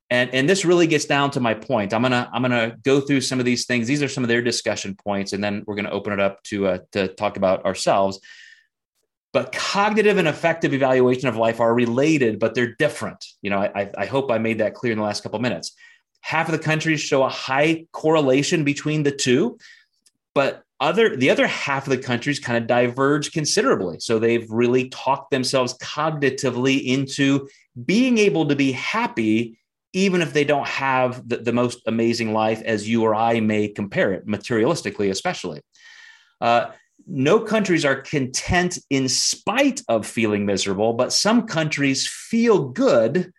And, 0.09 0.33
and 0.33 0.49
this 0.49 0.65
really 0.65 0.87
gets 0.87 1.05
down 1.05 1.31
to 1.31 1.39
my 1.39 1.53
point. 1.53 1.93
I'm 1.93 2.01
gonna 2.01 2.27
I'm 2.33 2.41
gonna 2.41 2.75
go 2.83 2.99
through 2.99 3.21
some 3.21 3.37
of 3.37 3.45
these 3.45 3.67
things. 3.67 3.87
These 3.87 4.01
are 4.01 4.07
some 4.07 4.23
of 4.23 4.27
their 4.27 4.41
discussion 4.41 4.95
points, 4.95 5.33
and 5.33 5.43
then 5.43 5.63
we're 5.67 5.75
gonna 5.75 5.91
open 5.91 6.13
it 6.13 6.19
up 6.19 6.41
to 6.45 6.65
uh, 6.65 6.77
to 6.93 7.09
talk 7.09 7.37
about 7.37 7.63
ourselves. 7.63 8.19
But 9.33 9.51
cognitive 9.51 10.17
and 10.17 10.27
affective 10.27 10.73
evaluation 10.73 11.29
of 11.29 11.37
life 11.37 11.59
are 11.59 11.71
related, 11.71 12.39
but 12.39 12.55
they're 12.55 12.73
different. 12.79 13.23
You 13.43 13.51
know, 13.51 13.59
I, 13.59 13.91
I 13.95 14.07
hope 14.07 14.31
I 14.31 14.39
made 14.39 14.57
that 14.57 14.73
clear 14.73 14.91
in 14.91 14.97
the 14.97 15.03
last 15.03 15.21
couple 15.21 15.35
of 15.35 15.43
minutes. 15.43 15.75
Half 16.21 16.47
of 16.47 16.51
the 16.51 16.63
countries 16.63 17.01
show 17.01 17.23
a 17.23 17.29
high 17.29 17.85
correlation 17.91 18.63
between 18.63 19.03
the 19.03 19.11
two, 19.11 19.57
but 20.35 20.63
other 20.79 21.15
the 21.15 21.29
other 21.29 21.47
half 21.47 21.87
of 21.87 21.91
the 21.91 21.97
countries 21.97 22.39
kind 22.39 22.57
of 22.57 22.67
diverge 22.67 23.31
considerably. 23.31 23.99
So 23.99 24.17
they've 24.17 24.49
really 24.49 24.89
talked 24.89 25.31
themselves 25.31 25.77
cognitively 25.77 26.85
into 26.85 27.47
being 27.85 28.17
able 28.17 28.47
to 28.47 28.55
be 28.55 28.71
happy 28.71 29.59
even 29.93 30.21
if 30.21 30.33
they 30.33 30.43
don't 30.43 30.67
have 30.67 31.27
the, 31.27 31.37
the, 31.37 31.51
most 31.51 31.79
amazing 31.87 32.31
life 32.31 32.61
as 32.61 32.87
you 32.87 33.03
or 33.03 33.15
I 33.15 33.39
may 33.39 33.67
compare 33.67 34.13
it, 34.13 34.27
materialistically, 34.27 35.09
especially. 35.09 35.61
Uh, 36.39 36.67
no 37.07 37.39
countries 37.39 37.85
are 37.85 37.95
content 37.95 38.77
in 38.91 39.09
spite 39.09 39.81
of 39.87 40.05
feeling 40.05 40.45
miserable, 40.45 40.93
but 40.93 41.11
some 41.11 41.47
countries 41.47 42.07
feel 42.07 42.69
good 42.69 43.31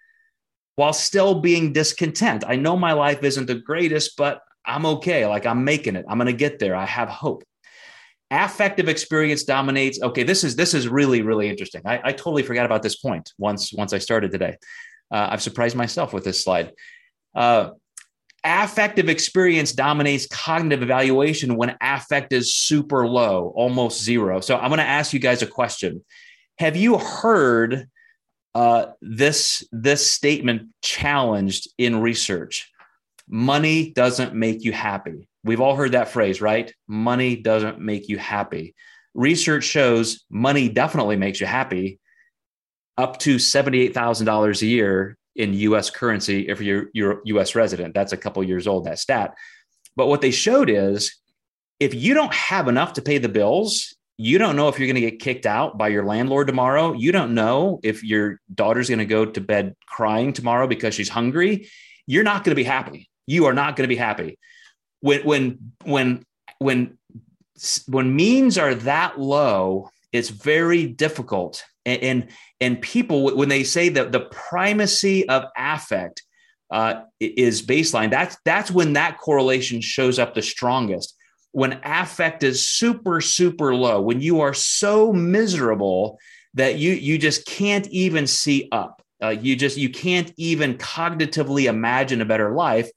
while 0.81 0.95
still 0.95 1.35
being 1.35 1.75
discontent. 1.75 2.43
I 2.47 2.57
know 2.57 2.75
my 2.75 2.95
life 2.95 3.23
isn't 3.23 3.45
the 3.45 3.57
greatest, 3.57 4.17
but 4.17 4.41
I'm 4.65 4.87
okay. 4.87 5.27
Like 5.27 5.45
I'm 5.45 5.63
making 5.63 5.95
it. 5.95 6.07
I'm 6.09 6.17
going 6.17 6.27
to 6.27 6.33
get 6.33 6.59
there. 6.59 6.75
I 6.75 6.87
have 6.87 7.11
hope. 7.11 7.45
Affective 8.31 8.89
experience 8.89 9.45
dominates. 9.45 10.01
Okay, 10.01 10.23
this 10.23 10.43
is 10.43 10.57
this 10.57 10.73
is 10.73 10.89
really 10.89 11.21
really 11.21 11.51
interesting. 11.51 11.83
I, 11.85 12.01
I 12.03 12.13
totally 12.13 12.43
forgot 12.43 12.65
about 12.65 12.83
this 12.83 12.97
point 12.97 13.31
once 13.37 13.75
once 13.75 13.93
I 13.93 13.99
started 13.99 14.31
today. 14.31 14.57
Uh, 15.13 15.29
I've 15.31 15.43
surprised 15.43 15.77
myself 15.77 16.15
with 16.15 16.25
this 16.25 16.43
slide. 16.43 16.73
Uh, 17.35 17.73
affective 18.43 19.11
experience 19.11 19.73
dominates 19.73 20.29
cognitive 20.29 20.83
evaluation 20.83 21.57
when 21.57 21.77
affect 21.83 22.33
is 22.33 22.55
super 22.55 23.07
low, 23.07 23.53
almost 23.55 24.03
zero. 24.03 24.41
So 24.41 24.57
I'm 24.57 24.71
going 24.71 24.79
to 24.79 24.95
ask 24.99 25.13
you 25.13 25.21
guys 25.21 25.43
a 25.43 25.47
question. 25.47 26.03
Have 26.59 26.75
you 26.75 26.97
heard 26.97 27.87
uh, 28.55 28.87
this 29.01 29.67
this 29.73 30.11
statement 30.11 30.69
challenged 30.83 31.69
in 31.79 32.01
research? 32.01 32.71
Money 33.29 33.93
doesn't 33.93 34.35
make 34.35 34.65
you 34.65 34.73
happy. 34.73 35.29
We've 35.45 35.61
all 35.61 35.77
heard 35.77 35.93
that 35.93 36.09
phrase, 36.09 36.41
right? 36.41 36.73
Money 36.89 37.37
doesn't 37.37 37.79
make 37.79 38.09
you 38.09 38.19
happy. 38.19 38.75
Research 39.15 39.65
shows 39.65 40.25
money 40.31 40.69
definitely 40.69 41.17
makes 41.17 41.41
you 41.41 41.47
happy, 41.47 42.01
up 42.99 43.19
to 43.21 43.37
$78,000 43.37 44.63
a 44.63 44.67
year 44.67 45.17
in 45.37 45.55
US 45.55 45.91
currency 45.91 46.49
if 46.49 46.61
you're, 46.61 46.91
you're 46.93 47.23
US 47.25 47.55
resident. 47.55 47.95
That's 47.95 48.13
a 48.13 48.17
couple 48.17 48.43
years 48.45 48.67
old, 48.67 48.85
that 48.85 48.99
stat. 48.99 49.35
But 49.97 50.09
what 50.09 50.21
they 50.21 50.31
showed 50.31 50.69
is 50.69 51.17
if 51.79 51.95
you 51.95 52.15
don't 52.15 52.35
have 52.35 52.69
enough 52.69 52.95
to 52.95 53.03
pay 53.03 53.19
the 53.19 53.29
bills, 53.29 53.95
you 54.21 54.37
don't 54.37 54.55
know 54.55 54.69
if 54.69 54.79
you're 54.79 54.87
going 54.87 55.03
to 55.03 55.11
get 55.11 55.19
kicked 55.19 55.47
out 55.47 55.79
by 55.79 55.89
your 55.89 56.05
landlord 56.05 56.47
tomorrow. 56.47 56.93
You 56.93 57.11
don't 57.11 57.35
know 57.35 57.81
if 57.83 58.05
your 58.05 58.39
daughter's 58.55 58.91
going 58.91 58.99
to 58.99 59.07
go 59.07 59.25
to 59.25 59.41
bed 59.41 59.75
crying 59.87 60.35
tomorrow 60.35 60.67
because 60.67 60.93
she's 60.95 61.09
hungry. 61.09 61.71
You're 62.07 62.23
not 62.23 62.45
going 62.45 62.51
to 62.51 62.57
be 62.57 62.65
happy. 62.65 63.09
You 63.27 63.47
are 63.47 63.55
not 63.55 63.77
going 63.77 63.85
to 63.85 63.89
be 63.89 63.97
happy. 63.97 64.39
When 65.01 65.23
when 65.25 65.73
when 65.85 66.27
when 66.59 66.99
when 67.87 68.15
means 68.15 68.59
are 68.59 68.75
that 68.75 69.19
low, 69.19 69.89
it's 70.13 70.29
very 70.29 70.87
difficult 70.87 71.65
and, 71.87 72.03
and, 72.03 72.29
and 72.61 72.83
people 72.83 73.35
when 73.35 73.49
they 73.49 73.65
say 73.65 73.89
that 73.89 74.13
the 74.13 74.21
primacy 74.21 75.27
of 75.31 75.45
affect 75.57 76.23
uh, 76.71 77.05
is 77.19 77.63
baseline 77.63 78.11
that's 78.11 78.37
that's 78.45 78.71
when 78.71 78.93
that 78.93 79.19
correlation 79.19 79.81
shows 79.81 80.19
up 80.19 80.35
the 80.35 80.43
strongest 80.43 81.17
when 81.53 81.81
affect 81.83 82.43
is 82.43 82.65
super 82.65 83.21
super 83.21 83.75
low 83.75 84.01
when 84.01 84.21
you 84.21 84.41
are 84.41 84.55
so 84.55 85.13
miserable 85.13 86.19
that 86.55 86.79
you 86.79 86.93
you 86.93 87.19
just 87.19 87.47
can't 87.47 87.87
even 87.89 88.27
see 88.27 88.69
up 88.73 89.03
uh, 89.23 89.29
you 89.29 89.57
just 89.57 89.77
you 89.77 89.91
can't 89.91 90.33
even 90.37 90.77
cognitively 90.79 91.65
imagine 91.65 92.21
a 92.21 92.25
better 92.25 92.55
life 92.55 92.91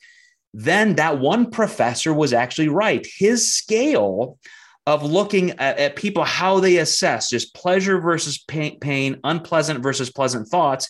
then 0.54 0.96
that 0.96 1.20
one 1.20 1.50
professor 1.50 2.14
was 2.14 2.32
actually 2.32 2.70
right 2.70 3.08
his 3.18 3.54
scale 3.54 4.38
of 4.86 5.04
looking 5.04 5.52
at, 5.52 5.78
at 5.78 5.96
people 5.96 6.24
how 6.24 6.60
they 6.60 6.78
assess 6.78 7.30
just 7.30 7.56
pleasure 7.56 8.00
versus 8.00 8.38
pain, 8.38 8.80
pain, 8.80 9.20
unpleasant 9.24 9.82
versus 9.82 10.12
pleasant 10.12 10.48
thoughts. 10.48 10.90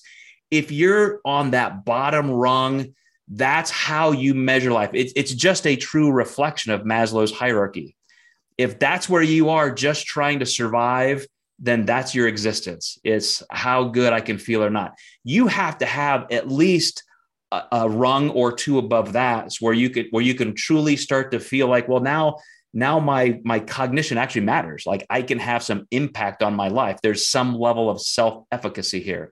If 0.50 0.72
you're 0.72 1.20
on 1.26 1.52
that 1.52 1.86
bottom 1.86 2.30
rung, 2.30 2.96
that's 3.28 3.72
how 3.72 4.12
you 4.12 4.34
measure 4.34 4.72
life. 4.72 4.92
It's, 4.94 5.14
it's 5.16 5.34
just 5.34 5.66
a 5.66 5.76
true 5.76 6.12
reflection 6.12 6.72
of 6.72 6.82
Maslow's 6.82 7.32
hierarchy. 7.32 7.96
If 8.58 8.80
that's 8.80 9.10
where 9.10 9.22
you 9.22 9.50
are 9.50 9.72
just 9.72 10.06
trying 10.06 10.40
to 10.40 10.46
survive, 10.46 11.26
then 11.60 11.86
that's 11.86 12.14
your 12.14 12.28
existence. 12.28 13.00
It's 13.04 13.42
how 13.50 13.86
good 13.86 14.14
I 14.14 14.22
can 14.22 14.38
feel 14.38 14.64
or 14.64 14.70
not. 14.70 14.98
You 15.24 15.48
have 15.48 15.78
to 15.80 15.86
have 15.86 16.28
at 16.32 16.50
least 16.50 17.04
a, 17.52 17.64
a 17.72 17.90
rung 17.90 18.30
or 18.32 18.52
two 18.52 18.78
above 18.78 19.14
that 19.14 19.54
where 19.60 19.74
you 19.74 19.90
could 19.90 20.08
where 20.12 20.24
you 20.24 20.36
can 20.36 20.54
truly 20.56 20.96
start 20.98 21.32
to 21.32 21.40
feel 21.40 21.68
like, 21.68 21.88
well, 21.88 22.02
now 22.02 22.38
now 22.74 23.00
my 23.00 23.40
my 23.44 23.60
cognition 23.60 24.18
actually 24.18 24.42
matters 24.42 24.84
like 24.86 25.06
i 25.10 25.22
can 25.22 25.38
have 25.38 25.62
some 25.62 25.86
impact 25.92 26.42
on 26.42 26.56
my 26.56 26.68
life 26.68 26.98
there's 27.04 27.28
some 27.28 27.54
level 27.56 27.90
of 27.90 28.02
self 28.02 28.46
efficacy 28.52 29.00
here 29.00 29.32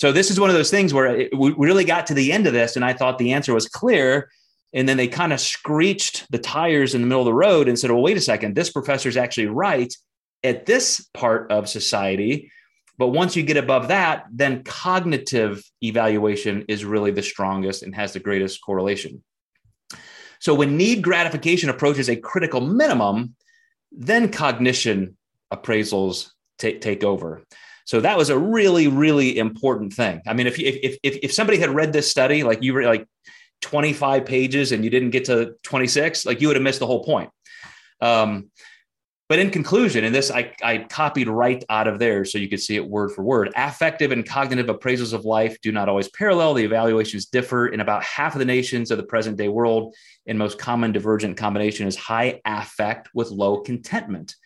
so 0.00 0.12
this 0.12 0.30
is 0.30 0.40
one 0.40 0.48
of 0.48 0.56
those 0.56 0.70
things 0.70 0.94
where 0.94 1.06
it, 1.06 1.36
we 1.36 1.52
really 1.52 1.84
got 1.84 2.06
to 2.06 2.14
the 2.14 2.32
end 2.32 2.46
of 2.46 2.52
this 2.52 2.76
and 2.76 2.84
i 2.84 2.92
thought 2.92 3.18
the 3.18 3.32
answer 3.32 3.54
was 3.54 3.68
clear 3.68 4.30
and 4.72 4.88
then 4.88 4.96
they 4.96 5.08
kind 5.08 5.32
of 5.32 5.40
screeched 5.40 6.30
the 6.30 6.38
tires 6.38 6.94
in 6.94 7.00
the 7.00 7.06
middle 7.06 7.22
of 7.22 7.26
the 7.26 7.34
road 7.34 7.68
and 7.68 7.78
said 7.78 7.90
well 7.90 8.02
wait 8.02 8.16
a 8.16 8.20
second 8.20 8.54
this 8.54 8.70
professor 8.70 9.08
is 9.08 9.16
actually 9.16 9.46
right 9.46 9.94
at 10.42 10.66
this 10.66 11.06
part 11.14 11.50
of 11.50 11.68
society 11.68 12.50
but 12.98 13.08
once 13.08 13.34
you 13.34 13.42
get 13.42 13.56
above 13.56 13.88
that 13.88 14.26
then 14.32 14.62
cognitive 14.64 15.62
evaluation 15.82 16.64
is 16.68 16.84
really 16.84 17.10
the 17.10 17.22
strongest 17.22 17.82
and 17.82 17.94
has 17.94 18.12
the 18.12 18.20
greatest 18.20 18.60
correlation 18.62 19.22
so 20.40 20.54
when 20.54 20.78
need 20.78 21.02
gratification 21.02 21.68
approaches 21.68 22.08
a 22.08 22.16
critical 22.16 22.62
minimum, 22.62 23.36
then 23.92 24.32
cognition 24.32 25.16
appraisals 25.52 26.30
take, 26.58 26.80
take 26.80 27.04
over. 27.04 27.42
So 27.90 28.00
that 28.00 28.16
was 28.16 28.30
a 28.30 28.38
really, 28.38 28.86
really 28.86 29.36
important 29.36 29.92
thing. 29.92 30.22
I 30.24 30.32
mean, 30.32 30.46
if, 30.46 30.60
if, 30.60 30.96
if, 31.02 31.18
if 31.24 31.32
somebody 31.32 31.58
had 31.58 31.70
read 31.70 31.92
this 31.92 32.08
study, 32.08 32.44
like 32.44 32.62
you 32.62 32.72
were 32.72 32.84
like 32.84 33.04
25 33.62 34.24
pages 34.24 34.70
and 34.70 34.84
you 34.84 34.90
didn't 34.90 35.10
get 35.10 35.24
to 35.24 35.56
26, 35.64 36.24
like 36.24 36.40
you 36.40 36.46
would 36.46 36.54
have 36.54 36.62
missed 36.62 36.78
the 36.78 36.86
whole 36.86 37.02
point. 37.02 37.30
Um, 38.00 38.52
but 39.28 39.40
in 39.40 39.50
conclusion, 39.50 40.04
and 40.04 40.14
this 40.14 40.30
I, 40.30 40.54
I 40.62 40.86
copied 40.88 41.26
right 41.26 41.64
out 41.68 41.88
of 41.88 41.98
there 41.98 42.24
so 42.24 42.38
you 42.38 42.48
could 42.48 42.60
see 42.60 42.76
it 42.76 42.86
word 42.86 43.10
for 43.10 43.24
word. 43.24 43.50
Affective 43.56 44.12
and 44.12 44.24
cognitive 44.24 44.68
appraisals 44.68 45.12
of 45.12 45.24
life 45.24 45.58
do 45.60 45.72
not 45.72 45.88
always 45.88 46.08
parallel. 46.10 46.54
The 46.54 46.64
evaluations 46.64 47.26
differ 47.26 47.66
in 47.66 47.80
about 47.80 48.04
half 48.04 48.36
of 48.36 48.38
the 48.38 48.44
nations 48.44 48.92
of 48.92 48.98
the 48.98 49.04
present 49.04 49.36
day 49.36 49.48
world. 49.48 49.96
And 50.28 50.38
most 50.38 50.60
common 50.60 50.92
divergent 50.92 51.36
combination 51.36 51.88
is 51.88 51.96
high 51.96 52.40
affect 52.44 53.08
with 53.14 53.32
low 53.32 53.62
contentment. 53.62 54.36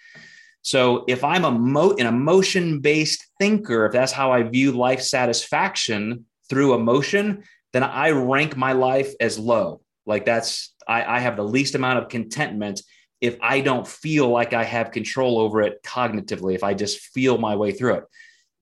So 0.65 1.05
if 1.09 1.23
I'm 1.23 1.45
a 1.45 1.51
mo- 1.51 1.95
an 1.99 2.07
emotion 2.07 2.81
based 2.81 3.23
thinker, 3.39 3.85
if 3.85 3.93
that's 3.93 4.13
how 4.13 4.33
I 4.33 4.43
view 4.45 4.73
life 4.73 5.03
satisfaction 5.03 6.25
through 6.49 6.73
emotion, 6.73 7.45
then 7.75 7.83
I 7.83 8.13
rank 8.13 8.57
my 8.57 8.73
life 8.73 9.13
as 9.21 9.39
low. 9.39 9.83
Like 10.07 10.25
that's 10.25 10.75
I, 10.89 11.17
I 11.17 11.19
have 11.21 11.37
the 11.37 11.45
least 11.45 11.75
amount 11.75 11.99
of 11.99 12.09
contentment 12.09 12.81
if 13.21 13.37
I 13.43 13.61
don't 13.61 13.87
feel 13.87 14.29
like 14.29 14.55
I 14.55 14.65
have 14.65 14.91
control 14.91 15.39
over 15.39 15.61
it 15.61 15.83
cognitively, 15.83 16.55
if 16.55 16.65
I 16.65 16.73
just 16.73 16.99
feel 16.99 17.37
my 17.37 17.57
way 17.57 17.73
through 17.73 17.97
it. 17.97 18.05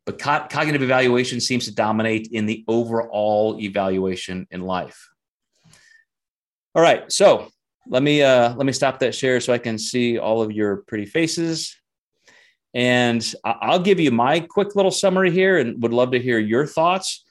But 0.04 0.18
co- 0.18 0.46
cognitive 0.50 0.82
evaluation 0.82 1.40
seems 1.40 1.66
to 1.66 1.74
dominate 1.74 2.30
in 2.32 2.46
the 2.46 2.64
overall 2.66 3.60
evaluation 3.60 4.48
in 4.50 4.62
life. 4.62 5.08
All 6.74 6.82
right, 6.82 7.10
so 7.12 7.48
let 7.86 8.02
me 8.02 8.22
uh, 8.22 8.56
let 8.56 8.66
me 8.66 8.72
stop 8.72 8.98
that 9.00 9.14
share 9.14 9.40
so 9.40 9.52
I 9.52 9.58
can 9.58 9.78
see 9.78 10.18
all 10.18 10.42
of 10.42 10.50
your 10.50 10.78
pretty 10.88 11.06
faces, 11.06 11.76
and 12.74 13.34
I'll 13.44 13.78
give 13.78 14.00
you 14.00 14.10
my 14.10 14.40
quick 14.40 14.74
little 14.76 14.90
summary 14.90 15.30
here, 15.30 15.58
and 15.58 15.82
would 15.82 15.92
love 15.92 16.12
to 16.12 16.20
hear 16.20 16.38
your 16.38 16.66
thoughts. 16.66 17.24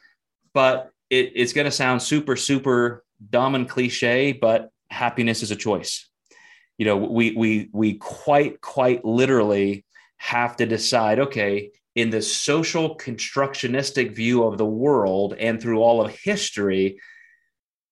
But 0.53 0.91
it, 1.09 1.31
it's 1.35 1.53
going 1.53 1.65
to 1.65 1.71
sound 1.71 2.01
super 2.01 2.35
super 2.35 3.03
dumb 3.29 3.55
and 3.55 3.69
cliche, 3.69 4.33
but 4.33 4.69
happiness 4.89 5.41
is 5.41 5.51
a 5.51 5.55
choice 5.55 6.09
you 6.81 6.85
know 6.85 6.97
we 6.97 7.31
we 7.33 7.69
we 7.73 7.93
quite 7.93 8.59
quite 8.59 9.05
literally 9.05 9.85
have 10.17 10.55
to 10.55 10.65
decide 10.65 11.19
okay 11.19 11.69
in 11.93 12.09
the 12.09 12.23
social 12.23 12.97
constructionistic 12.97 14.15
view 14.15 14.43
of 14.43 14.57
the 14.57 14.65
world 14.65 15.35
and 15.39 15.61
through 15.61 15.79
all 15.79 16.03
of 16.03 16.09
history 16.23 16.99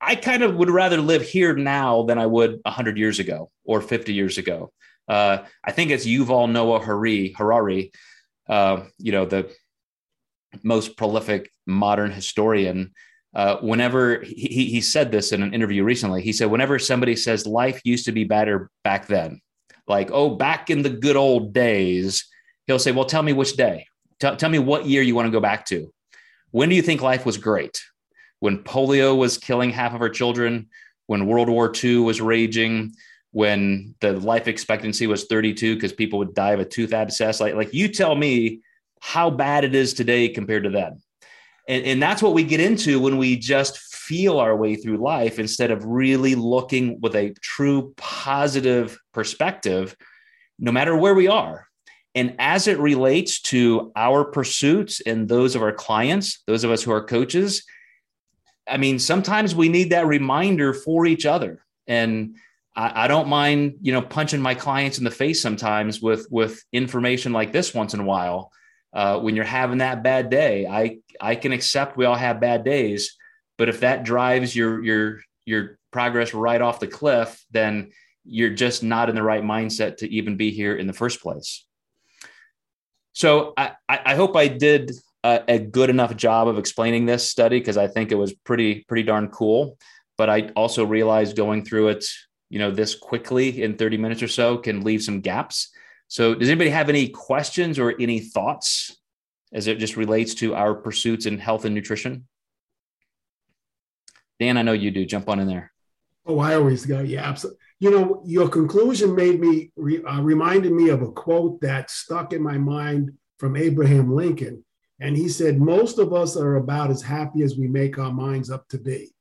i 0.02 0.16
kind 0.16 0.42
of 0.42 0.56
would 0.56 0.72
rather 0.72 0.98
live 0.98 1.22
here 1.22 1.56
now 1.56 2.02
than 2.02 2.18
i 2.18 2.26
would 2.26 2.60
100 2.64 2.98
years 2.98 3.20
ago 3.20 3.52
or 3.64 3.80
50 3.80 4.12
years 4.12 4.40
ago 4.40 4.72
uh, 5.10 5.40
i 5.64 5.72
think 5.72 5.92
it's 5.92 6.06
yuval 6.06 6.50
noah 6.50 6.80
harari 6.80 7.34
harari 7.38 7.92
uh, 8.48 8.84
you 8.98 9.12
know 9.12 9.26
the 9.26 9.52
most 10.64 10.98
prolific 10.98 11.52
modern 11.68 12.12
historian 12.12 12.92
uh, 13.36 13.58
whenever 13.58 14.22
he, 14.24 14.66
he 14.66 14.82
said 14.82 15.12
this 15.12 15.32
in 15.32 15.44
an 15.44 15.54
interview 15.54 15.84
recently, 15.84 16.22
he 16.22 16.34
said, 16.34 16.50
whenever 16.50 16.80
somebody 16.80 17.16
says 17.16 17.46
life 17.46 17.80
used 17.84 18.06
to 18.06 18.12
be 18.12 18.24
better 18.24 18.72
back 18.84 19.08
then, 19.08 19.40
like, 19.88 20.10
oh, 20.12 20.30
back 20.30 20.70
in 20.70 20.82
the 20.82 20.90
good 20.90 21.16
old 21.16 21.54
days, 21.54 22.28
he'll 22.68 22.80
say, 22.80 22.92
well, 22.92 23.06
tell 23.06 23.24
me 23.24 23.34
which 23.34 23.56
day. 23.56 23.86
Tell 24.20 24.50
me 24.50 24.60
what 24.60 24.86
year 24.86 25.02
you 25.02 25.16
want 25.16 25.28
to 25.28 25.32
go 25.32 25.40
back 25.40 25.66
to. 25.68 25.94
When 26.52 26.70
do 26.70 26.76
you 26.76 26.82
think 26.82 27.02
life 27.02 27.26
was 27.26 27.38
great? 27.38 27.80
When 28.40 28.64
polio 28.64 29.18
was 29.18 29.38
killing 29.38 29.70
half 29.70 29.94
of 29.94 30.02
our 30.02 30.10
children, 30.10 30.68
when 31.08 31.26
World 31.26 31.50
War 31.50 31.72
II 31.84 32.00
was 32.00 32.22
raging, 32.22 32.94
when 33.32 33.96
the 34.02 34.14
life 34.14 34.48
expectancy 34.48 35.08
was 35.08 35.26
32 35.26 35.76
because 35.76 35.94
people 35.94 36.20
would 36.20 36.34
die 36.34 36.52
of 36.52 36.60
a 36.60 36.66
tooth 36.66 36.94
abscess. 36.94 37.40
Like, 37.40 37.56
like 37.56 37.74
you 37.74 37.88
tell 37.88 38.16
me 38.16 38.62
how 39.02 39.30
bad 39.30 39.64
it 39.64 39.76
is 39.76 39.94
today 39.94 40.30
compared 40.30 40.64
to 40.64 40.70
then. 40.70 41.02
And, 41.68 41.86
and 41.86 42.02
that's 42.02 42.24
what 42.24 42.34
we 42.34 42.44
get 42.44 42.60
into 42.60 43.00
when 43.00 43.18
we 43.18 43.38
just 43.38 43.78
feel 43.78 44.40
our 44.40 44.56
way 44.56 44.76
through 44.76 44.98
life 44.98 45.38
instead 45.38 45.70
of 45.70 45.86
really 45.86 46.34
looking 46.34 47.00
with 47.00 47.16
a 47.16 47.34
true 47.42 47.94
positive 47.96 48.98
perspective, 49.14 49.96
no 50.58 50.72
matter 50.72 50.96
where 50.96 51.14
we 51.14 51.28
are. 51.28 51.68
And 52.16 52.36
as 52.40 52.68
it 52.68 52.80
relates 52.80 53.40
to 53.44 53.92
our 53.96 54.26
pursuits 54.26 55.00
and 55.02 55.30
those 55.30 55.56
of 55.56 55.62
our 55.62 55.72
clients, 55.72 56.42
those 56.48 56.64
of 56.64 56.72
us 56.72 56.82
who 56.82 56.92
are 56.92 57.04
coaches, 57.04 57.64
I 58.68 58.78
mean, 58.78 58.98
sometimes 58.98 59.54
we 59.54 59.70
need 59.70 59.92
that 59.92 60.08
reminder 60.08 60.74
for 60.74 61.06
each 61.06 61.28
other. 61.28 61.64
And 61.88 62.36
I, 62.80 63.04
I, 63.04 63.08
don't 63.10 63.28
mind, 63.28 63.80
you 63.82 63.92
know, 63.92 64.02
punching 64.02 64.40
my 64.40 64.56
clients 64.56 65.00
in 65.00 65.04
the 65.04 65.12
face 65.12 65.42
sometimes 65.42 66.02
with 66.02 66.28
with 66.32 66.64
information 66.72 67.34
like 67.34 67.52
this 67.52 67.74
once 67.74 67.94
in 67.94 68.00
a 68.00 68.06
while. 68.06 68.52
Uh, 68.94 69.20
when 69.20 69.36
you're 69.36 69.46
having 69.46 69.80
that 69.80 70.02
bad 70.02 70.30
day, 70.30 70.66
I 70.66 71.00
I 71.20 71.36
can 71.36 71.52
accept 71.52 71.98
we 71.98 72.06
all 72.06 72.16
have 72.16 72.40
bad 72.40 72.64
days, 72.64 73.18
but 73.58 73.68
if 73.68 73.82
that 73.82 74.04
drives 74.04 74.56
your 74.56 74.82
your 74.82 75.20
your 75.46 75.78
progress 75.92 76.34
right 76.34 76.62
off 76.62 76.80
the 76.80 76.88
cliff, 76.88 77.44
then 77.52 77.92
you're 78.24 78.50
just 78.50 78.82
not 78.82 79.10
in 79.10 79.16
the 79.16 79.24
right 79.24 79.44
mindset 79.44 79.98
to 79.98 80.10
even 80.10 80.38
be 80.38 80.52
here 80.52 80.76
in 80.76 80.88
the 80.88 80.94
first 80.94 81.22
place. 81.22 81.66
So 83.12 83.54
I, 83.58 83.72
I 83.90 84.16
hope 84.16 84.38
I 84.38 84.48
did 84.48 84.92
a, 85.24 85.42
a 85.50 85.60
good 85.60 85.90
enough 85.90 86.16
job 86.16 86.48
of 86.48 86.58
explaining 86.58 87.06
this 87.06 87.30
study 87.30 87.60
because 87.60 87.78
I 87.78 87.88
think 87.88 88.14
it 88.14 88.16
was 88.16 88.34
pretty 88.34 88.86
pretty 88.88 89.04
darn 89.04 89.28
cool. 89.28 89.78
But 90.18 90.30
I 90.30 90.50
also 90.56 90.86
realized 90.86 91.36
going 91.36 91.66
through 91.66 91.90
it 91.90 92.06
you 92.50 92.60
know 92.60 92.72
this 92.72 92.96
quickly 92.96 93.62
in 93.62 93.78
30 93.78 93.98
minutes 93.98 94.24
or 94.24 94.28
so 94.28 94.58
can 94.58 94.82
leave 94.82 95.04
some 95.04 95.22
gaps. 95.22 95.70
So 96.08 96.34
does 96.34 96.50
anybody 96.50 96.72
have 96.72 96.90
any 96.90 97.10
questions 97.10 97.78
or 97.78 97.94
any 98.00 98.20
thoughts 98.20 98.98
as 99.54 99.68
it 99.68 99.78
just 99.78 99.96
relates 99.96 100.34
to 100.36 100.56
our 100.56 100.74
pursuits 100.74 101.26
in 101.28 101.38
health 101.38 101.66
and 101.66 101.76
nutrition? 101.76 102.28
Dan 104.40 104.58
i 104.58 104.62
know 104.62 104.74
you 104.74 104.92
do. 104.92 105.06
Jump 105.06 105.30
on 105.30 105.40
in 105.40 105.48
there. 105.48 105.72
Oh 106.26 106.40
i 106.40 106.56
always 106.56 106.86
go 106.86 107.02
yeah 107.02 107.28
absolutely 107.28 107.60
you 107.80 107.92
know 107.92 108.22
your 108.26 108.50
conclusion 108.50 109.16
made 109.16 109.40
me 109.40 109.72
uh, 109.78 110.22
reminded 110.22 110.72
me 110.72 110.90
of 110.90 111.02
a 111.02 111.12
quote 111.12 111.62
that 111.62 111.90
stuck 111.90 112.34
in 112.34 112.42
my 112.42 112.58
mind 112.58 113.12
from 113.38 113.56
abraham 113.56 114.14
lincoln. 114.14 114.64
And 115.02 115.16
he 115.16 115.30
said 115.30 115.60
most 115.60 115.98
of 115.98 116.14
us 116.14 116.36
are 116.36 116.58
about 116.58 116.92
as 116.92 117.02
happy 117.02 117.42
as 117.42 117.58
we 117.58 117.68
make 117.70 117.98
our 117.98 118.12
minds 118.12 118.52
up 118.52 118.68
to 118.70 118.78
be. 118.78 119.12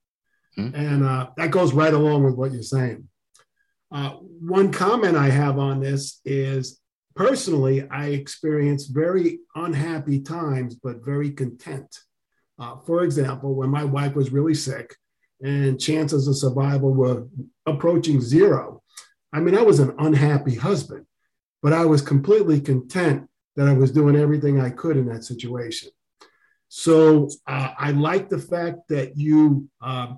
Mm-hmm. 0.59 0.75
and 0.75 1.05
uh, 1.05 1.29
that 1.37 1.53
goes 1.53 1.73
right 1.73 1.95
along 1.95 2.25
with 2.25 2.35
what 2.35 2.51
you're 2.51 2.63
saying 2.65 3.08
uh, 3.91 4.11
one 4.11 4.71
comment 4.71 5.17
I 5.17 5.31
have 5.31 5.59
on 5.59 5.81
this 5.81 6.21
is 6.25 6.81
personally, 7.15 7.89
I 7.89 8.09
experienced 8.09 8.95
very 8.95 9.41
unhappy 9.55 10.21
times, 10.21 10.75
but 10.75 11.05
very 11.05 11.31
content. 11.31 11.99
Uh, 12.59 12.77
for 12.87 13.03
example, 13.03 13.55
when 13.55 13.71
my 13.71 13.85
wife 13.85 14.15
was 14.15 14.33
really 14.33 14.55
sick 14.55 14.95
and 15.41 15.81
chances 15.81 16.29
of 16.29 16.37
survival 16.37 16.93
were 16.93 17.27
approaching 17.67 18.21
zero, 18.21 18.83
I 19.33 19.41
mean, 19.41 19.57
I 19.57 19.63
was 19.63 19.79
an 19.79 19.95
unhappy 19.99 20.55
husband, 20.55 21.07
but 21.63 21.73
I 21.73 21.85
was 21.85 22.03
completely 22.03 22.61
content 22.61 23.29
that 23.57 23.69
I 23.69 23.73
was 23.73 23.91
doing 23.91 24.17
everything 24.17 24.61
I 24.61 24.71
could 24.71 24.97
in 24.97 25.07
that 25.07 25.25
situation. 25.25 25.91
So 26.69 27.29
uh, 27.47 27.71
I 27.79 27.93
like 27.93 28.29
the 28.29 28.39
fact 28.39 28.89
that 28.89 29.17
you 29.17 29.69
uh, 29.81 30.15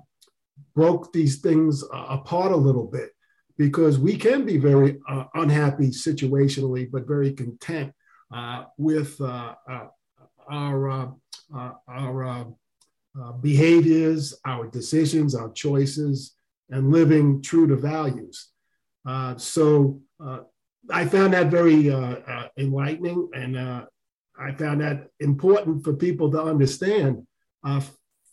broke 0.75 1.13
these 1.13 1.39
things 1.39 1.83
uh, 1.83 2.05
apart 2.09 2.51
a 2.51 2.57
little 2.57 2.85
bit 2.85 3.11
because 3.61 3.99
we 3.99 4.17
can 4.17 4.43
be 4.43 4.57
very 4.57 4.99
uh, 5.07 5.25
unhappy 5.35 5.89
situationally, 5.89 6.89
but 6.89 7.07
very 7.07 7.31
content 7.31 7.93
uh, 8.33 8.63
with 8.75 9.21
uh, 9.21 9.53
uh 9.69 9.85
our 10.49 10.89
uh, 10.89 11.07
uh, 11.55 11.71
our 11.87 12.47
behaviors, 13.39 14.33
our 14.45 14.65
decisions, 14.67 15.35
our 15.35 15.51
choices, 15.51 16.35
and 16.71 16.91
living 16.91 17.39
true 17.43 17.67
to 17.67 17.75
values. 17.75 18.49
so 19.37 20.01
I 20.89 21.05
found 21.05 21.33
that 21.33 21.51
very 21.51 21.81
enlightening, 22.57 23.29
and 23.41 23.51
I 24.47 24.51
found 24.57 24.81
that 24.81 24.97
important 25.19 25.83
for 25.83 25.93
people 25.93 26.31
to 26.31 26.41
understand 26.41 27.27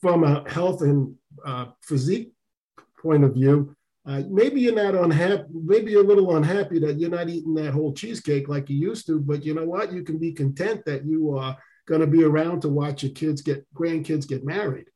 from 0.01 0.24
a 0.24 0.49
health 0.49 0.81
and 0.81 1.14
physique 1.83 2.33
point 3.03 3.24
of 3.24 3.35
view 3.35 3.76
uh, 4.09 4.22
maybe 4.30 4.62
you're 4.62 4.74
not 4.74 4.94
unhappy. 4.94 5.44
Maybe 5.52 5.92
you're 5.92 6.02
a 6.02 6.06
little 6.06 6.34
unhappy 6.34 6.78
that 6.78 6.98
you're 6.98 7.11
not 7.11 7.28
eating 7.28 7.52
that 7.54 7.74
whole 7.74 7.92
cheesecake 7.92 8.48
like 8.48 8.70
you 8.70 8.76
used 8.76 9.06
to. 9.06 9.20
But 9.20 9.44
you 9.44 9.52
know 9.52 9.66
what? 9.66 9.92
You 9.92 10.02
can 10.02 10.16
be 10.16 10.32
content 10.32 10.86
that 10.86 11.04
you 11.04 11.36
are 11.36 11.54
going 11.86 12.00
to 12.00 12.06
be 12.06 12.24
around 12.24 12.62
to 12.62 12.70
watch 12.70 13.02
your 13.02 13.12
kids 13.12 13.42
get 13.42 13.66
grandkids 13.74 14.26
get 14.26 14.46
married. 14.46 14.86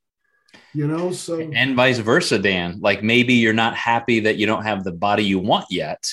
You 0.72 0.86
know, 0.86 1.12
so 1.12 1.40
and 1.40 1.76
vice 1.76 1.98
versa, 1.98 2.38
Dan. 2.38 2.78
Like 2.80 3.02
maybe 3.02 3.34
you're 3.34 3.52
not 3.52 3.76
happy 3.76 4.20
that 4.20 4.36
you 4.36 4.46
don't 4.46 4.64
have 4.64 4.82
the 4.82 4.92
body 4.92 5.24
you 5.24 5.38
want 5.38 5.66
yet, 5.68 6.10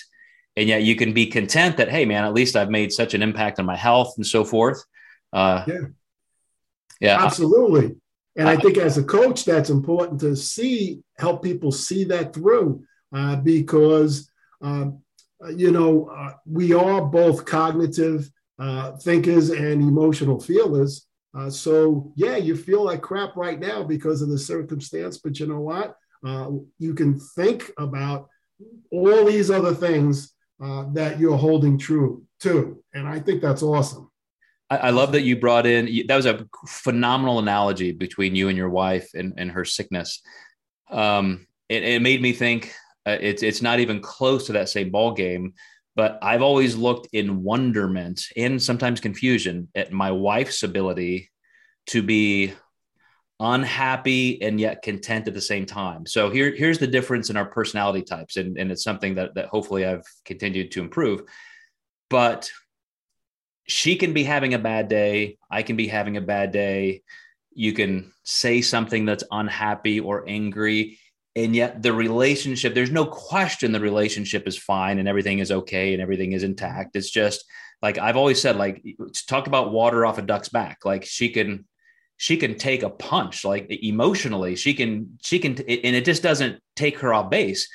and 0.58 0.68
yet 0.68 0.84
you 0.84 0.98
can 0.98 1.14
be 1.14 1.26
content 1.26 1.78
that 1.78 1.90
hey, 1.90 2.04
man, 2.04 2.26
at 2.26 2.34
least 2.34 2.58
I've 2.58 2.70
made 2.70 2.92
such 2.92 3.14
an 3.14 3.22
impact 3.22 3.60
on 3.60 3.66
my 3.66 3.78
health 3.78 4.16
and 4.18 4.26
so 4.26 4.44
forth. 4.44 4.84
Uh, 5.32 5.64
yeah, 5.68 5.80
yeah, 7.00 7.24
absolutely. 7.24 7.96
And 8.36 8.48
I 8.48 8.56
think 8.56 8.78
as 8.78 8.98
a 8.98 9.04
coach, 9.04 9.44
that's 9.44 9.70
important 9.70 10.20
to 10.22 10.36
see, 10.36 11.02
help 11.18 11.44
people 11.44 11.72
see 11.72 12.04
that 12.06 12.34
through 12.34 12.84
uh, 13.14 13.38
because, 13.38 14.30
um, 14.62 15.02
you 15.56 15.72
know, 15.72 16.10
uh, 16.16 16.34
we 16.46 16.74
are 16.74 17.02
both 17.02 17.46
cognitive 17.46 18.30
uh, 18.60 18.98
thinkers 18.98 19.50
and 19.50 19.82
emotional 19.82 20.40
feelers. 20.40 21.08
Uh, 21.38 21.50
so, 21.50 22.12
yeah, 22.16 22.38
you 22.38 22.56
feel 22.56 22.84
like 22.84 23.02
crap 23.02 23.36
right 23.36 23.60
now 23.60 23.84
because 23.84 24.22
of 24.22 24.30
the 24.30 24.38
circumstance, 24.38 25.18
but 25.18 25.40
you 25.40 25.48
know 25.48 25.60
what? 25.60 25.96
Uh, 26.26 26.52
you 26.78 26.94
can 26.94 27.20
think 27.20 27.72
about 27.78 28.28
all 28.92 29.26
these 29.26 29.50
other 29.50 29.74
things 29.74 30.34
uh, 30.62 30.86
that 30.94 31.20
you're 31.20 31.38
holding 31.38 31.78
true 31.78 32.24
to. 32.42 32.84
And 32.94 33.08
I 33.08 33.20
think 33.20 33.42
that's 33.42 33.64
awesome. 33.64 34.09
I, 34.70 34.78
I 34.78 34.90
love 34.92 35.12
that 35.14 35.22
you 35.22 35.38
brought 35.38 35.66
in 35.66 36.08
that 36.08 36.16
was 36.16 36.26
a 36.26 36.46
phenomenal 36.68 37.40
analogy 37.40 37.92
between 37.92 38.36
you 38.36 38.50
and 38.50 38.58
your 38.58 38.70
wife 38.70 39.10
and, 39.14 39.34
and 39.38 39.52
her 39.52 39.66
sickness. 39.66 40.22
Um, 40.90 41.48
it, 41.68 41.84
it 41.84 42.02
made 42.02 42.22
me 42.22 42.34
think 42.34 42.74
uh, 43.06 43.18
it's 43.20 43.44
it's 43.44 43.62
not 43.62 43.80
even 43.80 44.02
close 44.02 44.48
to 44.48 44.54
that 44.54 44.70
same 44.70 44.92
ball 44.92 45.14
game. 45.14 45.54
But 45.96 46.20
I've 46.22 46.42
always 46.42 46.78
looked 46.78 47.10
in 47.12 47.44
wonderment 47.44 48.24
and 48.38 48.62
sometimes 48.62 49.02
confusion 49.02 49.68
at 49.76 49.92
my 49.92 50.12
wife's 50.12 50.64
ability 50.64 51.30
to 51.88 52.02
be 52.02 52.54
unhappy 53.40 54.42
and 54.42 54.60
yet 54.60 54.82
content 54.82 55.28
at 55.28 55.34
the 55.34 55.42
same 55.42 55.66
time. 55.66 56.06
So 56.06 56.30
here, 56.30 56.56
here's 56.56 56.80
the 56.80 56.88
difference 56.88 57.30
in 57.30 57.38
our 57.38 57.46
personality 57.46 58.04
types, 58.04 58.38
and, 58.38 58.58
and 58.58 58.72
it's 58.72 58.84
something 58.84 59.16
that 59.16 59.36
that 59.36 59.48
hopefully 59.48 59.86
I've 59.86 60.06
continued 60.26 60.72
to 60.72 60.82
improve. 60.82 61.24
But 62.10 62.50
she 63.70 63.96
can 63.96 64.14
be 64.14 64.24
having 64.24 64.54
a 64.54 64.60
bad 64.60 64.88
day. 64.88 65.38
I 65.50 65.62
can 65.64 65.76
be 65.76 65.88
having 65.88 66.18
a 66.18 66.22
bad 66.22 66.52
day. 66.52 67.04
You 67.54 67.74
can 67.74 68.12
say 68.24 68.62
something 68.62 69.06
that's 69.06 69.24
unhappy 69.32 70.00
or 70.00 70.28
angry. 70.28 71.00
And 71.36 71.56
yet, 71.56 71.82
the 71.82 71.94
relationship, 71.94 72.74
there's 72.74 72.92
no 72.92 73.06
question 73.06 73.72
the 73.72 73.80
relationship 73.80 74.48
is 74.48 74.58
fine 74.58 74.98
and 74.98 75.08
everything 75.08 75.40
is 75.40 75.52
okay 75.52 75.94
and 75.94 76.02
everything 76.02 76.32
is 76.32 76.44
intact. 76.44 76.96
It's 76.96 77.12
just 77.12 77.46
like 77.82 77.98
I've 77.98 78.18
always 78.18 78.42
said, 78.42 78.56
like, 78.56 78.84
talk 79.28 79.48
about 79.48 79.72
water 79.72 80.06
off 80.06 80.18
a 80.18 80.24
duck's 80.24 80.50
back. 80.50 80.80
Like, 80.84 81.06
she 81.06 81.30
can, 81.30 81.66
she 82.18 82.38
can 82.38 82.58
take 82.58 82.82
a 82.82 82.90
punch, 82.90 83.46
like 83.46 83.68
emotionally. 83.70 84.56
She 84.56 84.74
can, 84.74 85.20
she 85.22 85.40
can, 85.40 85.52
and 85.52 85.96
it 85.96 86.06
just 86.06 86.24
doesn't 86.24 86.60
take 86.76 87.00
her 87.00 87.14
off 87.14 87.30
base. 87.30 87.70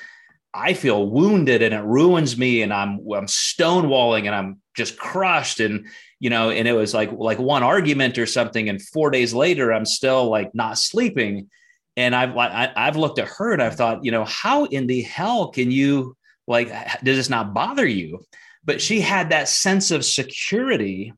I 0.53 0.73
feel 0.73 1.09
wounded 1.09 1.61
and 1.61 1.73
it 1.73 1.83
ruins 1.83 2.37
me 2.37 2.61
and 2.61 2.73
I'm 2.73 2.99
I'm 3.13 3.25
stonewalling 3.25 4.25
and 4.25 4.33
I'm 4.33 4.61
just 4.75 4.97
crushed. 4.97 5.59
And 5.59 5.87
you 6.19 6.29
know 6.29 6.49
and 6.49 6.67
it 6.67 6.73
was 6.73 6.93
like 6.93 7.11
like 7.11 7.39
one 7.39 7.63
argument 7.63 8.17
or 8.17 8.25
something. 8.25 8.69
And 8.69 8.81
4 8.81 9.11
days 9.11 9.33
later 9.33 9.73
I'm 9.73 9.85
still 9.85 10.29
like 10.29 10.53
not 10.53 10.77
sleeping. 10.77 11.49
And 11.97 12.15
I've 12.15 12.35
I, 12.37 12.71
I've 12.75 12.97
looked 12.97 13.19
at 13.19 13.27
her 13.27 13.53
and 13.53 13.61
I've 13.61 13.75
thought 13.75 14.03
you 14.03 14.11
know 14.11 14.25
how 14.25 14.65
in 14.65 14.87
the 14.87 15.01
hell 15.01 15.49
can 15.49 15.71
you 15.71 16.15
like 16.47 16.69
does 17.03 17.17
this 17.17 17.29
not 17.29 17.53
bother 17.53 17.87
you? 17.87 18.25
But 18.63 18.81
she 18.81 18.99
had 18.99 19.29
that 19.29 19.47
sense 19.47 19.91
of 19.91 20.03
security 20.03 21.13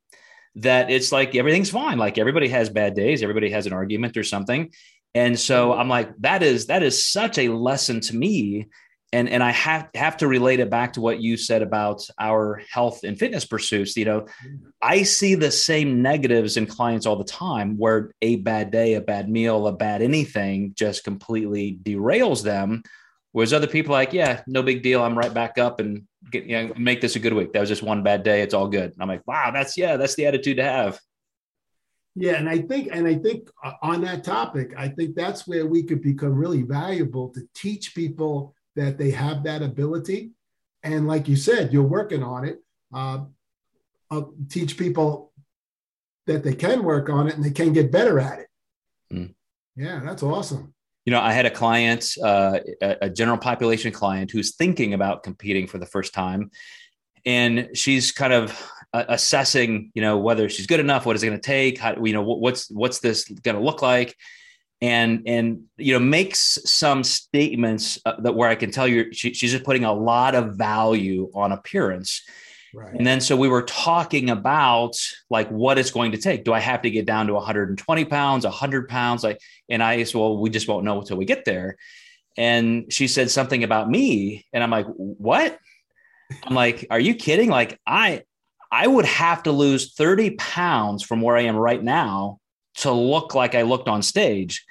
that 0.58 0.90
it's 0.90 1.12
like 1.12 1.36
everything's 1.36 1.70
fine. 1.70 1.98
Like 1.98 2.18
everybody 2.18 2.48
has 2.50 2.70
bad 2.70 2.96
days. 2.96 3.22
Everybody 3.22 3.50
has 3.52 3.68
an 3.68 3.74
argument 3.74 4.18
or 4.18 4.24
something. 4.24 4.72
And 5.14 5.40
so 5.40 5.72
mm-hmm. 5.72 5.80
I'm 5.80 5.90
like, 5.90 6.16
that 6.20 6.44
is 6.44 6.68
that 6.68 6.84
is 6.84 7.06
such 7.06 7.38
a 7.38 7.50
lesson 7.50 8.00
to 8.02 8.16
me. 8.16 8.68
And, 9.14 9.30
and 9.30 9.42
I 9.42 9.52
have 9.52 9.88
have 9.96 10.18
to 10.18 10.28
relate 10.28 10.60
it 10.60 10.70
back 10.70 10.94
to 10.94 11.02
what 11.02 11.22
you 11.22 11.38
said 11.38 11.62
about 11.62 12.06
our 12.20 12.62
health 12.70 13.06
and 13.06 13.18
fitness 13.18 13.46
pursuits. 13.46 13.96
You 13.96 14.04
know, 14.04 14.26
I 14.82 15.04
see 15.04 15.36
the 15.36 15.50
same 15.50 16.02
negatives 16.02 16.58
in 16.58 16.66
clients 16.66 17.06
all 17.06 17.16
the 17.16 17.24
time 17.24 17.78
where 17.78 18.12
a 18.22 18.36
bad 18.36 18.70
day, 18.70 18.96
a 18.96 19.02
bad 19.02 19.30
meal, 19.30 19.66
a 19.68 19.72
bad 19.72 20.02
anything 20.02 20.74
just 20.76 21.06
completely 21.06 21.80
derails 21.82 22.44
them. 22.44 22.84
Whereas 23.32 23.54
other 23.54 23.68
people 23.68 23.94
like, 23.94 24.12
yeah, 24.12 24.42
no 24.46 24.62
big 24.62 24.84
deal. 24.84 25.02
I'm 25.02 25.18
right 25.18 25.34
back 25.34 25.58
up 25.58 25.80
and 25.80 26.04
get, 26.32 26.46
you 26.46 26.68
know, 26.68 26.74
make 26.78 27.00
this 27.00 27.16
a 27.16 27.20
good 27.20 27.34
week. 27.34 27.54
That 27.54 27.62
was 27.62 27.70
just 27.70 27.84
one 27.84 28.04
bad 28.04 28.24
day. 28.24 28.42
It's 28.42 28.54
all 28.54 28.68
good. 28.68 28.92
And 28.92 29.02
I'm 29.02 29.08
like, 29.08 29.26
wow, 29.26 29.52
that's 29.52 29.78
yeah, 29.78 29.96
that's 29.96 30.16
the 30.16 30.26
attitude 30.26 30.58
to 30.58 30.64
have. 30.64 31.00
Yeah, 32.20 32.34
and 32.34 32.50
I 32.50 32.58
think, 32.58 32.90
and 32.92 33.08
I 33.08 33.16
think 33.16 33.50
uh, 33.64 33.74
on 33.84 34.02
that 34.02 34.24
topic, 34.24 34.74
I 34.76 34.88
think 34.90 35.16
that's 35.16 35.48
where 35.48 35.68
we 35.68 35.84
could 35.84 36.02
become 36.02 36.34
really 36.34 36.64
valuable 36.64 37.30
to 37.30 37.48
teach 37.54 37.94
people 37.94 38.56
that 38.78 38.98
they 38.98 39.12
have 39.12 39.44
that 39.44 39.62
ability. 39.62 40.32
And 40.84 41.06
like 41.06 41.28
you 41.28 41.36
said, 41.36 41.74
you're 41.74 41.84
working 41.84 42.24
on 42.24 42.46
it. 42.46 42.64
Uh, 42.94 43.26
teach 44.48 44.78
people 44.78 45.34
that 46.28 46.44
they 46.44 46.56
can 46.56 46.84
work 46.84 47.10
on 47.10 47.28
it 47.28 47.36
and 47.36 47.44
they 47.44 47.52
can 47.52 47.74
get 47.74 47.92
better 47.92 48.20
at 48.22 48.40
it. 48.40 48.48
Mm. 49.12 49.34
Yeah, 49.76 50.00
that's 50.06 50.24
awesome. 50.24 50.74
You 51.06 51.12
know, 51.12 51.20
I 51.20 51.34
had 51.34 51.46
a 51.46 51.52
client, 51.52 52.16
uh, 52.22 52.60
a 52.82 53.10
general 53.10 53.38
population 53.38 53.92
client, 53.92 54.32
who's 54.32 54.56
thinking 54.56 54.94
about 54.94 55.24
competing 55.24 55.68
for 55.68 55.78
the 55.78 55.86
first 55.86 56.14
time, 56.14 56.52
and 57.26 57.70
she's 57.74 58.12
kind 58.12 58.34
of 58.34 58.72
uh, 58.94 59.06
assessing, 59.08 59.92
you 59.94 60.02
know, 60.02 60.18
whether 60.18 60.50
she's 60.50 60.68
good 60.68 60.80
enough, 60.80 61.06
what 61.06 61.16
is 61.16 61.24
it 61.24 61.28
going 61.28 61.40
to 61.40 61.46
take, 61.46 61.78
how, 61.78 61.96
you 62.04 62.14
know, 62.14 62.24
what's 62.24 62.70
what's 62.70 63.00
this 63.00 63.28
going 63.30 63.56
to 63.56 63.64
look 63.64 63.82
like, 63.82 64.16
and 64.82 65.24
and 65.26 65.64
you 65.78 65.94
know, 65.94 66.00
makes 66.00 66.60
some 66.66 67.04
statements 67.04 68.00
uh, 68.06 68.20
that 68.22 68.36
where 68.36 68.50
I 68.50 68.56
can 68.56 68.72
tell 68.72 68.88
you 68.88 69.12
she, 69.12 69.34
she's 69.34 69.52
just 69.52 69.64
putting 69.64 69.86
a 69.86 69.94
lot 69.94 70.36
of 70.36 70.56
value 70.56 71.32
on 71.34 71.52
appearance. 71.52 72.22
Right. 72.74 72.94
And 72.94 73.08
then 73.08 73.22
so 73.22 73.36
we 73.36 73.48
were 73.48 73.64
talking 73.64 74.30
about 74.30 74.96
like 75.30 75.50
what 75.50 75.80
it's 75.80 75.90
going 75.90 76.12
to 76.12 76.18
take. 76.18 76.44
Do 76.44 76.54
I 76.54 76.60
have 76.60 76.84
to 76.84 76.92
get 76.92 77.06
down 77.06 77.28
to 77.28 77.34
120 77.34 78.06
pounds, 78.06 78.44
100 78.44 78.88
pounds? 78.88 79.24
Like, 79.24 79.40
and 79.70 79.82
I 79.82 80.04
said, 80.04 80.20
well, 80.20 80.38
we 80.38 80.50
just 80.50 80.68
won't 80.68 80.84
know 80.84 81.00
until 81.00 81.18
we 81.18 81.26
get 81.26 81.46
there. 81.46 81.78
And 82.38 82.94
she 82.94 83.08
said 83.08 83.32
something 83.32 83.64
about 83.64 83.90
me, 83.90 84.46
and 84.54 84.64
I'm 84.64 84.70
like, 84.70 84.86
what? 84.86 85.58
I'm 86.44 86.54
like, 86.54 86.86
are 86.92 87.00
you 87.00 87.16
kidding? 87.16 87.50
Like, 87.50 87.80
I 87.88 88.24
I 88.72 88.86
would 88.86 89.06
have 89.06 89.44
to 89.44 89.52
lose 89.52 89.94
30 89.94 90.32
pounds 90.32 91.02
from 91.02 91.22
where 91.22 91.36
I 91.36 91.44
am 91.44 91.56
right 91.56 91.82
now 91.82 92.40
to 92.78 92.92
look 92.92 93.36
like 93.36 93.56
I 93.56 93.64
looked 93.64 93.88
on 93.88 94.02
stage. 94.02 94.66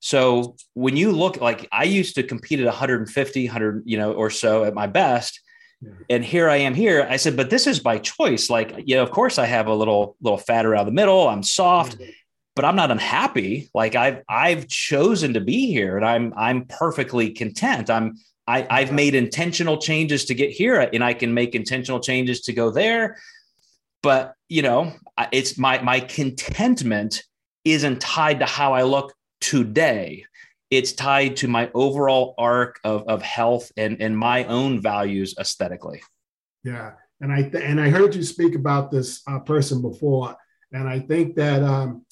So 0.00 0.56
when 0.74 0.96
you 0.96 1.12
look 1.12 1.40
like 1.40 1.68
I 1.70 1.84
used 1.84 2.16
to 2.16 2.22
compete 2.22 2.60
at 2.60 2.66
150, 2.66 3.46
100, 3.46 3.82
you 3.84 3.96
know, 3.96 4.12
or 4.12 4.30
so 4.30 4.64
at 4.64 4.74
my 4.74 4.86
best. 4.86 5.40
Yeah. 5.80 5.90
And 6.10 6.24
here 6.24 6.48
I 6.48 6.56
am 6.56 6.74
here. 6.74 7.06
I 7.08 7.16
said, 7.16 7.36
but 7.36 7.50
this 7.50 7.66
is 7.66 7.80
by 7.80 7.98
choice. 7.98 8.50
Like, 8.50 8.74
you 8.84 8.96
know, 8.96 9.02
of 9.02 9.10
course 9.10 9.38
I 9.38 9.46
have 9.46 9.66
a 9.66 9.74
little, 9.74 10.16
little 10.20 10.38
fat 10.38 10.66
around 10.66 10.86
the 10.86 10.92
middle. 10.92 11.28
I'm 11.28 11.42
soft, 11.42 11.98
mm-hmm. 11.98 12.10
but 12.54 12.64
I'm 12.64 12.76
not 12.76 12.90
unhappy. 12.90 13.70
Like 13.74 13.94
I've, 13.94 14.22
I've 14.28 14.68
chosen 14.68 15.34
to 15.34 15.40
be 15.40 15.66
here 15.66 15.96
and 15.96 16.06
I'm, 16.06 16.32
I'm 16.36 16.66
perfectly 16.66 17.30
content. 17.30 17.90
I'm, 17.90 18.16
I, 18.46 18.66
I've 18.70 18.92
made 18.92 19.14
intentional 19.14 19.78
changes 19.78 20.24
to 20.26 20.34
get 20.34 20.50
here 20.50 20.80
and 20.80 21.02
I 21.02 21.14
can 21.14 21.32
make 21.32 21.54
intentional 21.54 22.00
changes 22.00 22.42
to 22.42 22.52
go 22.52 22.70
there. 22.70 23.18
But, 24.02 24.34
you 24.48 24.62
know, 24.62 24.92
it's 25.30 25.56
my, 25.58 25.80
my 25.80 26.00
contentment 26.00 27.22
isn't 27.64 28.00
tied 28.00 28.40
to 28.40 28.46
how 28.46 28.74
I 28.74 28.82
look 28.82 29.14
today. 29.40 30.24
It's 30.70 30.92
tied 30.92 31.36
to 31.36 31.48
my 31.48 31.70
overall 31.74 32.34
arc 32.38 32.80
of, 32.84 33.06
of 33.08 33.22
health 33.22 33.70
and, 33.76 34.00
and 34.00 34.16
my 34.16 34.44
own 34.44 34.80
values 34.80 35.34
aesthetically. 35.38 36.02
Yeah. 36.64 36.92
And 37.20 37.32
I, 37.32 37.42
th- 37.42 37.62
and 37.62 37.80
I 37.80 37.90
heard 37.90 38.14
you 38.14 38.22
speak 38.22 38.54
about 38.54 38.90
this 38.90 39.22
uh, 39.28 39.38
person 39.40 39.82
before. 39.82 40.34
And 40.72 40.88
I 40.88 40.98
think 41.00 41.36
that 41.36 41.62
um, 41.62 42.06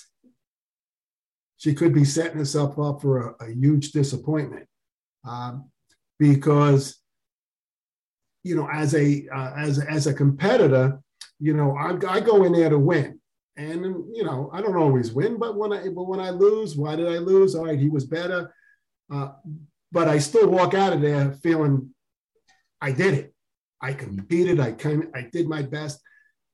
she 1.57 1.75
could 1.75 1.95
be 1.95 2.05
setting 2.05 2.39
herself 2.39 2.79
up 2.79 3.01
for 3.01 3.37
a, 3.41 3.47
a 3.47 3.53
huge 3.53 3.93
disappointment. 3.93 4.67
Um, 5.27 5.71
because 6.21 7.01
you 8.45 8.55
know 8.55 8.69
as 8.73 8.95
a 8.95 9.27
uh, 9.35 9.53
as 9.57 9.81
as 9.81 10.07
a 10.07 10.15
competitor 10.15 11.01
you 11.41 11.55
know 11.55 11.77
I, 11.77 11.97
I 12.09 12.21
go 12.21 12.45
in 12.45 12.53
there 12.53 12.71
to 12.71 12.79
win 12.79 13.20
and 13.61 13.85
you 14.15 14.25
know 14.25 14.51
I 14.53 14.61
don't 14.61 14.77
always 14.77 15.13
win 15.13 15.39
but 15.39 15.57
when 15.57 15.73
I 15.73 15.89
but 15.89 16.05
when 16.05 16.21
I 16.21 16.31
lose 16.31 16.77
why 16.77 16.97
did 16.97 17.09
I 17.09 17.19
lose 17.19 17.55
all 17.55 17.67
right 17.67 17.79
he 17.79 17.89
was 17.89 18.05
better 18.05 18.55
uh, 19.13 19.33
but 19.93 20.09
I 20.09 20.19
still 20.19 20.49
walk 20.49 20.75
out 20.75 20.93
of 20.93 21.01
there 21.01 21.33
feeling 21.43 21.91
I 22.81 22.93
did 22.93 23.15
it 23.15 23.35
I 23.81 23.93
competed 23.93 24.61
I 24.61 24.73
kind 24.73 25.09
I 25.15 25.29
did 25.33 25.49
my 25.49 25.63
best 25.63 26.01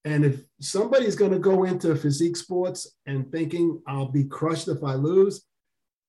and 0.04 0.24
if 0.24 0.42
somebody's 0.60 1.16
going 1.16 1.32
to 1.32 1.38
go 1.38 1.64
into 1.64 1.94
physique 1.96 2.36
sports 2.36 2.96
and 3.06 3.30
thinking 3.30 3.80
I'll 3.86 4.10
be 4.10 4.24
crushed 4.24 4.68
if 4.68 4.82
I 4.82 4.94
lose 4.94 5.44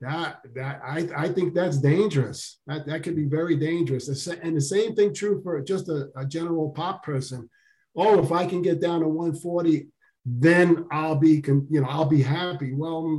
that 0.02 0.42
that 0.54 0.80
I, 0.86 1.10
I 1.18 1.30
think 1.30 1.54
that's 1.54 1.80
dangerous. 1.80 2.60
That 2.68 2.86
that 2.86 3.04
could 3.04 3.16
be 3.16 3.26
very 3.26 3.56
dangerous. 3.56 4.28
And 4.28 4.56
the 4.56 4.62
same 4.62 4.96
thing 4.96 5.14
true 5.14 5.42
for 5.42 5.60
just 5.62 5.90
a, 5.90 6.10
a 6.16 6.26
general 6.26 6.70
pop 6.70 7.04
person. 7.04 7.50
Oh, 7.96 8.24
if 8.24 8.32
I 8.32 8.46
can 8.46 8.62
get 8.62 8.80
down 8.80 9.00
to 9.00 9.08
140, 9.08 9.88
then 10.30 10.86
I'll 10.92 11.16
be 11.16 11.42
you 11.46 11.82
know 11.82 11.88
I'll 11.88 12.06
be 12.06 12.22
happy. 12.22 12.74
Well, 12.74 13.18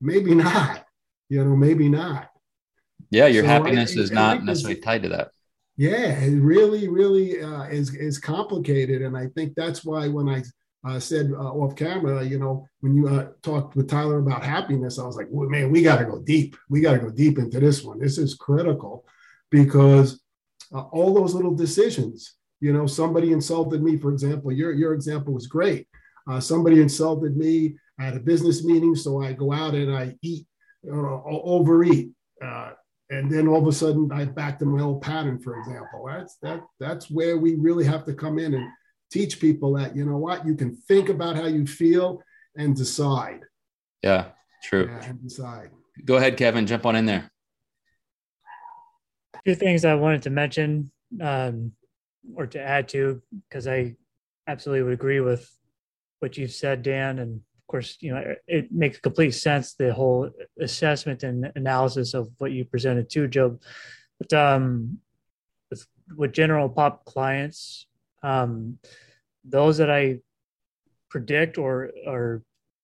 maybe 0.00 0.34
not. 0.34 0.84
You 1.28 1.44
know, 1.44 1.54
maybe 1.54 1.88
not. 1.88 2.28
Yeah, 3.10 3.28
your 3.28 3.44
so 3.44 3.48
happiness 3.48 3.96
I, 3.96 4.00
is 4.00 4.10
not 4.10 4.44
necessarily 4.44 4.80
tied 4.80 5.04
to 5.04 5.10
that. 5.10 5.30
Yeah, 5.76 6.18
it 6.18 6.40
really, 6.40 6.88
really 6.88 7.40
uh, 7.40 7.64
is 7.64 7.94
is 7.94 8.18
complicated, 8.18 9.02
and 9.02 9.16
I 9.16 9.28
think 9.28 9.54
that's 9.54 9.84
why 9.84 10.08
when 10.08 10.28
I 10.28 10.42
uh, 10.84 10.98
said 10.98 11.30
uh, 11.32 11.52
off 11.52 11.76
camera, 11.76 12.24
you 12.24 12.38
know, 12.38 12.66
when 12.80 12.96
you 12.96 13.08
uh, 13.08 13.28
talked 13.42 13.76
with 13.76 13.88
Tyler 13.88 14.18
about 14.18 14.44
happiness, 14.44 14.98
I 14.98 15.06
was 15.06 15.16
like, 15.16 15.28
well, 15.30 15.48
man, 15.48 15.70
we 15.70 15.82
got 15.82 15.98
to 15.98 16.04
go 16.04 16.20
deep. 16.20 16.56
We 16.68 16.80
got 16.80 16.94
to 16.94 16.98
go 16.98 17.10
deep 17.10 17.38
into 17.38 17.60
this 17.60 17.84
one. 17.84 17.98
This 17.98 18.18
is 18.18 18.34
critical 18.34 19.04
because 19.50 20.20
uh, 20.74 20.80
all 20.80 21.14
those 21.14 21.34
little 21.34 21.54
decisions, 21.54 22.34
you 22.60 22.72
know, 22.72 22.86
somebody 22.86 23.32
insulted 23.32 23.82
me, 23.82 23.98
for 23.98 24.10
example, 24.10 24.52
your, 24.52 24.72
your 24.72 24.94
example 24.94 25.34
was 25.34 25.46
great. 25.46 25.86
Uh, 26.28 26.40
somebody 26.40 26.80
insulted 26.80 27.36
me 27.36 27.76
at 28.00 28.16
a 28.16 28.20
business 28.20 28.64
meeting. 28.64 28.94
So 28.94 29.22
I 29.22 29.32
go 29.32 29.52
out 29.52 29.74
and 29.74 29.94
I 29.94 30.16
eat, 30.22 30.46
or 30.84 31.22
overeat. 31.26 32.10
Uh, 32.44 32.70
and 33.10 33.30
then 33.30 33.48
all 33.48 33.60
of 33.60 33.66
a 33.66 33.72
sudden 33.72 34.10
I 34.12 34.24
back 34.24 34.58
to 34.60 34.64
my 34.64 34.82
old 34.82 35.02
pattern, 35.02 35.38
for 35.40 35.58
example. 35.58 36.06
That's 36.06 36.36
that 36.42 36.62
that's 36.78 37.10
where 37.10 37.38
we 37.38 37.56
really 37.56 37.84
have 37.84 38.04
to 38.06 38.14
come 38.14 38.38
in 38.38 38.54
and 38.54 38.68
teach 39.10 39.40
people 39.40 39.74
that 39.74 39.96
you 39.96 40.04
know 40.04 40.16
what 40.16 40.46
you 40.46 40.54
can 40.54 40.74
think 40.74 41.08
about 41.08 41.36
how 41.36 41.46
you 41.46 41.66
feel 41.66 42.22
and 42.56 42.76
decide 42.76 43.40
yeah 44.02 44.26
true 44.62 44.86
yeah, 44.86 45.04
and 45.04 45.22
decide 45.22 45.70
go 46.04 46.16
ahead 46.16 46.36
kevin 46.36 46.66
jump 46.66 46.86
on 46.86 46.96
in 46.96 47.06
there 47.06 47.30
Two 49.44 49.54
things 49.54 49.84
i 49.84 49.94
wanted 49.94 50.22
to 50.22 50.30
mention 50.30 50.90
um, 51.20 51.72
or 52.36 52.46
to 52.46 52.60
add 52.60 52.88
to 52.90 53.22
because 53.48 53.66
i 53.66 53.94
absolutely 54.46 54.82
would 54.84 54.92
agree 54.92 55.20
with 55.20 55.50
what 56.20 56.36
you've 56.38 56.52
said 56.52 56.82
dan 56.82 57.18
and 57.18 57.36
of 57.36 57.66
course 57.66 57.98
you 58.00 58.12
know 58.12 58.34
it 58.46 58.72
makes 58.72 58.98
complete 58.98 59.32
sense 59.32 59.74
the 59.74 59.92
whole 59.92 60.30
assessment 60.60 61.22
and 61.22 61.50
analysis 61.56 62.14
of 62.14 62.28
what 62.38 62.52
you 62.52 62.64
presented 62.64 63.10
to 63.10 63.28
joe 63.28 63.58
but 64.18 64.32
um 64.32 64.98
with, 65.70 65.86
with 66.16 66.32
general 66.32 66.68
pop 66.68 67.04
clients 67.04 67.86
um, 68.22 68.78
those 69.44 69.78
that 69.78 69.90
I 69.90 70.18
predict 71.08 71.58
or 71.58 71.90
or 72.06 72.42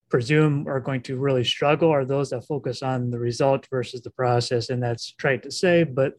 presume 0.09 0.69
are 0.69 0.81
going 0.81 1.03
to 1.03 1.17
really 1.17 1.45
struggle 1.45 1.91
are 1.91 2.05
those 2.05 2.31
that 2.31 2.47
focus 2.47 2.83
on 2.83 3.11
the 3.11 3.19
result 3.19 3.67
versus 3.71 4.03
the 4.03 4.11
process, 4.11 4.71
and 4.71 4.83
that's 4.83 5.13
trite 5.13 5.43
to 5.43 5.51
say, 5.51 5.85
but 5.85 6.15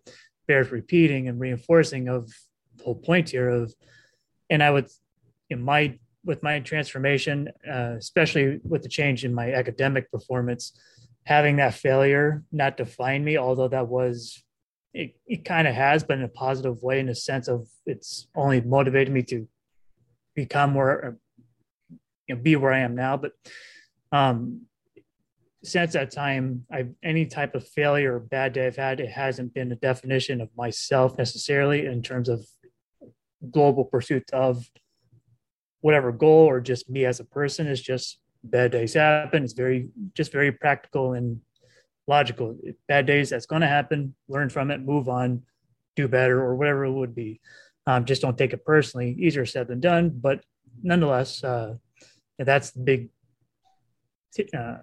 bears 0.47 0.71
repeating 0.71 1.27
and 1.27 1.39
reinforcing 1.39 2.07
of 2.07 2.31
the 2.75 2.83
whole 2.83 2.95
point 2.95 3.29
here 3.29 3.49
of. 3.49 3.73
And 4.49 4.63
I 4.63 4.71
would, 4.71 4.87
in 5.49 5.61
my 5.61 5.99
with 6.27 6.43
my 6.43 6.59
transformation, 6.59 7.49
uh, 7.67 7.95
especially 7.97 8.59
with 8.63 8.83
the 8.83 8.89
change 8.89 9.23
in 9.23 9.33
my 9.33 9.53
academic 9.53 10.11
performance, 10.11 10.77
having 11.23 11.55
that 11.55 11.73
failure 11.73 12.43
not 12.51 12.77
define 12.77 13.23
me, 13.23 13.37
although 13.37 13.69
that 13.69 13.87
was 13.87 14.43
it, 14.93 15.15
it 15.25 15.45
kind 15.45 15.67
of 15.67 15.73
has, 15.73 16.03
but 16.03 16.17
in 16.17 16.23
a 16.23 16.29
positive 16.29 16.83
way, 16.83 16.99
in 16.99 17.09
a 17.09 17.15
sense 17.15 17.47
of 17.47 17.67
it's 17.85 18.27
only 18.35 18.61
motivated 18.61 19.13
me 19.13 19.23
to 19.23 19.47
become 20.35 20.75
where, 20.75 21.17
you 22.27 22.35
know, 22.35 22.41
be 22.41 22.55
where 22.55 22.73
I 22.73 22.79
am 22.79 22.95
now. 22.95 23.15
But 23.17 23.31
um, 24.11 24.63
since 25.63 25.93
that 25.93 26.11
time, 26.11 26.65
I've 26.71 26.93
any 27.03 27.25
type 27.25 27.55
of 27.55 27.67
failure 27.67 28.15
or 28.15 28.19
bad 28.19 28.53
day 28.53 28.67
I've 28.67 28.75
had, 28.75 28.99
it 28.99 29.09
hasn't 29.09 29.53
been 29.53 29.71
a 29.71 29.75
definition 29.75 30.41
of 30.41 30.49
myself 30.57 31.17
necessarily 31.17 31.85
in 31.85 32.01
terms 32.01 32.27
of 32.27 32.45
global 33.51 33.85
pursuit 33.85 34.29
of 34.33 34.65
whatever 35.81 36.11
goal 36.11 36.45
or 36.45 36.59
just 36.59 36.89
me 36.89 37.05
as 37.05 37.19
a 37.19 37.25
person. 37.25 37.67
Is 37.67 37.81
just 37.81 38.19
bad 38.43 38.71
days 38.71 38.93
happen. 38.93 39.43
It's 39.43 39.53
very 39.53 39.89
just 40.13 40.31
very 40.31 40.51
practical 40.51 41.13
and 41.13 41.41
logical. 42.07 42.57
Bad 42.87 43.05
days, 43.05 43.29
that's 43.29 43.45
going 43.45 43.61
to 43.61 43.67
happen. 43.67 44.15
Learn 44.27 44.49
from 44.49 44.71
it, 44.71 44.81
move 44.81 45.09
on, 45.09 45.43
do 45.95 46.07
better, 46.07 46.39
or 46.41 46.55
whatever 46.55 46.85
it 46.85 46.91
would 46.91 47.15
be. 47.15 47.41
Um, 47.85 48.05
just 48.05 48.21
don't 48.21 48.37
take 48.37 48.53
it 48.53 48.65
personally. 48.65 49.15
Easier 49.19 49.45
said 49.45 49.67
than 49.67 49.79
done, 49.79 50.09
but 50.09 50.43
nonetheless, 50.81 51.43
uh, 51.43 51.75
that's 52.37 52.71
the 52.71 52.79
big, 52.81 53.09
uh, 54.53 54.77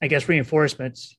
I 0.00 0.06
guess, 0.06 0.28
reinforcements 0.28 1.16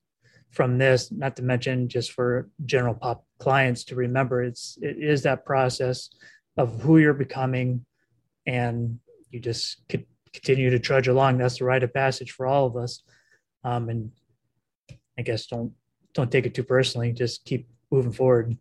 from 0.50 0.78
this. 0.78 1.12
Not 1.12 1.36
to 1.36 1.42
mention, 1.42 1.88
just 1.88 2.12
for 2.12 2.48
general 2.64 2.94
pop 2.94 3.26
clients 3.38 3.84
to 3.84 3.96
remember, 3.96 4.42
it's 4.42 4.78
it 4.80 4.96
is 4.98 5.22
that 5.22 5.44
process 5.44 6.10
of 6.56 6.82
who 6.82 6.98
you're 6.98 7.14
becoming, 7.14 7.84
and 8.46 8.98
you 9.30 9.40
just 9.40 9.86
could 9.88 10.06
continue 10.32 10.70
to 10.70 10.78
trudge 10.78 11.08
along. 11.08 11.38
That's 11.38 11.58
the 11.58 11.64
rite 11.64 11.82
of 11.82 11.94
passage 11.94 12.32
for 12.32 12.46
all 12.46 12.66
of 12.66 12.76
us. 12.76 13.02
Um, 13.62 13.88
and 13.88 14.10
I 15.18 15.22
guess 15.22 15.46
don't 15.46 15.72
don't 16.14 16.30
take 16.30 16.46
it 16.46 16.54
too 16.54 16.62
personally. 16.62 17.12
Just 17.12 17.44
keep 17.44 17.68
moving 17.90 18.12
forward. 18.12 18.56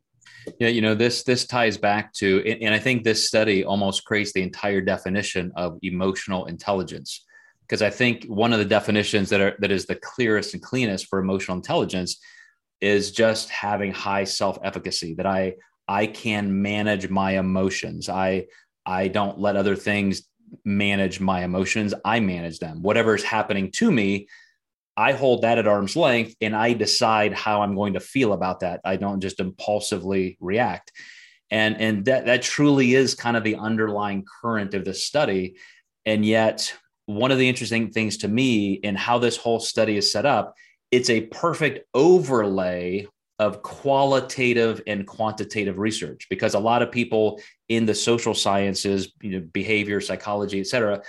Yeah, 0.60 0.70
you 0.70 0.82
know 0.82 0.96
this 0.96 1.24
this 1.24 1.46
ties 1.46 1.78
back 1.78 2.14
to, 2.14 2.44
and 2.62 2.74
I 2.74 2.80
think 2.80 3.04
this 3.04 3.28
study 3.28 3.64
almost 3.64 4.06
creates 4.06 4.34
the 4.34 4.42
entire 4.42 4.82
definition 4.82 5.52
of 5.56 5.78
emotional 5.82 6.46
intelligence, 6.46 7.26
because 7.62 7.82
I 7.82 7.90
think 7.90 8.26
one 8.26 8.54
of 8.54 8.60
the 8.60 8.66
definitions 8.66 9.30
that 9.30 9.42
are 9.42 9.56
that 9.60 9.72
is 9.72 9.86
the 9.86 9.96
clearest 9.96 10.54
and 10.54 10.62
cleanest 10.62 11.08
for 11.08 11.20
emotional 11.20 11.58
intelligence 11.58 12.20
is 12.82 13.12
just 13.12 13.50
having 13.50 13.92
high 13.92 14.24
self 14.24 14.58
efficacy. 14.64 15.14
That 15.16 15.26
I 15.26 15.56
I 15.88 16.08
can 16.08 16.62
manage 16.62 17.10
my 17.10 17.38
emotions. 17.38 18.10
I 18.10 18.48
I 18.86 19.08
don't 19.08 19.40
let 19.40 19.56
other 19.56 19.76
things 19.76 20.24
manage 20.66 21.20
my 21.20 21.44
emotions. 21.44 21.94
I 22.06 22.20
manage 22.20 22.60
them. 22.60 22.82
Whatever 22.82 23.16
is 23.16 23.24
happening 23.24 23.72
to 23.72 23.92
me, 23.92 24.28
I 24.96 25.14
hold 25.14 25.42
that 25.42 25.58
at 25.58 25.68
arm's 25.68 25.96
length 25.96 26.36
and 26.42 26.56
I 26.56 26.74
decide 26.74 27.34
how 27.34 27.62
I'm 27.62 27.76
going 27.76 27.94
to 27.94 28.00
feel 28.00 28.34
about 28.34 28.60
that. 28.60 28.82
I 28.86 28.96
don't 28.98 29.22
just 29.22 29.40
impulsively 29.40 30.38
react. 30.40 30.92
And, 31.50 31.80
and 31.80 32.06
that, 32.06 32.26
that 32.26 32.42
truly 32.42 32.94
is 32.94 33.16
kind 33.16 33.36
of 33.36 33.44
the 33.44 33.56
underlying 33.56 34.26
current 34.42 34.74
of 34.74 34.86
this 34.86 35.06
study. 35.06 35.56
And 36.06 36.26
yet, 36.26 36.74
one 37.06 37.32
of 37.32 37.38
the 37.38 37.50
interesting 37.50 37.92
things 37.92 38.18
to 38.18 38.28
me 38.28 38.74
in 38.74 38.96
how 38.96 39.18
this 39.20 39.38
whole 39.38 39.60
study 39.60 39.98
is 39.98 40.12
set 40.12 40.26
up, 40.26 40.56
it's 40.92 41.10
a 41.10 41.22
perfect 41.22 41.86
overlay 41.94 43.08
of 43.40 43.62
qualitative 43.64 44.82
and 44.86 45.08
quantitative 45.08 45.78
research 45.78 46.28
because 46.30 46.54
a 46.54 46.60
lot 46.60 46.82
of 46.82 46.92
people 46.92 47.42
in 47.68 47.86
the 47.86 47.96
social 47.96 48.34
sciences, 48.34 49.12
you 49.22 49.32
know, 49.32 49.48
behavior, 49.52 50.00
psychology, 50.00 50.60
et 50.60 50.68
cetera, 50.68 51.02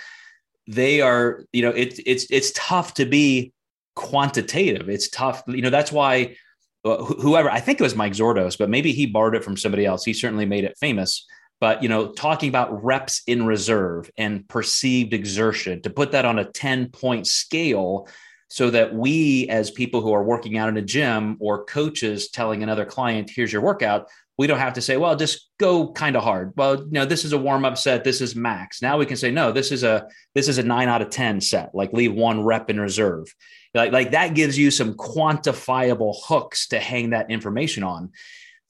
they 0.67 1.01
are, 1.01 1.43
you 1.53 1.61
know, 1.61 1.69
it's 1.69 1.99
it's 2.05 2.25
it's 2.31 2.51
tough 2.55 2.95
to 2.95 3.05
be 3.05 3.53
quantitative. 3.95 4.89
It's 4.89 5.09
tough, 5.09 5.43
you 5.47 5.61
know. 5.61 5.69
That's 5.69 5.91
why 5.91 6.35
whoever 6.83 7.49
I 7.49 7.59
think 7.59 7.79
it 7.79 7.83
was 7.83 7.95
Mike 7.95 8.13
Zourdos, 8.13 8.57
but 8.57 8.69
maybe 8.69 8.91
he 8.91 9.05
borrowed 9.05 9.35
it 9.35 9.43
from 9.43 9.57
somebody 9.57 9.85
else. 9.85 10.03
He 10.03 10.13
certainly 10.13 10.45
made 10.45 10.63
it 10.63 10.77
famous. 10.79 11.25
But 11.61 11.81
you 11.81 11.89
know, 11.89 12.11
talking 12.11 12.49
about 12.49 12.83
reps 12.83 13.21
in 13.27 13.45
reserve 13.45 14.11
and 14.17 14.47
perceived 14.47 15.13
exertion 15.13 15.81
to 15.83 15.89
put 15.89 16.11
that 16.11 16.25
on 16.25 16.39
a 16.39 16.45
ten 16.45 16.89
point 16.89 17.27
scale 17.27 18.07
so 18.55 18.69
that 18.69 18.95
we 18.95 19.49
as 19.49 19.69
people 19.69 19.99
who 19.99 20.13
are 20.13 20.23
working 20.23 20.57
out 20.57 20.69
in 20.69 20.77
a 20.77 20.81
gym 20.81 21.35
or 21.41 21.65
coaches 21.65 22.29
telling 22.29 22.63
another 22.63 22.85
client 22.85 23.29
here's 23.29 23.51
your 23.51 23.61
workout 23.61 24.07
we 24.37 24.47
don't 24.47 24.59
have 24.59 24.71
to 24.71 24.81
say 24.81 24.95
well 24.95 25.13
just 25.13 25.49
go 25.59 25.91
kind 25.91 26.15
of 26.15 26.23
hard. 26.23 26.53
Well 26.55 26.77
you 26.77 26.91
know 26.91 27.05
this 27.05 27.25
is 27.25 27.33
a 27.33 27.37
warm 27.37 27.65
up 27.65 27.77
set 27.77 28.05
this 28.05 28.21
is 28.21 28.33
max. 28.33 28.81
Now 28.81 28.97
we 28.97 29.05
can 29.05 29.17
say 29.17 29.29
no 29.29 29.51
this 29.51 29.73
is 29.73 29.83
a 29.83 30.07
this 30.33 30.47
is 30.47 30.57
a 30.57 30.63
9 30.63 30.87
out 30.87 31.01
of 31.01 31.09
10 31.09 31.41
set 31.41 31.71
like 31.73 31.91
leave 31.91 32.13
one 32.13 32.43
rep 32.43 32.69
in 32.69 32.79
reserve. 32.79 33.27
Like, 33.73 33.91
like 33.91 34.11
that 34.11 34.35
gives 34.35 34.57
you 34.57 34.71
some 34.71 34.93
quantifiable 34.93 36.15
hooks 36.25 36.69
to 36.69 36.79
hang 36.79 37.09
that 37.09 37.29
information 37.29 37.83
on. 37.83 38.11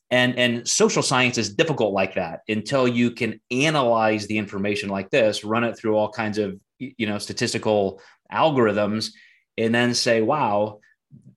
And 0.10 0.36
and 0.38 0.68
social 0.68 1.04
science 1.04 1.38
is 1.38 1.54
difficult 1.54 1.94
like 1.94 2.16
that 2.16 2.42
until 2.48 2.88
you 2.88 3.12
can 3.12 3.40
analyze 3.52 4.26
the 4.26 4.40
information 4.40 4.90
like 4.90 5.12
this 5.12 5.44
run 5.44 5.64
it 5.64 5.78
through 5.78 5.96
all 5.96 6.10
kinds 6.10 6.40
of 6.40 6.60
you 6.80 7.06
know 7.06 7.20
statistical 7.20 8.02
algorithms 8.32 9.12
and 9.58 9.74
then 9.74 9.94
say, 9.94 10.22
wow, 10.22 10.80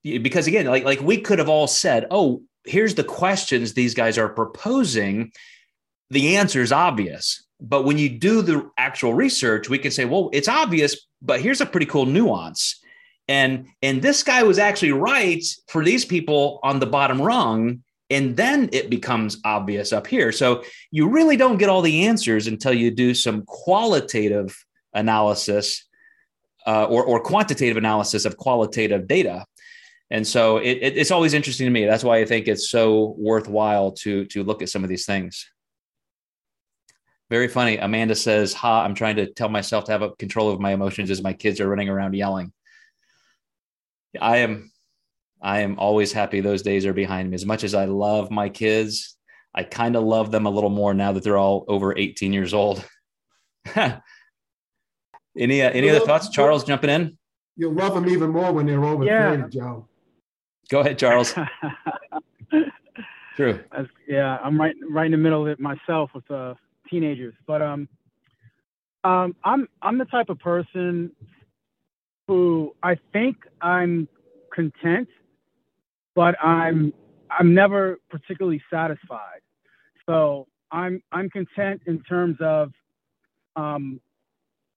because 0.03 0.47
again, 0.47 0.65
like, 0.65 0.83
like 0.83 1.01
we 1.01 1.19
could 1.19 1.39
have 1.39 1.49
all 1.49 1.67
said, 1.67 2.07
oh, 2.11 2.41
here's 2.65 2.95
the 2.95 3.03
questions 3.03 3.73
these 3.73 3.93
guys 3.93 4.17
are 4.17 4.29
proposing. 4.29 5.31
The 6.09 6.37
answer 6.37 6.61
is 6.61 6.71
obvious. 6.71 7.43
But 7.61 7.83
when 7.83 7.97
you 7.97 8.09
do 8.09 8.41
the 8.41 8.69
actual 8.77 9.13
research, 9.13 9.69
we 9.69 9.79
can 9.79 9.91
say, 9.91 10.05
well, 10.05 10.29
it's 10.31 10.47
obvious, 10.47 11.07
but 11.21 11.41
here's 11.41 11.61
a 11.61 11.65
pretty 11.65 11.85
cool 11.85 12.05
nuance. 12.05 12.81
And, 13.27 13.67
and 13.81 14.01
this 14.01 14.23
guy 14.23 14.43
was 14.43 14.57
actually 14.57 14.93
right 14.93 15.43
for 15.67 15.83
these 15.83 16.05
people 16.05 16.59
on 16.63 16.79
the 16.79 16.87
bottom 16.87 17.21
rung. 17.21 17.83
And 18.09 18.35
then 18.35 18.69
it 18.71 18.89
becomes 18.89 19.39
obvious 19.45 19.93
up 19.93 20.07
here. 20.07 20.31
So 20.31 20.63
you 20.89 21.09
really 21.09 21.37
don't 21.37 21.57
get 21.57 21.69
all 21.69 21.83
the 21.83 22.07
answers 22.07 22.47
until 22.47 22.73
you 22.73 22.89
do 22.89 23.13
some 23.13 23.43
qualitative 23.45 24.57
analysis 24.93 25.85
uh, 26.67 26.85
or, 26.85 27.03
or 27.03 27.19
quantitative 27.19 27.77
analysis 27.77 28.25
of 28.25 28.37
qualitative 28.37 29.07
data. 29.07 29.45
And 30.11 30.25
so 30.25 30.57
it, 30.57 30.79
it, 30.81 30.97
it's 30.97 31.11
always 31.11 31.33
interesting 31.33 31.65
to 31.65 31.71
me. 31.71 31.85
That's 31.85 32.03
why 32.03 32.17
I 32.17 32.25
think 32.25 32.47
it's 32.47 32.69
so 32.69 33.15
worthwhile 33.17 33.91
to 34.03 34.25
to 34.25 34.43
look 34.43 34.61
at 34.61 34.69
some 34.69 34.83
of 34.83 34.89
these 34.89 35.05
things. 35.05 35.47
Very 37.29 37.47
funny. 37.47 37.77
Amanda 37.77 38.15
says, 38.15 38.53
"Ha! 38.53 38.83
I'm 38.83 38.95
trying 38.95 39.17
to 39.17 39.31
tell 39.31 39.49
myself 39.49 39.83
to 39.85 39.91
have 39.91 40.01
a 40.01 40.11
control 40.15 40.49
of 40.49 40.59
my 40.59 40.71
emotions 40.71 41.11
as 41.11 41.21
my 41.21 41.33
kids 41.33 41.59
are 41.59 41.69
running 41.69 41.89
around 41.89 42.15
yelling." 42.15 42.51
I 44.19 44.37
am, 44.37 44.71
I 45.41 45.59
am 45.59 45.77
always 45.77 46.11
happy 46.11 46.41
those 46.41 46.63
days 46.63 46.87
are 46.87 46.93
behind 46.93 47.29
me. 47.29 47.35
As 47.35 47.45
much 47.45 47.63
as 47.63 47.75
I 47.75 47.85
love 47.85 48.31
my 48.31 48.49
kids, 48.49 49.15
I 49.53 49.63
kind 49.63 49.95
of 49.95 50.03
love 50.03 50.31
them 50.31 50.47
a 50.47 50.49
little 50.49 50.69
more 50.71 50.95
now 50.95 51.11
that 51.11 51.23
they're 51.23 51.37
all 51.37 51.65
over 51.67 51.95
18 51.95 52.33
years 52.33 52.53
old. 52.53 52.83
Any 55.37 55.61
uh, 55.61 55.69
any 55.71 55.89
other 55.89 55.99
thoughts? 55.99 56.29
Charles 56.29 56.63
jumping 56.63 56.89
in. 56.89 57.17
You'll 57.55 57.73
love 57.73 57.93
them 57.93 58.09
even 58.09 58.29
more 58.29 58.51
when 58.51 58.65
they're 58.65 58.83
over 58.83 59.03
yeah. 59.03 59.35
30, 59.35 59.49
Joe. 59.49 59.87
Go 60.69 60.79
ahead, 60.79 60.97
Charles. 60.97 61.33
True. 63.35 63.59
yeah, 64.07 64.37
I'm 64.43 64.59
right 64.59 64.75
right 64.89 65.05
in 65.05 65.11
the 65.11 65.17
middle 65.17 65.43
of 65.43 65.47
it 65.47 65.59
myself 65.59 66.11
with 66.13 66.29
uh, 66.29 66.55
teenagers, 66.89 67.33
but 67.47 67.61
um, 67.61 67.87
um, 69.03 69.35
I'm 69.43 69.67
I'm 69.81 69.97
the 69.97 70.05
type 70.05 70.29
of 70.29 70.39
person 70.39 71.11
who 72.27 72.75
I 72.83 72.97
think 73.13 73.37
I'm 73.61 74.07
content, 74.53 75.07
but 76.15 76.35
I'm 76.43 76.93
I'm 77.31 77.53
never 77.53 77.99
particularly 78.09 78.61
satisfied. 78.71 79.41
So 80.05 80.47
I'm 80.71 81.01
I'm 81.11 81.29
content 81.29 81.81
in 81.85 82.01
terms 82.03 82.37
of 82.41 82.71
um, 83.55 84.01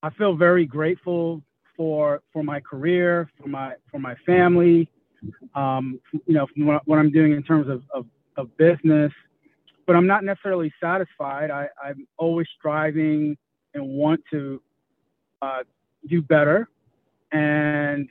I 0.03 0.11
feel 0.11 0.35
very 0.35 0.67
grateful 0.67 1.43
for 1.77 2.23
for 2.33 2.43
my 2.43 2.61
career, 2.61 3.31
for 3.41 3.49
my 3.49 3.75
for 3.91 3.99
my 3.99 4.15
family, 4.27 4.89
um, 5.55 6.01
you 6.27 6.35
know, 6.35 6.47
what, 6.57 6.87
what, 6.87 6.99
I'm 6.99 7.11
doing 7.11 7.33
in 7.33 7.43
terms 7.43 7.69
of, 7.69 7.83
of, 7.95 8.07
of 8.37 8.57
business. 8.57 9.13
But 9.87 9.97
I'm 9.97 10.07
not 10.07 10.25
necessarily 10.25 10.73
satisfied. 10.81 11.51
I, 11.51 11.69
I'm 11.83 12.07
always 12.17 12.47
striving 12.59 13.37
and 13.75 13.89
want 13.89 14.21
to 14.31 14.61
uh, 15.41 15.63
do 16.09 16.23
better, 16.23 16.69
and 17.33 18.09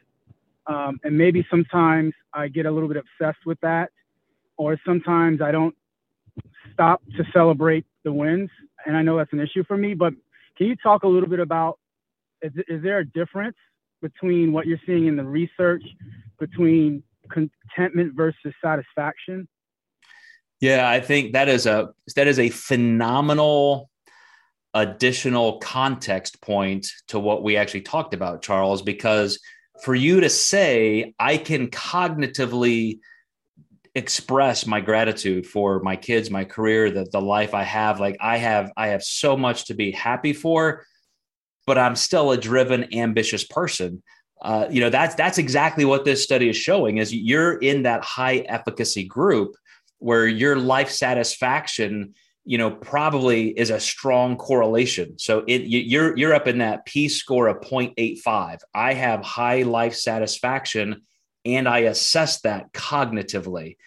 um, 0.67 0.99
and 1.03 1.17
maybe 1.17 1.45
sometimes 1.49 2.13
I 2.33 2.47
get 2.47 2.65
a 2.65 2.71
little 2.71 2.89
bit 2.89 2.97
obsessed 2.97 3.45
with 3.45 3.59
that, 3.61 3.89
or 4.57 4.77
sometimes 4.85 5.41
I 5.41 5.51
don't 5.51 5.75
stop 6.73 7.01
to 7.17 7.23
celebrate 7.33 7.85
the 8.03 8.11
wins. 8.11 8.49
And 8.85 8.97
I 8.97 9.01
know 9.01 9.17
that's 9.17 9.31
an 9.33 9.39
issue 9.39 9.63
for 9.63 9.77
me, 9.77 9.93
but 9.93 10.13
can 10.57 10.67
you 10.67 10.75
talk 10.75 11.03
a 11.03 11.07
little 11.07 11.29
bit 11.29 11.39
about 11.39 11.79
is, 12.41 12.51
is 12.67 12.83
there 12.83 12.99
a 12.99 13.05
difference 13.05 13.57
between 14.01 14.51
what 14.51 14.65
you're 14.65 14.79
seeing 14.85 15.07
in 15.07 15.15
the 15.15 15.23
research 15.23 15.83
between 16.39 17.03
contentment 17.29 18.13
versus 18.15 18.53
satisfaction? 18.63 19.47
Yeah, 20.59 20.89
I 20.89 20.99
think 20.99 21.33
that 21.33 21.49
is 21.49 21.65
a 21.65 21.89
that 22.15 22.27
is 22.27 22.39
a 22.39 22.49
phenomenal 22.49 23.89
additional 24.73 25.57
context 25.57 26.41
point 26.41 26.87
to 27.07 27.19
what 27.19 27.43
we 27.43 27.57
actually 27.57 27.81
talked 27.81 28.13
about, 28.13 28.41
Charles, 28.41 28.81
because 28.81 29.39
for 29.83 29.95
you 29.95 30.21
to 30.21 30.29
say 30.29 31.13
I 31.19 31.37
can 31.37 31.69
cognitively 31.69 32.99
express 33.95 34.65
my 34.65 34.79
gratitude 34.79 35.45
for 35.45 35.81
my 35.81 35.95
kids, 35.95 36.29
my 36.29 36.45
career, 36.45 36.91
the, 36.91 37.05
the 37.11 37.19
life 37.19 37.53
I 37.53 37.63
have, 37.63 37.99
like 37.99 38.17
I 38.21 38.37
have 38.37 38.71
I 38.77 38.87
have 38.89 39.03
so 39.03 39.35
much 39.35 39.65
to 39.65 39.73
be 39.73 39.91
happy 39.91 40.33
for 40.33 40.85
but 41.71 41.77
I'm 41.77 41.95
still 41.95 42.31
a 42.31 42.37
driven, 42.37 42.93
ambitious 42.93 43.45
person. 43.45 44.03
Uh, 44.41 44.67
you 44.69 44.81
know, 44.81 44.89
that's 44.89 45.15
that's 45.15 45.37
exactly 45.37 45.85
what 45.85 46.03
this 46.03 46.21
study 46.21 46.49
is 46.49 46.57
showing 46.57 46.97
is 46.97 47.13
you're 47.15 47.59
in 47.59 47.83
that 47.83 48.03
high 48.03 48.39
efficacy 48.39 49.05
group 49.05 49.55
where 49.99 50.27
your 50.27 50.57
life 50.57 50.89
satisfaction, 50.89 52.13
you 52.43 52.57
know, 52.57 52.69
probably 52.69 53.57
is 53.57 53.69
a 53.69 53.79
strong 53.79 54.35
correlation. 54.35 55.17
So 55.17 55.45
it 55.47 55.61
you're 55.61 56.17
you're 56.17 56.33
up 56.33 56.49
in 56.49 56.57
that 56.57 56.85
P 56.85 57.07
score 57.07 57.47
of 57.47 57.61
0.85. 57.61 58.59
I 58.75 58.93
have 58.93 59.21
high 59.21 59.61
life 59.61 59.95
satisfaction 59.95 61.03
and 61.45 61.69
I 61.69 61.79
assess 61.93 62.41
that 62.41 62.73
cognitively. 62.73 63.77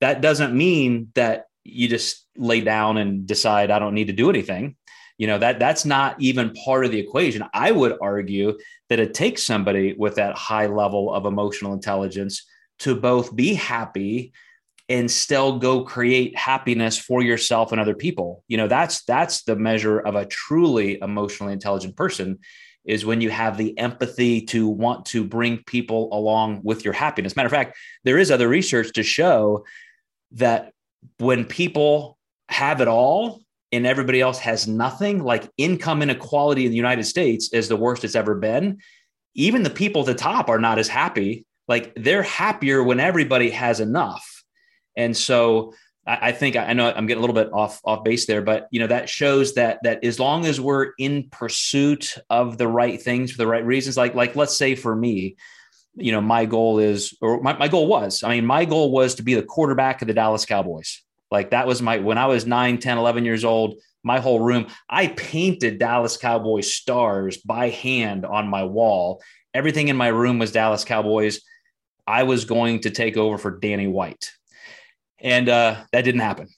That 0.00 0.22
doesn't 0.22 0.56
mean 0.56 1.12
that 1.14 1.44
you 1.62 1.88
just 1.88 2.26
lay 2.38 2.62
down 2.62 2.96
and 2.96 3.26
decide 3.26 3.70
I 3.70 3.80
don't 3.80 3.92
need 3.92 4.06
to 4.06 4.14
do 4.14 4.30
anything. 4.30 4.76
You 5.18 5.26
know, 5.28 5.38
that 5.38 5.58
that's 5.58 5.84
not 5.84 6.20
even 6.20 6.52
part 6.52 6.84
of 6.84 6.90
the 6.90 6.98
equation. 6.98 7.44
I 7.54 7.70
would 7.70 7.96
argue 8.00 8.58
that 8.88 8.98
it 8.98 9.14
takes 9.14 9.44
somebody 9.44 9.94
with 9.94 10.16
that 10.16 10.36
high 10.36 10.66
level 10.66 11.12
of 11.12 11.24
emotional 11.24 11.72
intelligence 11.72 12.44
to 12.80 12.96
both 12.96 13.34
be 13.34 13.54
happy 13.54 14.32
and 14.88 15.10
still 15.10 15.58
go 15.58 15.84
create 15.84 16.36
happiness 16.36 16.98
for 16.98 17.22
yourself 17.22 17.72
and 17.72 17.80
other 17.80 17.94
people. 17.94 18.44
You 18.48 18.56
know, 18.56 18.68
that's 18.68 19.04
that's 19.04 19.44
the 19.44 19.56
measure 19.56 19.98
of 19.98 20.14
a 20.14 20.26
truly 20.26 20.98
emotionally 21.00 21.52
intelligent 21.52 21.96
person 21.96 22.38
is 22.84 23.06
when 23.06 23.20
you 23.20 23.30
have 23.30 23.56
the 23.56 23.76
empathy 23.78 24.42
to 24.42 24.68
want 24.68 25.06
to 25.06 25.24
bring 25.24 25.62
people 25.64 26.10
along 26.12 26.60
with 26.62 26.84
your 26.84 26.92
happiness. 26.92 27.34
Matter 27.34 27.46
of 27.46 27.52
fact, 27.52 27.76
there 28.04 28.18
is 28.18 28.30
other 28.30 28.48
research 28.48 28.92
to 28.92 29.02
show 29.02 29.64
that 30.32 30.72
when 31.18 31.44
people 31.44 32.18
have 32.48 32.80
it 32.82 32.88
all 32.88 33.40
and 33.74 33.86
everybody 33.86 34.20
else 34.20 34.38
has 34.38 34.66
nothing, 34.66 35.22
like 35.22 35.50
income 35.56 36.02
inequality 36.02 36.64
in 36.64 36.70
the 36.70 36.76
United 36.76 37.04
States 37.04 37.52
is 37.52 37.68
the 37.68 37.76
worst 37.76 38.04
it's 38.04 38.14
ever 38.14 38.34
been. 38.34 38.78
Even 39.34 39.62
the 39.62 39.70
people 39.70 40.02
at 40.02 40.06
the 40.06 40.14
top 40.14 40.48
are 40.48 40.60
not 40.60 40.78
as 40.78 40.88
happy. 40.88 41.44
Like 41.66 41.92
they're 41.96 42.22
happier 42.22 42.82
when 42.82 43.00
everybody 43.00 43.50
has 43.50 43.80
enough. 43.80 44.44
And 44.96 45.16
so 45.16 45.74
I, 46.06 46.32
think 46.32 46.56
I 46.56 46.72
know 46.74 46.92
I'm 46.94 47.06
getting 47.06 47.22
a 47.22 47.26
little 47.26 47.34
bit 47.34 47.52
off 47.52 47.80
off 47.84 48.04
base 48.04 48.26
there, 48.26 48.42
but 48.42 48.68
you 48.70 48.78
know 48.78 48.86
that 48.88 49.08
shows 49.08 49.54
that 49.54 49.78
that 49.84 50.04
as 50.04 50.20
long 50.20 50.44
as 50.44 50.60
we're 50.60 50.92
in 50.98 51.28
pursuit 51.30 52.16
of 52.28 52.58
the 52.58 52.68
right 52.68 53.00
things 53.00 53.32
for 53.32 53.38
the 53.38 53.46
right 53.46 53.64
reasons, 53.64 53.96
like 53.96 54.14
like 54.14 54.36
let's 54.36 54.56
say 54.56 54.74
for 54.74 54.94
me, 54.94 55.36
you 55.96 56.12
know, 56.12 56.20
my 56.20 56.44
goal 56.44 56.78
is 56.78 57.16
or 57.22 57.40
my, 57.40 57.56
my 57.56 57.68
goal 57.68 57.86
was, 57.86 58.22
I 58.22 58.30
mean, 58.30 58.44
my 58.44 58.66
goal 58.66 58.92
was 58.92 59.14
to 59.16 59.22
be 59.22 59.34
the 59.34 59.42
quarterback 59.42 60.02
of 60.02 60.08
the 60.08 60.14
Dallas 60.14 60.44
Cowboys. 60.44 61.03
Like 61.34 61.50
that 61.50 61.66
was 61.66 61.82
my 61.82 61.98
when 61.98 62.16
I 62.16 62.26
was 62.26 62.46
9, 62.46 62.78
10, 62.78 62.96
11 62.96 63.24
years 63.24 63.44
old, 63.44 63.74
my 64.04 64.20
whole 64.20 64.38
room, 64.38 64.68
I 64.88 65.08
painted 65.08 65.80
Dallas 65.80 66.16
Cowboys 66.16 66.72
stars 66.72 67.38
by 67.38 67.70
hand 67.70 68.24
on 68.24 68.46
my 68.46 68.62
wall. 68.62 69.20
Everything 69.52 69.88
in 69.88 69.96
my 69.96 70.08
room 70.08 70.38
was 70.38 70.52
Dallas 70.52 70.84
Cowboys. 70.84 71.40
I 72.06 72.22
was 72.22 72.44
going 72.44 72.80
to 72.82 72.90
take 72.90 73.16
over 73.16 73.36
for 73.36 73.58
Danny 73.58 73.88
White 73.88 74.30
and 75.18 75.48
uh, 75.48 75.76
that 75.90 76.02
didn't 76.02 76.20
happen. 76.20 76.48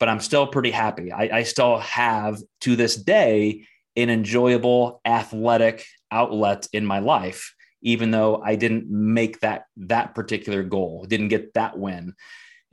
But 0.00 0.08
I'm 0.08 0.18
still 0.18 0.48
pretty 0.48 0.72
happy. 0.72 1.12
I, 1.12 1.38
I 1.38 1.42
still 1.44 1.78
have 1.78 2.40
to 2.62 2.74
this 2.74 2.96
day 2.96 3.66
an 3.94 4.10
enjoyable 4.10 5.00
athletic 5.04 5.86
outlet 6.10 6.66
in 6.72 6.84
my 6.84 6.98
life, 6.98 7.54
even 7.82 8.10
though 8.10 8.42
I 8.42 8.56
didn't 8.56 8.90
make 8.90 9.38
that 9.40 9.66
that 9.76 10.16
particular 10.16 10.64
goal, 10.64 11.04
didn't 11.08 11.28
get 11.28 11.54
that 11.54 11.78
win. 11.78 12.14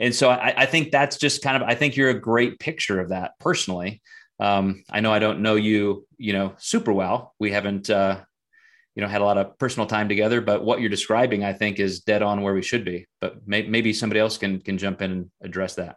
And 0.01 0.13
so 0.13 0.29
I, 0.29 0.53
I 0.57 0.65
think 0.65 0.91
that's 0.91 1.17
just 1.17 1.43
kind 1.43 1.61
of 1.61 1.69
I 1.69 1.75
think 1.75 1.95
you're 1.95 2.09
a 2.09 2.19
great 2.19 2.59
picture 2.59 2.99
of 2.99 3.09
that 3.09 3.39
personally. 3.39 4.01
Um, 4.39 4.83
I 4.89 4.99
know 4.99 5.13
I 5.13 5.19
don't 5.19 5.41
know 5.41 5.55
you, 5.55 6.07
you 6.17 6.33
know, 6.33 6.55
super 6.57 6.91
well. 6.91 7.35
We 7.39 7.51
haven't 7.51 7.89
uh, 7.89 8.21
you 8.95 9.01
know 9.01 9.07
had 9.07 9.21
a 9.21 9.25
lot 9.25 9.37
of 9.37 9.57
personal 9.57 9.87
time 9.87 10.09
together 10.09 10.41
but 10.41 10.63
what 10.63 10.81
you're 10.81 10.89
describing 10.89 11.43
i 11.43 11.53
think 11.53 11.79
is 11.79 12.01
dead 12.01 12.21
on 12.21 12.41
where 12.41 12.53
we 12.53 12.61
should 12.61 12.83
be 12.83 13.07
but 13.21 13.47
may, 13.47 13.63
maybe 13.63 13.93
somebody 13.93 14.19
else 14.19 14.37
can 14.37 14.59
can 14.59 14.77
jump 14.77 15.01
in 15.01 15.11
and 15.11 15.31
address 15.41 15.75
that 15.75 15.95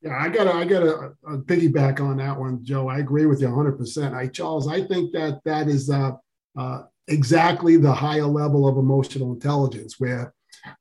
yeah 0.00 0.16
i 0.20 0.28
gotta 0.28 0.52
i 0.52 0.64
gotta 0.64 1.12
uh, 1.28 1.36
piggyback 1.38 2.00
on 2.00 2.16
that 2.16 2.38
one 2.38 2.64
joe 2.64 2.88
i 2.88 2.98
agree 2.98 3.26
with 3.26 3.40
you 3.40 3.48
100% 3.48 4.14
i 4.14 4.26
charles 4.28 4.68
i 4.68 4.80
think 4.80 5.12
that 5.12 5.40
that 5.44 5.68
is 5.68 5.90
uh, 5.90 6.12
uh, 6.56 6.82
exactly 7.08 7.76
the 7.76 7.92
higher 7.92 8.26
level 8.26 8.68
of 8.68 8.76
emotional 8.76 9.32
intelligence 9.32 9.98
where 9.98 10.32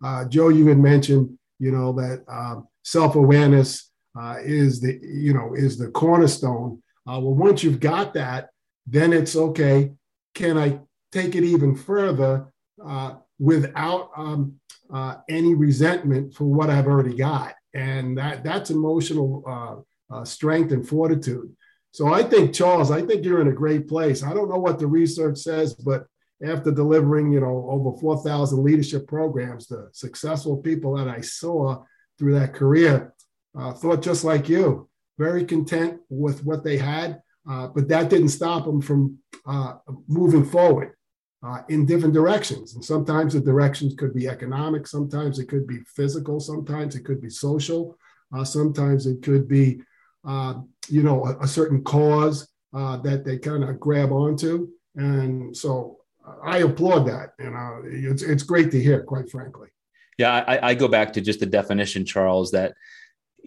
uh, 0.03 0.25
joe 0.25 0.49
you 0.49 0.67
had 0.67 0.77
mentioned 0.77 1.37
you 1.59 1.71
know 1.71 1.91
that 1.93 2.23
um, 2.27 2.67
self-awareness 2.83 3.91
uh, 4.19 4.35
is 4.43 4.81
the 4.81 4.99
you 5.01 5.33
know 5.33 5.53
is 5.55 5.77
the 5.77 5.89
cornerstone 5.91 6.81
uh, 7.07 7.19
well 7.19 7.35
once 7.35 7.63
you've 7.63 7.79
got 7.79 8.13
that 8.13 8.49
then 8.87 9.11
it's 9.11 9.35
okay. 9.35 9.91
Can 10.33 10.57
I 10.57 10.79
take 11.11 11.35
it 11.35 11.43
even 11.43 11.75
further 11.75 12.51
uh, 12.83 13.15
without 13.37 14.11
um, 14.15 14.55
uh, 14.91 15.15
any 15.29 15.53
resentment 15.53 16.33
for 16.33 16.45
what 16.45 16.69
I've 16.69 16.87
already 16.87 17.15
got? 17.15 17.53
And 17.73 18.17
that 18.17 18.43
that's 18.43 18.71
emotional 18.71 19.85
uh, 20.09 20.23
strength 20.23 20.71
and 20.71 20.87
fortitude. 20.87 21.53
So 21.91 22.13
I 22.13 22.23
think 22.23 22.53
Charles, 22.53 22.91
I 22.91 23.01
think 23.01 23.25
you're 23.25 23.41
in 23.41 23.49
a 23.49 23.53
great 23.53 23.87
place. 23.87 24.23
I 24.23 24.33
don't 24.33 24.49
know 24.49 24.59
what 24.59 24.79
the 24.79 24.87
research 24.87 25.37
says, 25.37 25.73
but 25.73 26.07
after 26.45 26.71
delivering, 26.71 27.31
you 27.31 27.39
know, 27.39 27.67
over 27.69 27.97
4,000 27.99 28.63
leadership 28.63 29.07
programs, 29.07 29.67
the 29.67 29.89
successful 29.91 30.57
people 30.57 30.95
that 30.95 31.07
I 31.07 31.21
saw 31.21 31.83
through 32.19 32.39
that 32.39 32.53
career 32.53 33.13
uh, 33.57 33.73
thought 33.73 34.01
just 34.01 34.23
like 34.23 34.49
you, 34.49 34.89
very 35.17 35.45
content 35.45 35.99
with 36.09 36.43
what 36.45 36.63
they 36.63 36.77
had 36.77 37.21
uh, 37.49 37.67
but 37.67 37.87
that 37.87 38.09
didn't 38.09 38.29
stop 38.29 38.65
them 38.65 38.81
from 38.81 39.17
uh, 39.45 39.75
moving 40.07 40.43
forward 40.43 40.93
uh, 41.43 41.61
in 41.69 41.85
different 41.85 42.13
directions. 42.13 42.75
And 42.75 42.83
sometimes 42.83 43.33
the 43.33 43.39
directions 43.39 43.95
could 43.95 44.13
be 44.13 44.27
economic, 44.27 44.85
sometimes 44.85 45.39
it 45.39 45.47
could 45.47 45.65
be 45.65 45.79
physical, 45.95 46.39
sometimes 46.39 46.95
it 46.95 47.05
could 47.05 47.21
be 47.21 47.29
social, 47.29 47.97
uh, 48.35 48.43
sometimes 48.43 49.07
it 49.07 49.21
could 49.21 49.47
be, 49.47 49.81
uh, 50.27 50.55
you 50.89 51.03
know, 51.03 51.25
a, 51.25 51.43
a 51.43 51.47
certain 51.47 51.83
cause 51.83 52.47
that 52.73 53.23
they 53.25 53.39
kind 53.39 53.63
of 53.63 53.79
grab 53.79 54.11
onto. 54.11 54.67
And 54.95 55.55
so 55.55 55.96
I 56.43 56.59
applaud 56.59 57.07
that. 57.07 57.33
You 57.39 57.51
know, 57.51 57.81
it's, 57.85 58.23
it's 58.23 58.43
great 58.43 58.71
to 58.71 58.81
hear, 58.81 59.03
quite 59.03 59.29
frankly. 59.29 59.69
Yeah, 60.17 60.43
I, 60.47 60.69
I 60.69 60.73
go 60.73 60.87
back 60.87 61.13
to 61.13 61.21
just 61.21 61.39
the 61.39 61.45
definition, 61.45 62.05
Charles, 62.05 62.51
that 62.51 62.73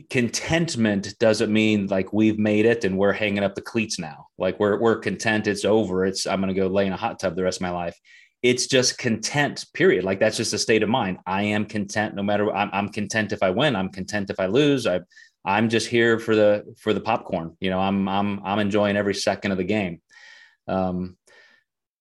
contentment 0.08 1.18
doesn't 1.18 1.52
mean 1.52 1.88
like 1.88 2.12
we've 2.12 2.38
made 2.38 2.64
it 2.64 2.84
and 2.84 2.96
we're 2.96 3.12
hanging 3.12 3.42
up 3.42 3.54
the 3.54 3.60
cleats 3.60 3.98
now. 3.98 4.28
Like 4.38 4.58
we're 4.58 4.78
we're 4.80 4.96
content, 4.96 5.46
it's 5.46 5.64
over. 5.64 6.06
It's 6.06 6.26
I'm 6.26 6.40
gonna 6.40 6.54
go 6.54 6.68
lay 6.68 6.86
in 6.86 6.92
a 6.92 6.96
hot 6.96 7.18
tub 7.18 7.36
the 7.36 7.42
rest 7.42 7.58
of 7.58 7.62
my 7.62 7.70
life. 7.70 7.98
It's 8.42 8.66
just 8.66 8.98
content, 8.98 9.66
period. 9.74 10.04
Like 10.04 10.20
that's 10.20 10.36
just 10.36 10.54
a 10.54 10.58
state 10.58 10.82
of 10.82 10.88
mind. 10.88 11.18
I 11.26 11.42
am 11.42 11.66
content 11.66 12.14
no 12.14 12.22
matter. 12.22 12.50
I'm, 12.50 12.70
I'm 12.72 12.88
content 12.88 13.32
if 13.32 13.42
I 13.42 13.50
win. 13.50 13.76
I'm 13.76 13.90
content 13.90 14.30
if 14.30 14.40
I 14.40 14.46
lose. 14.46 14.86
I 14.86 15.00
I'm 15.44 15.68
just 15.68 15.88
here 15.88 16.18
for 16.18 16.34
the 16.34 16.74
for 16.78 16.94
the 16.94 17.00
popcorn. 17.00 17.56
You 17.60 17.70
know, 17.70 17.80
I'm 17.80 18.08
I'm 18.08 18.40
I'm 18.44 18.58
enjoying 18.58 18.96
every 18.96 19.14
second 19.14 19.52
of 19.52 19.58
the 19.58 19.64
game. 19.64 20.00
Um, 20.66 21.16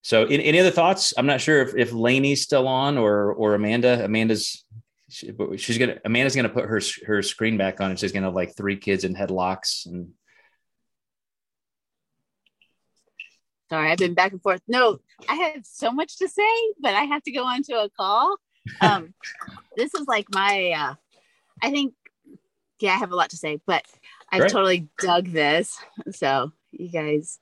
so, 0.09 0.23
in, 0.23 0.41
any 0.41 0.59
other 0.59 0.71
thoughts? 0.71 1.13
I'm 1.15 1.27
not 1.27 1.39
sure 1.39 1.61
if 1.61 1.75
if 1.75 1.93
Laney's 1.93 2.41
still 2.41 2.67
on 2.67 2.97
or 2.97 3.31
or 3.31 3.53
Amanda. 3.53 4.03
Amanda's 4.03 4.65
she, 5.07 5.31
she's 5.57 5.77
gonna 5.77 5.99
Amanda's 6.03 6.35
gonna 6.35 6.49
put 6.49 6.65
her 6.65 6.81
her 7.05 7.21
screen 7.21 7.57
back 7.57 7.79
on, 7.79 7.91
and 7.91 7.99
she's 7.99 8.11
gonna 8.11 8.25
have 8.25 8.33
like 8.33 8.57
three 8.57 8.75
kids 8.75 9.03
in 9.03 9.13
headlocks 9.13 9.85
and. 9.85 10.09
Sorry, 13.69 13.91
I've 13.91 13.99
been 13.99 14.15
back 14.15 14.31
and 14.31 14.41
forth. 14.41 14.63
No, 14.67 14.97
I 15.29 15.35
have 15.35 15.63
so 15.63 15.91
much 15.91 16.17
to 16.17 16.27
say, 16.27 16.73
but 16.79 16.95
I 16.95 17.03
have 17.03 17.21
to 17.25 17.31
go 17.31 17.43
on 17.43 17.61
to 17.65 17.73
a 17.73 17.89
call. 17.91 18.35
Um, 18.81 19.13
this 19.77 19.93
is 19.93 20.07
like 20.07 20.25
my, 20.31 20.71
uh, 20.71 20.95
I 21.61 21.69
think, 21.69 21.93
yeah, 22.79 22.93
I 22.93 22.97
have 22.97 23.11
a 23.11 23.15
lot 23.15 23.29
to 23.29 23.37
say, 23.37 23.61
but 23.67 23.85
I've 24.31 24.47
totally 24.47 24.89
dug 24.97 25.27
this. 25.27 25.77
So 26.13 26.51
you 26.71 26.89
guys, 26.89 27.37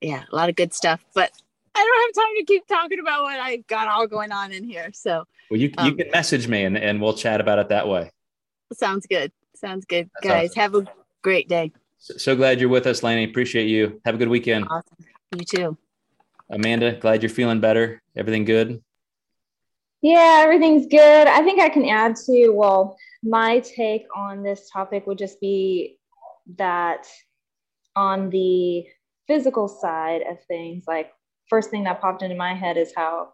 yeah, 0.00 0.24
a 0.32 0.34
lot 0.34 0.48
of 0.48 0.56
good 0.56 0.72
stuff. 0.72 1.04
But 1.14 1.30
I 1.78 1.84
don't 1.84 2.16
have 2.16 2.24
time 2.24 2.34
to 2.38 2.44
keep 2.44 2.66
talking 2.66 2.98
about 2.98 3.22
what 3.22 3.38
I've 3.38 3.66
got 3.66 3.88
all 3.88 4.06
going 4.06 4.32
on 4.32 4.52
in 4.52 4.64
here. 4.64 4.90
So, 4.92 5.24
well, 5.50 5.60
you, 5.60 5.72
um, 5.78 5.86
you 5.86 5.94
can 5.94 6.10
message 6.10 6.48
me 6.48 6.64
and, 6.64 6.76
and 6.76 7.00
we'll 7.00 7.14
chat 7.14 7.40
about 7.40 7.58
it 7.58 7.68
that 7.68 7.86
way. 7.86 8.10
Sounds 8.72 9.06
good. 9.06 9.32
Sounds 9.54 9.84
good. 9.84 10.10
That's 10.14 10.26
Guys, 10.26 10.50
awesome. 10.50 10.60
have 10.60 10.74
a 10.74 10.86
great 11.22 11.48
day. 11.48 11.72
So, 11.98 12.16
so, 12.16 12.36
glad 12.36 12.60
you're 12.60 12.68
with 12.68 12.86
us, 12.86 13.02
Laney. 13.02 13.24
Appreciate 13.24 13.66
you. 13.66 14.00
Have 14.04 14.16
a 14.16 14.18
good 14.18 14.28
weekend. 14.28 14.66
Awesome. 14.68 14.96
You 15.36 15.44
too. 15.44 15.78
Amanda, 16.50 16.92
glad 16.92 17.22
you're 17.22 17.30
feeling 17.30 17.60
better. 17.60 18.02
Everything 18.16 18.44
good? 18.44 18.82
Yeah, 20.00 20.40
everything's 20.42 20.86
good. 20.86 21.26
I 21.26 21.42
think 21.42 21.60
I 21.60 21.68
can 21.68 21.84
add 21.84 22.16
to, 22.26 22.50
well, 22.50 22.96
my 23.22 23.60
take 23.60 24.04
on 24.16 24.42
this 24.42 24.70
topic 24.70 25.06
would 25.06 25.18
just 25.18 25.40
be 25.40 25.98
that 26.56 27.06
on 27.96 28.30
the 28.30 28.86
physical 29.26 29.68
side 29.68 30.22
of 30.22 30.42
things, 30.44 30.84
like 30.86 31.12
first 31.48 31.70
thing 31.70 31.84
that 31.84 32.00
popped 32.00 32.22
into 32.22 32.36
my 32.36 32.54
head 32.54 32.76
is 32.76 32.92
how 32.94 33.32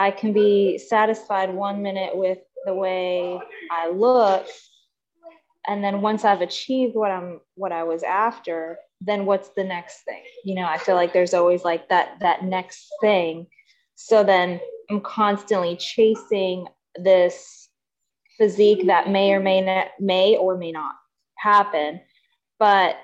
I 0.00 0.10
can 0.10 0.32
be 0.32 0.78
satisfied 0.78 1.52
one 1.52 1.82
minute 1.82 2.16
with 2.16 2.38
the 2.64 2.74
way 2.74 3.40
I 3.70 3.88
look. 3.88 4.46
And 5.66 5.82
then 5.82 6.00
once 6.00 6.24
I've 6.24 6.40
achieved 6.40 6.94
what 6.94 7.10
I'm 7.10 7.40
what 7.54 7.72
I 7.72 7.84
was 7.84 8.02
after, 8.02 8.78
then 9.00 9.26
what's 9.26 9.50
the 9.50 9.64
next 9.64 10.02
thing? 10.02 10.22
You 10.44 10.56
know, 10.56 10.66
I 10.66 10.78
feel 10.78 10.94
like 10.94 11.12
there's 11.12 11.34
always 11.34 11.64
like 11.64 11.88
that 11.88 12.18
that 12.20 12.44
next 12.44 12.88
thing. 13.00 13.46
So 13.94 14.24
then 14.24 14.60
I'm 14.90 15.00
constantly 15.00 15.76
chasing 15.76 16.66
this 16.96 17.68
physique 18.38 18.86
that 18.86 19.08
may 19.08 19.32
or 19.32 19.40
may 19.40 19.60
not 19.60 19.88
may 20.00 20.36
or 20.36 20.56
may 20.56 20.72
not 20.72 20.94
happen. 21.36 22.00
But 22.58 22.96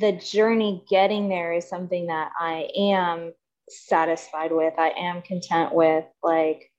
the 0.00 0.12
journey 0.12 0.84
getting 0.88 1.28
there 1.28 1.52
is 1.52 1.68
something 1.68 2.06
that 2.06 2.30
I 2.38 2.68
am 2.76 3.32
satisfied 3.68 4.52
with. 4.52 4.74
I 4.78 4.90
am 4.90 5.22
content 5.22 5.74
with. 5.74 6.04
Like 6.22 6.70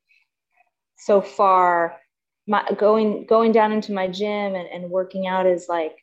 so 0.98 1.22
far, 1.22 1.98
my 2.48 2.66
going 2.78 3.26
going 3.26 3.52
down 3.52 3.72
into 3.72 3.94
my 3.94 4.08
gym 4.08 4.56
and, 4.56 4.68
and 4.68 4.90
working 4.90 5.28
out 5.28 5.46
is 5.46 5.68
like 5.70 5.98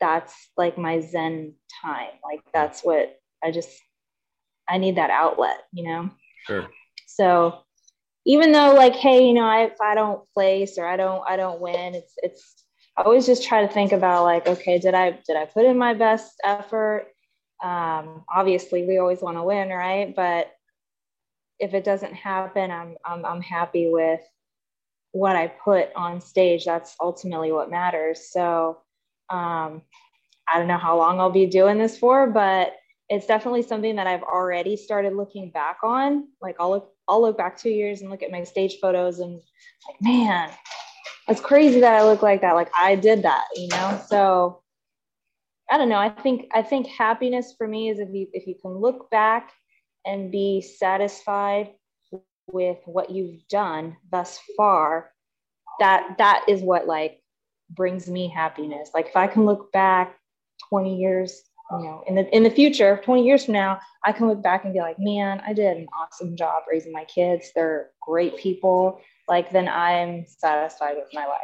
that's 0.00 0.34
like 0.56 0.78
my 0.78 1.00
zen 1.00 1.54
time. 1.82 2.10
Like 2.24 2.40
that's 2.52 2.82
what 2.82 3.18
I 3.44 3.50
just 3.50 3.70
I 4.68 4.78
need 4.78 4.96
that 4.96 5.10
outlet, 5.10 5.58
you 5.72 5.84
know? 5.84 6.10
Sure. 6.46 6.68
So 7.06 7.60
even 8.24 8.52
though 8.52 8.74
like, 8.74 8.94
hey, 8.94 9.26
you 9.26 9.34
know, 9.34 9.44
I, 9.44 9.64
if 9.64 9.80
I 9.80 9.94
don't 9.94 10.22
place 10.32 10.78
or 10.78 10.86
I 10.86 10.96
don't, 10.96 11.22
I 11.28 11.36
don't 11.36 11.60
win, 11.60 11.94
it's, 11.94 12.14
it's, 12.18 12.64
I 13.00 13.04
always 13.04 13.24
just 13.24 13.42
try 13.42 13.66
to 13.66 13.72
think 13.72 13.92
about 13.92 14.24
like, 14.24 14.46
okay, 14.46 14.78
did 14.78 14.92
I, 14.92 15.18
did 15.26 15.34
I 15.34 15.46
put 15.46 15.64
in 15.64 15.78
my 15.78 15.94
best 15.94 16.34
effort? 16.44 17.06
Um, 17.64 18.24
obviously 18.28 18.84
we 18.84 18.98
always 18.98 19.22
want 19.22 19.38
to 19.38 19.42
win, 19.42 19.70
right? 19.70 20.14
But 20.14 20.52
if 21.58 21.72
it 21.72 21.82
doesn't 21.82 22.12
happen, 22.12 22.70
I'm, 22.70 22.98
I'm, 23.02 23.24
I'm 23.24 23.40
happy 23.40 23.88
with 23.88 24.20
what 25.12 25.34
I 25.34 25.46
put 25.46 25.88
on 25.96 26.20
stage. 26.20 26.66
That's 26.66 26.94
ultimately 27.00 27.52
what 27.52 27.70
matters. 27.70 28.28
So, 28.30 28.82
um, 29.30 29.80
I 30.46 30.58
don't 30.58 30.68
know 30.68 30.76
how 30.76 30.98
long 30.98 31.20
I'll 31.20 31.30
be 31.30 31.46
doing 31.46 31.78
this 31.78 31.96
for, 31.96 32.26
but 32.26 32.74
it's 33.08 33.26
definitely 33.26 33.62
something 33.62 33.96
that 33.96 34.08
I've 34.08 34.22
already 34.22 34.76
started 34.76 35.14
looking 35.14 35.50
back 35.50 35.78
on. 35.82 36.28
Like 36.42 36.56
I'll 36.60 36.70
look, 36.70 36.92
I'll 37.08 37.22
look 37.22 37.38
back 37.38 37.56
two 37.56 37.70
years 37.70 38.02
and 38.02 38.10
look 38.10 38.22
at 38.22 38.30
my 38.30 38.44
stage 38.44 38.76
photos 38.78 39.20
and 39.20 39.40
like, 39.88 40.02
man, 40.02 40.50
it's 41.30 41.40
crazy 41.40 41.80
that 41.80 41.94
I 41.94 42.02
look 42.02 42.22
like 42.22 42.40
that. 42.40 42.54
Like 42.54 42.70
I 42.76 42.96
did 42.96 43.22
that, 43.22 43.44
you 43.54 43.68
know? 43.68 44.02
So 44.08 44.62
I 45.70 45.78
don't 45.78 45.88
know. 45.88 45.98
I 45.98 46.08
think, 46.08 46.48
I 46.52 46.62
think 46.62 46.88
happiness 46.88 47.54
for 47.56 47.68
me 47.68 47.88
is 47.88 48.00
if 48.00 48.08
you, 48.12 48.26
if 48.32 48.48
you 48.48 48.56
can 48.60 48.72
look 48.72 49.08
back 49.10 49.52
and 50.04 50.32
be 50.32 50.60
satisfied 50.60 51.70
with 52.48 52.78
what 52.84 53.10
you've 53.10 53.46
done 53.48 53.96
thus 54.10 54.40
far, 54.56 55.12
that, 55.78 56.16
that 56.18 56.44
is 56.48 56.62
what 56.62 56.88
like 56.88 57.20
brings 57.70 58.10
me 58.10 58.26
happiness. 58.26 58.90
Like 58.92 59.06
if 59.06 59.16
I 59.16 59.28
can 59.28 59.46
look 59.46 59.70
back 59.72 60.16
20 60.68 60.96
years 60.98 61.42
you 61.70 61.84
know 61.84 62.02
in 62.08 62.16
the 62.16 62.36
in 62.36 62.42
the 62.42 62.50
future 62.50 63.00
20 63.04 63.24
years 63.24 63.44
from 63.44 63.54
now 63.54 63.78
i 64.04 64.10
can 64.10 64.26
look 64.26 64.42
back 64.42 64.64
and 64.64 64.74
be 64.74 64.80
like 64.80 64.98
man 64.98 65.40
i 65.46 65.52
did 65.52 65.76
an 65.76 65.86
awesome 65.96 66.36
job 66.36 66.64
raising 66.68 66.92
my 66.92 67.04
kids 67.04 67.52
they're 67.54 67.90
great 68.02 68.36
people 68.36 69.00
like 69.30 69.50
then 69.50 69.68
i'm 69.68 70.26
satisfied 70.26 70.96
with 70.96 71.08
my 71.14 71.24
life. 71.24 71.40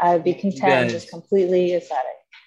I 0.00 0.14
would 0.14 0.24
be 0.24 0.34
content 0.34 0.62
guys, 0.62 0.92
just 0.92 1.10
completely 1.10 1.74
ecstatic. 1.74 2.04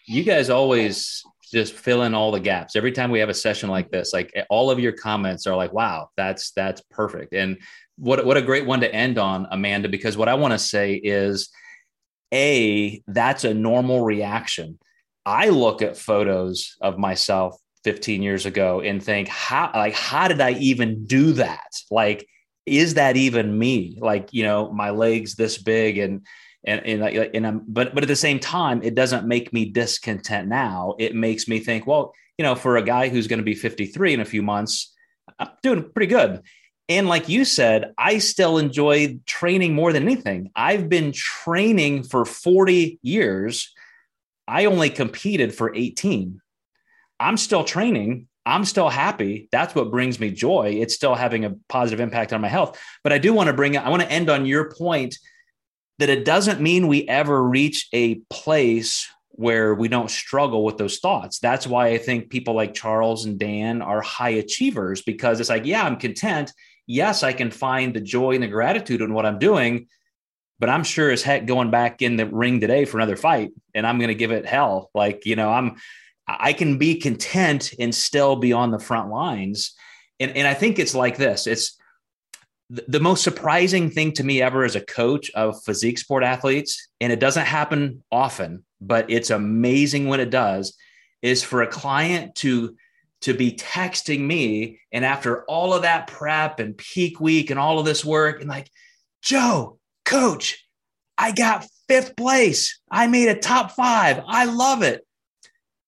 You 0.08 0.24
guys 0.24 0.50
always 0.50 1.24
just 1.52 1.74
fill 1.74 2.04
in 2.04 2.14
all 2.14 2.32
the 2.32 2.40
gaps. 2.40 2.76
Every 2.76 2.92
time 2.92 3.12
we 3.12 3.20
have 3.20 3.30
a 3.30 3.34
session 3.34 3.70
like 3.70 3.90
this 3.90 4.14
like 4.14 4.32
eh, 4.36 4.44
all 4.50 4.70
of 4.70 4.80
your 4.80 4.92
comments 4.92 5.48
are 5.48 5.56
like 5.56 5.74
wow 5.74 6.10
that's 6.16 6.52
that's 6.52 6.82
perfect. 6.92 7.34
And 7.34 7.58
what 7.98 8.26
what 8.26 8.38
a 8.38 8.42
great 8.42 8.68
one 8.68 8.82
to 8.82 8.94
end 8.94 9.18
on 9.18 9.48
amanda 9.52 9.88
because 9.88 10.18
what 10.18 10.28
i 10.28 10.34
want 10.34 10.52
to 10.52 10.60
say 10.60 10.96
is 10.96 11.50
a 12.34 13.02
that's 13.08 13.44
a 13.44 13.54
normal 13.54 14.04
reaction. 14.04 14.78
I 15.26 15.50
look 15.50 15.82
at 15.82 15.98
photos 15.98 16.76
of 16.82 17.00
myself 17.00 17.58
15 17.84 18.22
years 18.22 18.46
ago 18.46 18.82
and 18.82 19.02
think, 19.02 19.28
how 19.28 19.72
like 19.74 19.94
how 19.94 20.28
did 20.28 20.42
I 20.42 20.52
even 20.52 21.06
do 21.06 21.34
that? 21.34 21.72
Like, 21.90 22.28
is 22.66 22.96
that 22.96 23.18
even 23.18 23.58
me? 23.58 23.98
Like, 24.02 24.30
you 24.32 24.44
know, 24.44 24.72
my 24.72 24.90
legs 24.92 25.36
this 25.36 25.58
big 25.58 25.98
and 25.98 26.26
and 26.64 26.86
and, 26.86 27.04
and 27.04 27.48
I'm, 27.48 27.64
but 27.68 27.94
but 27.94 28.04
at 28.04 28.08
the 28.08 28.16
same 28.16 28.40
time, 28.40 28.82
it 28.84 28.96
doesn't 28.96 29.28
make 29.28 29.54
me 29.54 29.66
discontent 29.66 30.48
now. 30.48 30.96
It 31.00 31.16
makes 31.16 31.48
me 31.48 31.60
think, 31.60 31.86
well, 31.86 32.14
you 32.38 32.44
know, 32.44 32.56
for 32.56 32.78
a 32.78 32.84
guy 32.84 33.10
who's 33.10 33.28
going 33.28 33.40
to 33.40 33.44
be 33.44 33.56
53 33.56 34.14
in 34.14 34.20
a 34.20 34.26
few 34.26 34.42
months, 34.42 34.94
I'm 35.40 35.50
doing 35.64 35.90
pretty 35.92 36.08
good. 36.08 36.42
And 36.88 37.08
like 37.08 37.30
you 37.30 37.46
said, 37.46 37.94
I 37.98 38.20
still 38.20 38.58
enjoy 38.58 39.20
training 39.26 39.74
more 39.74 39.92
than 39.92 40.04
anything. 40.04 40.52
I've 40.56 40.88
been 40.88 41.12
training 41.12 42.04
for 42.04 42.26
40 42.26 43.00
years 43.02 43.74
I 44.48 44.66
only 44.66 44.90
competed 44.90 45.54
for 45.54 45.74
18. 45.74 46.40
I'm 47.20 47.38
still 47.38 47.64
training. 47.64 48.28
I'm 48.46 48.66
still 48.66 48.90
happy. 48.90 49.50
That's 49.52 49.74
what 49.74 49.90
brings 49.90 50.20
me 50.20 50.30
joy. 50.30 50.78
It's 50.80 50.94
still 50.94 51.16
having 51.16 51.46
a 51.46 51.56
positive 51.68 52.00
impact 52.00 52.32
on 52.32 52.42
my 52.42 52.48
health. 52.48 52.80
But 53.04 53.12
I 53.12 53.18
do 53.18 53.34
want 53.34 53.48
to 53.48 53.54
bring, 53.54 53.76
I 53.78 53.90
want 53.90 54.04
to 54.04 54.12
end 54.12 54.30
on 54.30 54.46
your 54.46 54.72
point 54.72 55.18
that 55.98 56.10
it 56.10 56.26
doesn't 56.26 56.62
mean 56.62 56.88
we 56.88 57.08
ever 57.08 57.42
reach 57.42 57.88
a 57.94 58.16
place 58.30 59.10
where 59.30 59.74
we 59.74 59.88
don't 59.88 60.12
struggle 60.12 60.64
with 60.64 60.78
those 60.78 61.00
thoughts. 61.00 61.40
That's 61.40 61.68
why 61.68 61.88
I 61.88 61.98
think 61.98 62.30
people 62.30 62.54
like 62.54 62.74
Charles 62.74 63.26
and 63.26 63.40
Dan 63.40 63.82
are 63.82 64.02
high 64.02 64.30
achievers 64.30 65.02
because 65.02 65.40
it's 65.40 65.50
like, 65.50 65.66
yeah, 65.66 65.84
I'm 65.84 65.98
content. 65.98 66.54
Yes, 66.88 67.24
I 67.24 67.34
can 67.34 67.52
find 67.52 67.94
the 67.94 68.02
joy 68.02 68.36
and 68.36 68.44
the 68.44 68.48
gratitude 68.48 69.02
in 69.02 69.14
what 69.14 69.26
I'm 69.26 69.40
doing, 69.40 69.88
but 70.60 70.70
I'm 70.70 70.84
sure 70.84 71.10
as 71.10 71.24
heck 71.24 71.48
going 71.48 71.72
back 71.72 72.02
in 72.02 72.16
the 72.16 72.28
ring 72.28 72.62
today 72.62 72.86
for 72.86 72.98
another 72.98 73.18
fight 73.18 73.52
and 73.74 73.88
I'm 73.88 73.98
going 73.98 74.10
to 74.10 74.16
give 74.16 74.32
it 74.32 74.46
hell. 74.46 74.90
Like, 74.94 75.26
you 75.26 75.36
know, 75.36 75.50
I'm, 75.50 75.78
I 76.28 76.54
can 76.54 76.78
be 76.78 76.96
content 76.96 77.74
and 77.80 77.94
still 77.94 78.36
be 78.36 78.54
on 78.54 78.72
the 78.72 78.80
front 78.80 79.10
lines. 79.10 79.74
And, 80.20 80.36
and 80.36 80.48
I 80.48 80.54
think 80.54 80.80
it's 80.80 80.96
like 80.96 81.18
this 81.18 81.48
it's 81.48 81.78
the 82.70 83.00
most 83.00 83.24
surprising 83.24 83.92
thing 83.92 84.12
to 84.14 84.24
me 84.24 84.42
ever 84.42 84.64
as 84.64 84.76
a 84.76 84.82
coach 84.82 85.30
of 85.32 85.64
physique 85.64 86.00
sport 86.00 86.24
athletes. 86.24 86.88
And 87.00 87.14
it 87.14 87.20
doesn't 87.20 87.46
happen 87.46 88.04
often, 88.12 88.66
but 88.82 89.10
it's 89.10 89.30
amazing 89.30 90.08
when 90.08 90.20
it 90.20 90.32
does 90.32 90.76
is 91.22 91.44
for 91.44 91.62
a 91.62 91.68
client 91.68 92.36
to, 92.36 92.76
to 93.22 93.34
be 93.34 93.52
texting 93.52 94.22
me. 94.22 94.80
And 94.92 95.06
after 95.06 95.44
all 95.46 95.74
of 95.74 95.84
that 95.84 96.08
prep 96.08 96.60
and 96.60 96.78
peak 96.78 97.20
week 97.20 97.52
and 97.52 97.60
all 97.60 97.80
of 97.80 97.86
this 97.86 98.04
work 98.04 98.42
and 98.42 98.50
like, 98.50 98.70
Joe, 99.22 99.80
Coach, 100.04 100.66
I 101.18 101.32
got 101.32 101.68
fifth 101.88 102.16
place. 102.16 102.80
I 102.90 103.08
made 103.08 103.30
a 103.30 103.40
top 103.40 103.72
five. 103.72 104.24
I 104.28 104.46
love 104.46 104.82
it. 104.82 105.05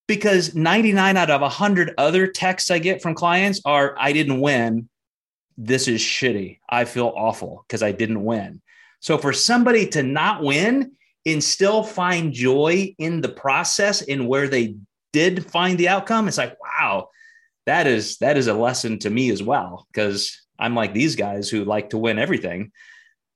Because 0.08 0.56
99 0.56 1.18
out 1.18 1.30
of 1.30 1.42
100 1.42 1.94
other 1.98 2.28
texts 2.28 2.72
I 2.72 2.80
get 2.80 3.02
from 3.02 3.14
clients 3.14 3.62
are, 3.66 3.96
I 4.00 4.14
didn't 4.14 4.40
win. 4.40 4.88
This 5.58 5.88
is 5.88 6.02
shitty. 6.02 6.60
I 6.70 6.86
feel 6.86 7.14
awful 7.16 7.66
because 7.68 7.84
I 7.84 7.92
didn't 7.92 8.24
win. 8.24 8.62
So 9.00 9.18
for 9.18 9.34
somebody 9.34 9.88
to 9.90 10.04
not 10.04 10.44
win 10.44 10.94
and 11.26 11.44
still 11.44 11.84
find 11.84 12.32
joy 12.32 12.96
in 12.98 13.22
the 13.22 13.30
process 13.30 14.02
in 14.02 14.28
where 14.28 14.48
they 14.48 14.76
did 15.12 15.46
find 15.46 15.78
the 15.78 15.90
outcome, 15.90 16.28
it's 16.28 16.38
like, 16.38 16.58
wow, 16.62 17.10
that 17.66 17.86
is 17.86 18.18
that 18.20 18.38
is 18.38 18.48
a 18.48 18.54
lesson 18.54 18.98
to 19.00 19.10
me 19.10 19.30
as 19.30 19.44
well. 19.44 19.88
Because 19.92 20.42
I'm 20.58 20.76
like 20.76 20.94
these 20.94 21.16
guys 21.16 21.50
who 21.50 21.66
like 21.66 21.90
to 21.90 21.98
win 21.98 22.18
everything. 22.18 22.72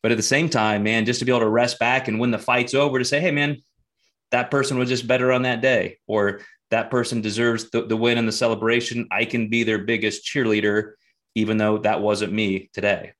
But 0.01 0.11
at 0.11 0.17
the 0.17 0.23
same 0.23 0.49
time, 0.49 0.83
man, 0.83 1.05
just 1.05 1.19
to 1.19 1.25
be 1.25 1.31
able 1.31 1.41
to 1.41 1.49
rest 1.49 1.79
back 1.79 2.07
and 2.07 2.19
when 2.19 2.31
the 2.31 2.39
fight's 2.39 2.73
over, 2.73 2.97
to 2.97 3.05
say, 3.05 3.19
hey, 3.19 3.31
man, 3.31 3.61
that 4.31 4.49
person 4.49 4.79
was 4.79 4.89
just 4.89 5.05
better 5.05 5.31
on 5.31 5.43
that 5.43 5.61
day, 5.61 5.97
or 6.07 6.41
that 6.71 6.89
person 6.89 7.21
deserves 7.21 7.69
the, 7.69 7.85
the 7.85 7.97
win 7.97 8.17
and 8.17 8.27
the 8.27 8.33
celebration. 8.33 9.07
I 9.11 9.25
can 9.25 9.49
be 9.49 9.63
their 9.63 9.79
biggest 9.79 10.25
cheerleader, 10.25 10.93
even 11.35 11.57
though 11.57 11.77
that 11.79 12.01
wasn't 12.01 12.33
me 12.33 12.69
today. 12.73 13.13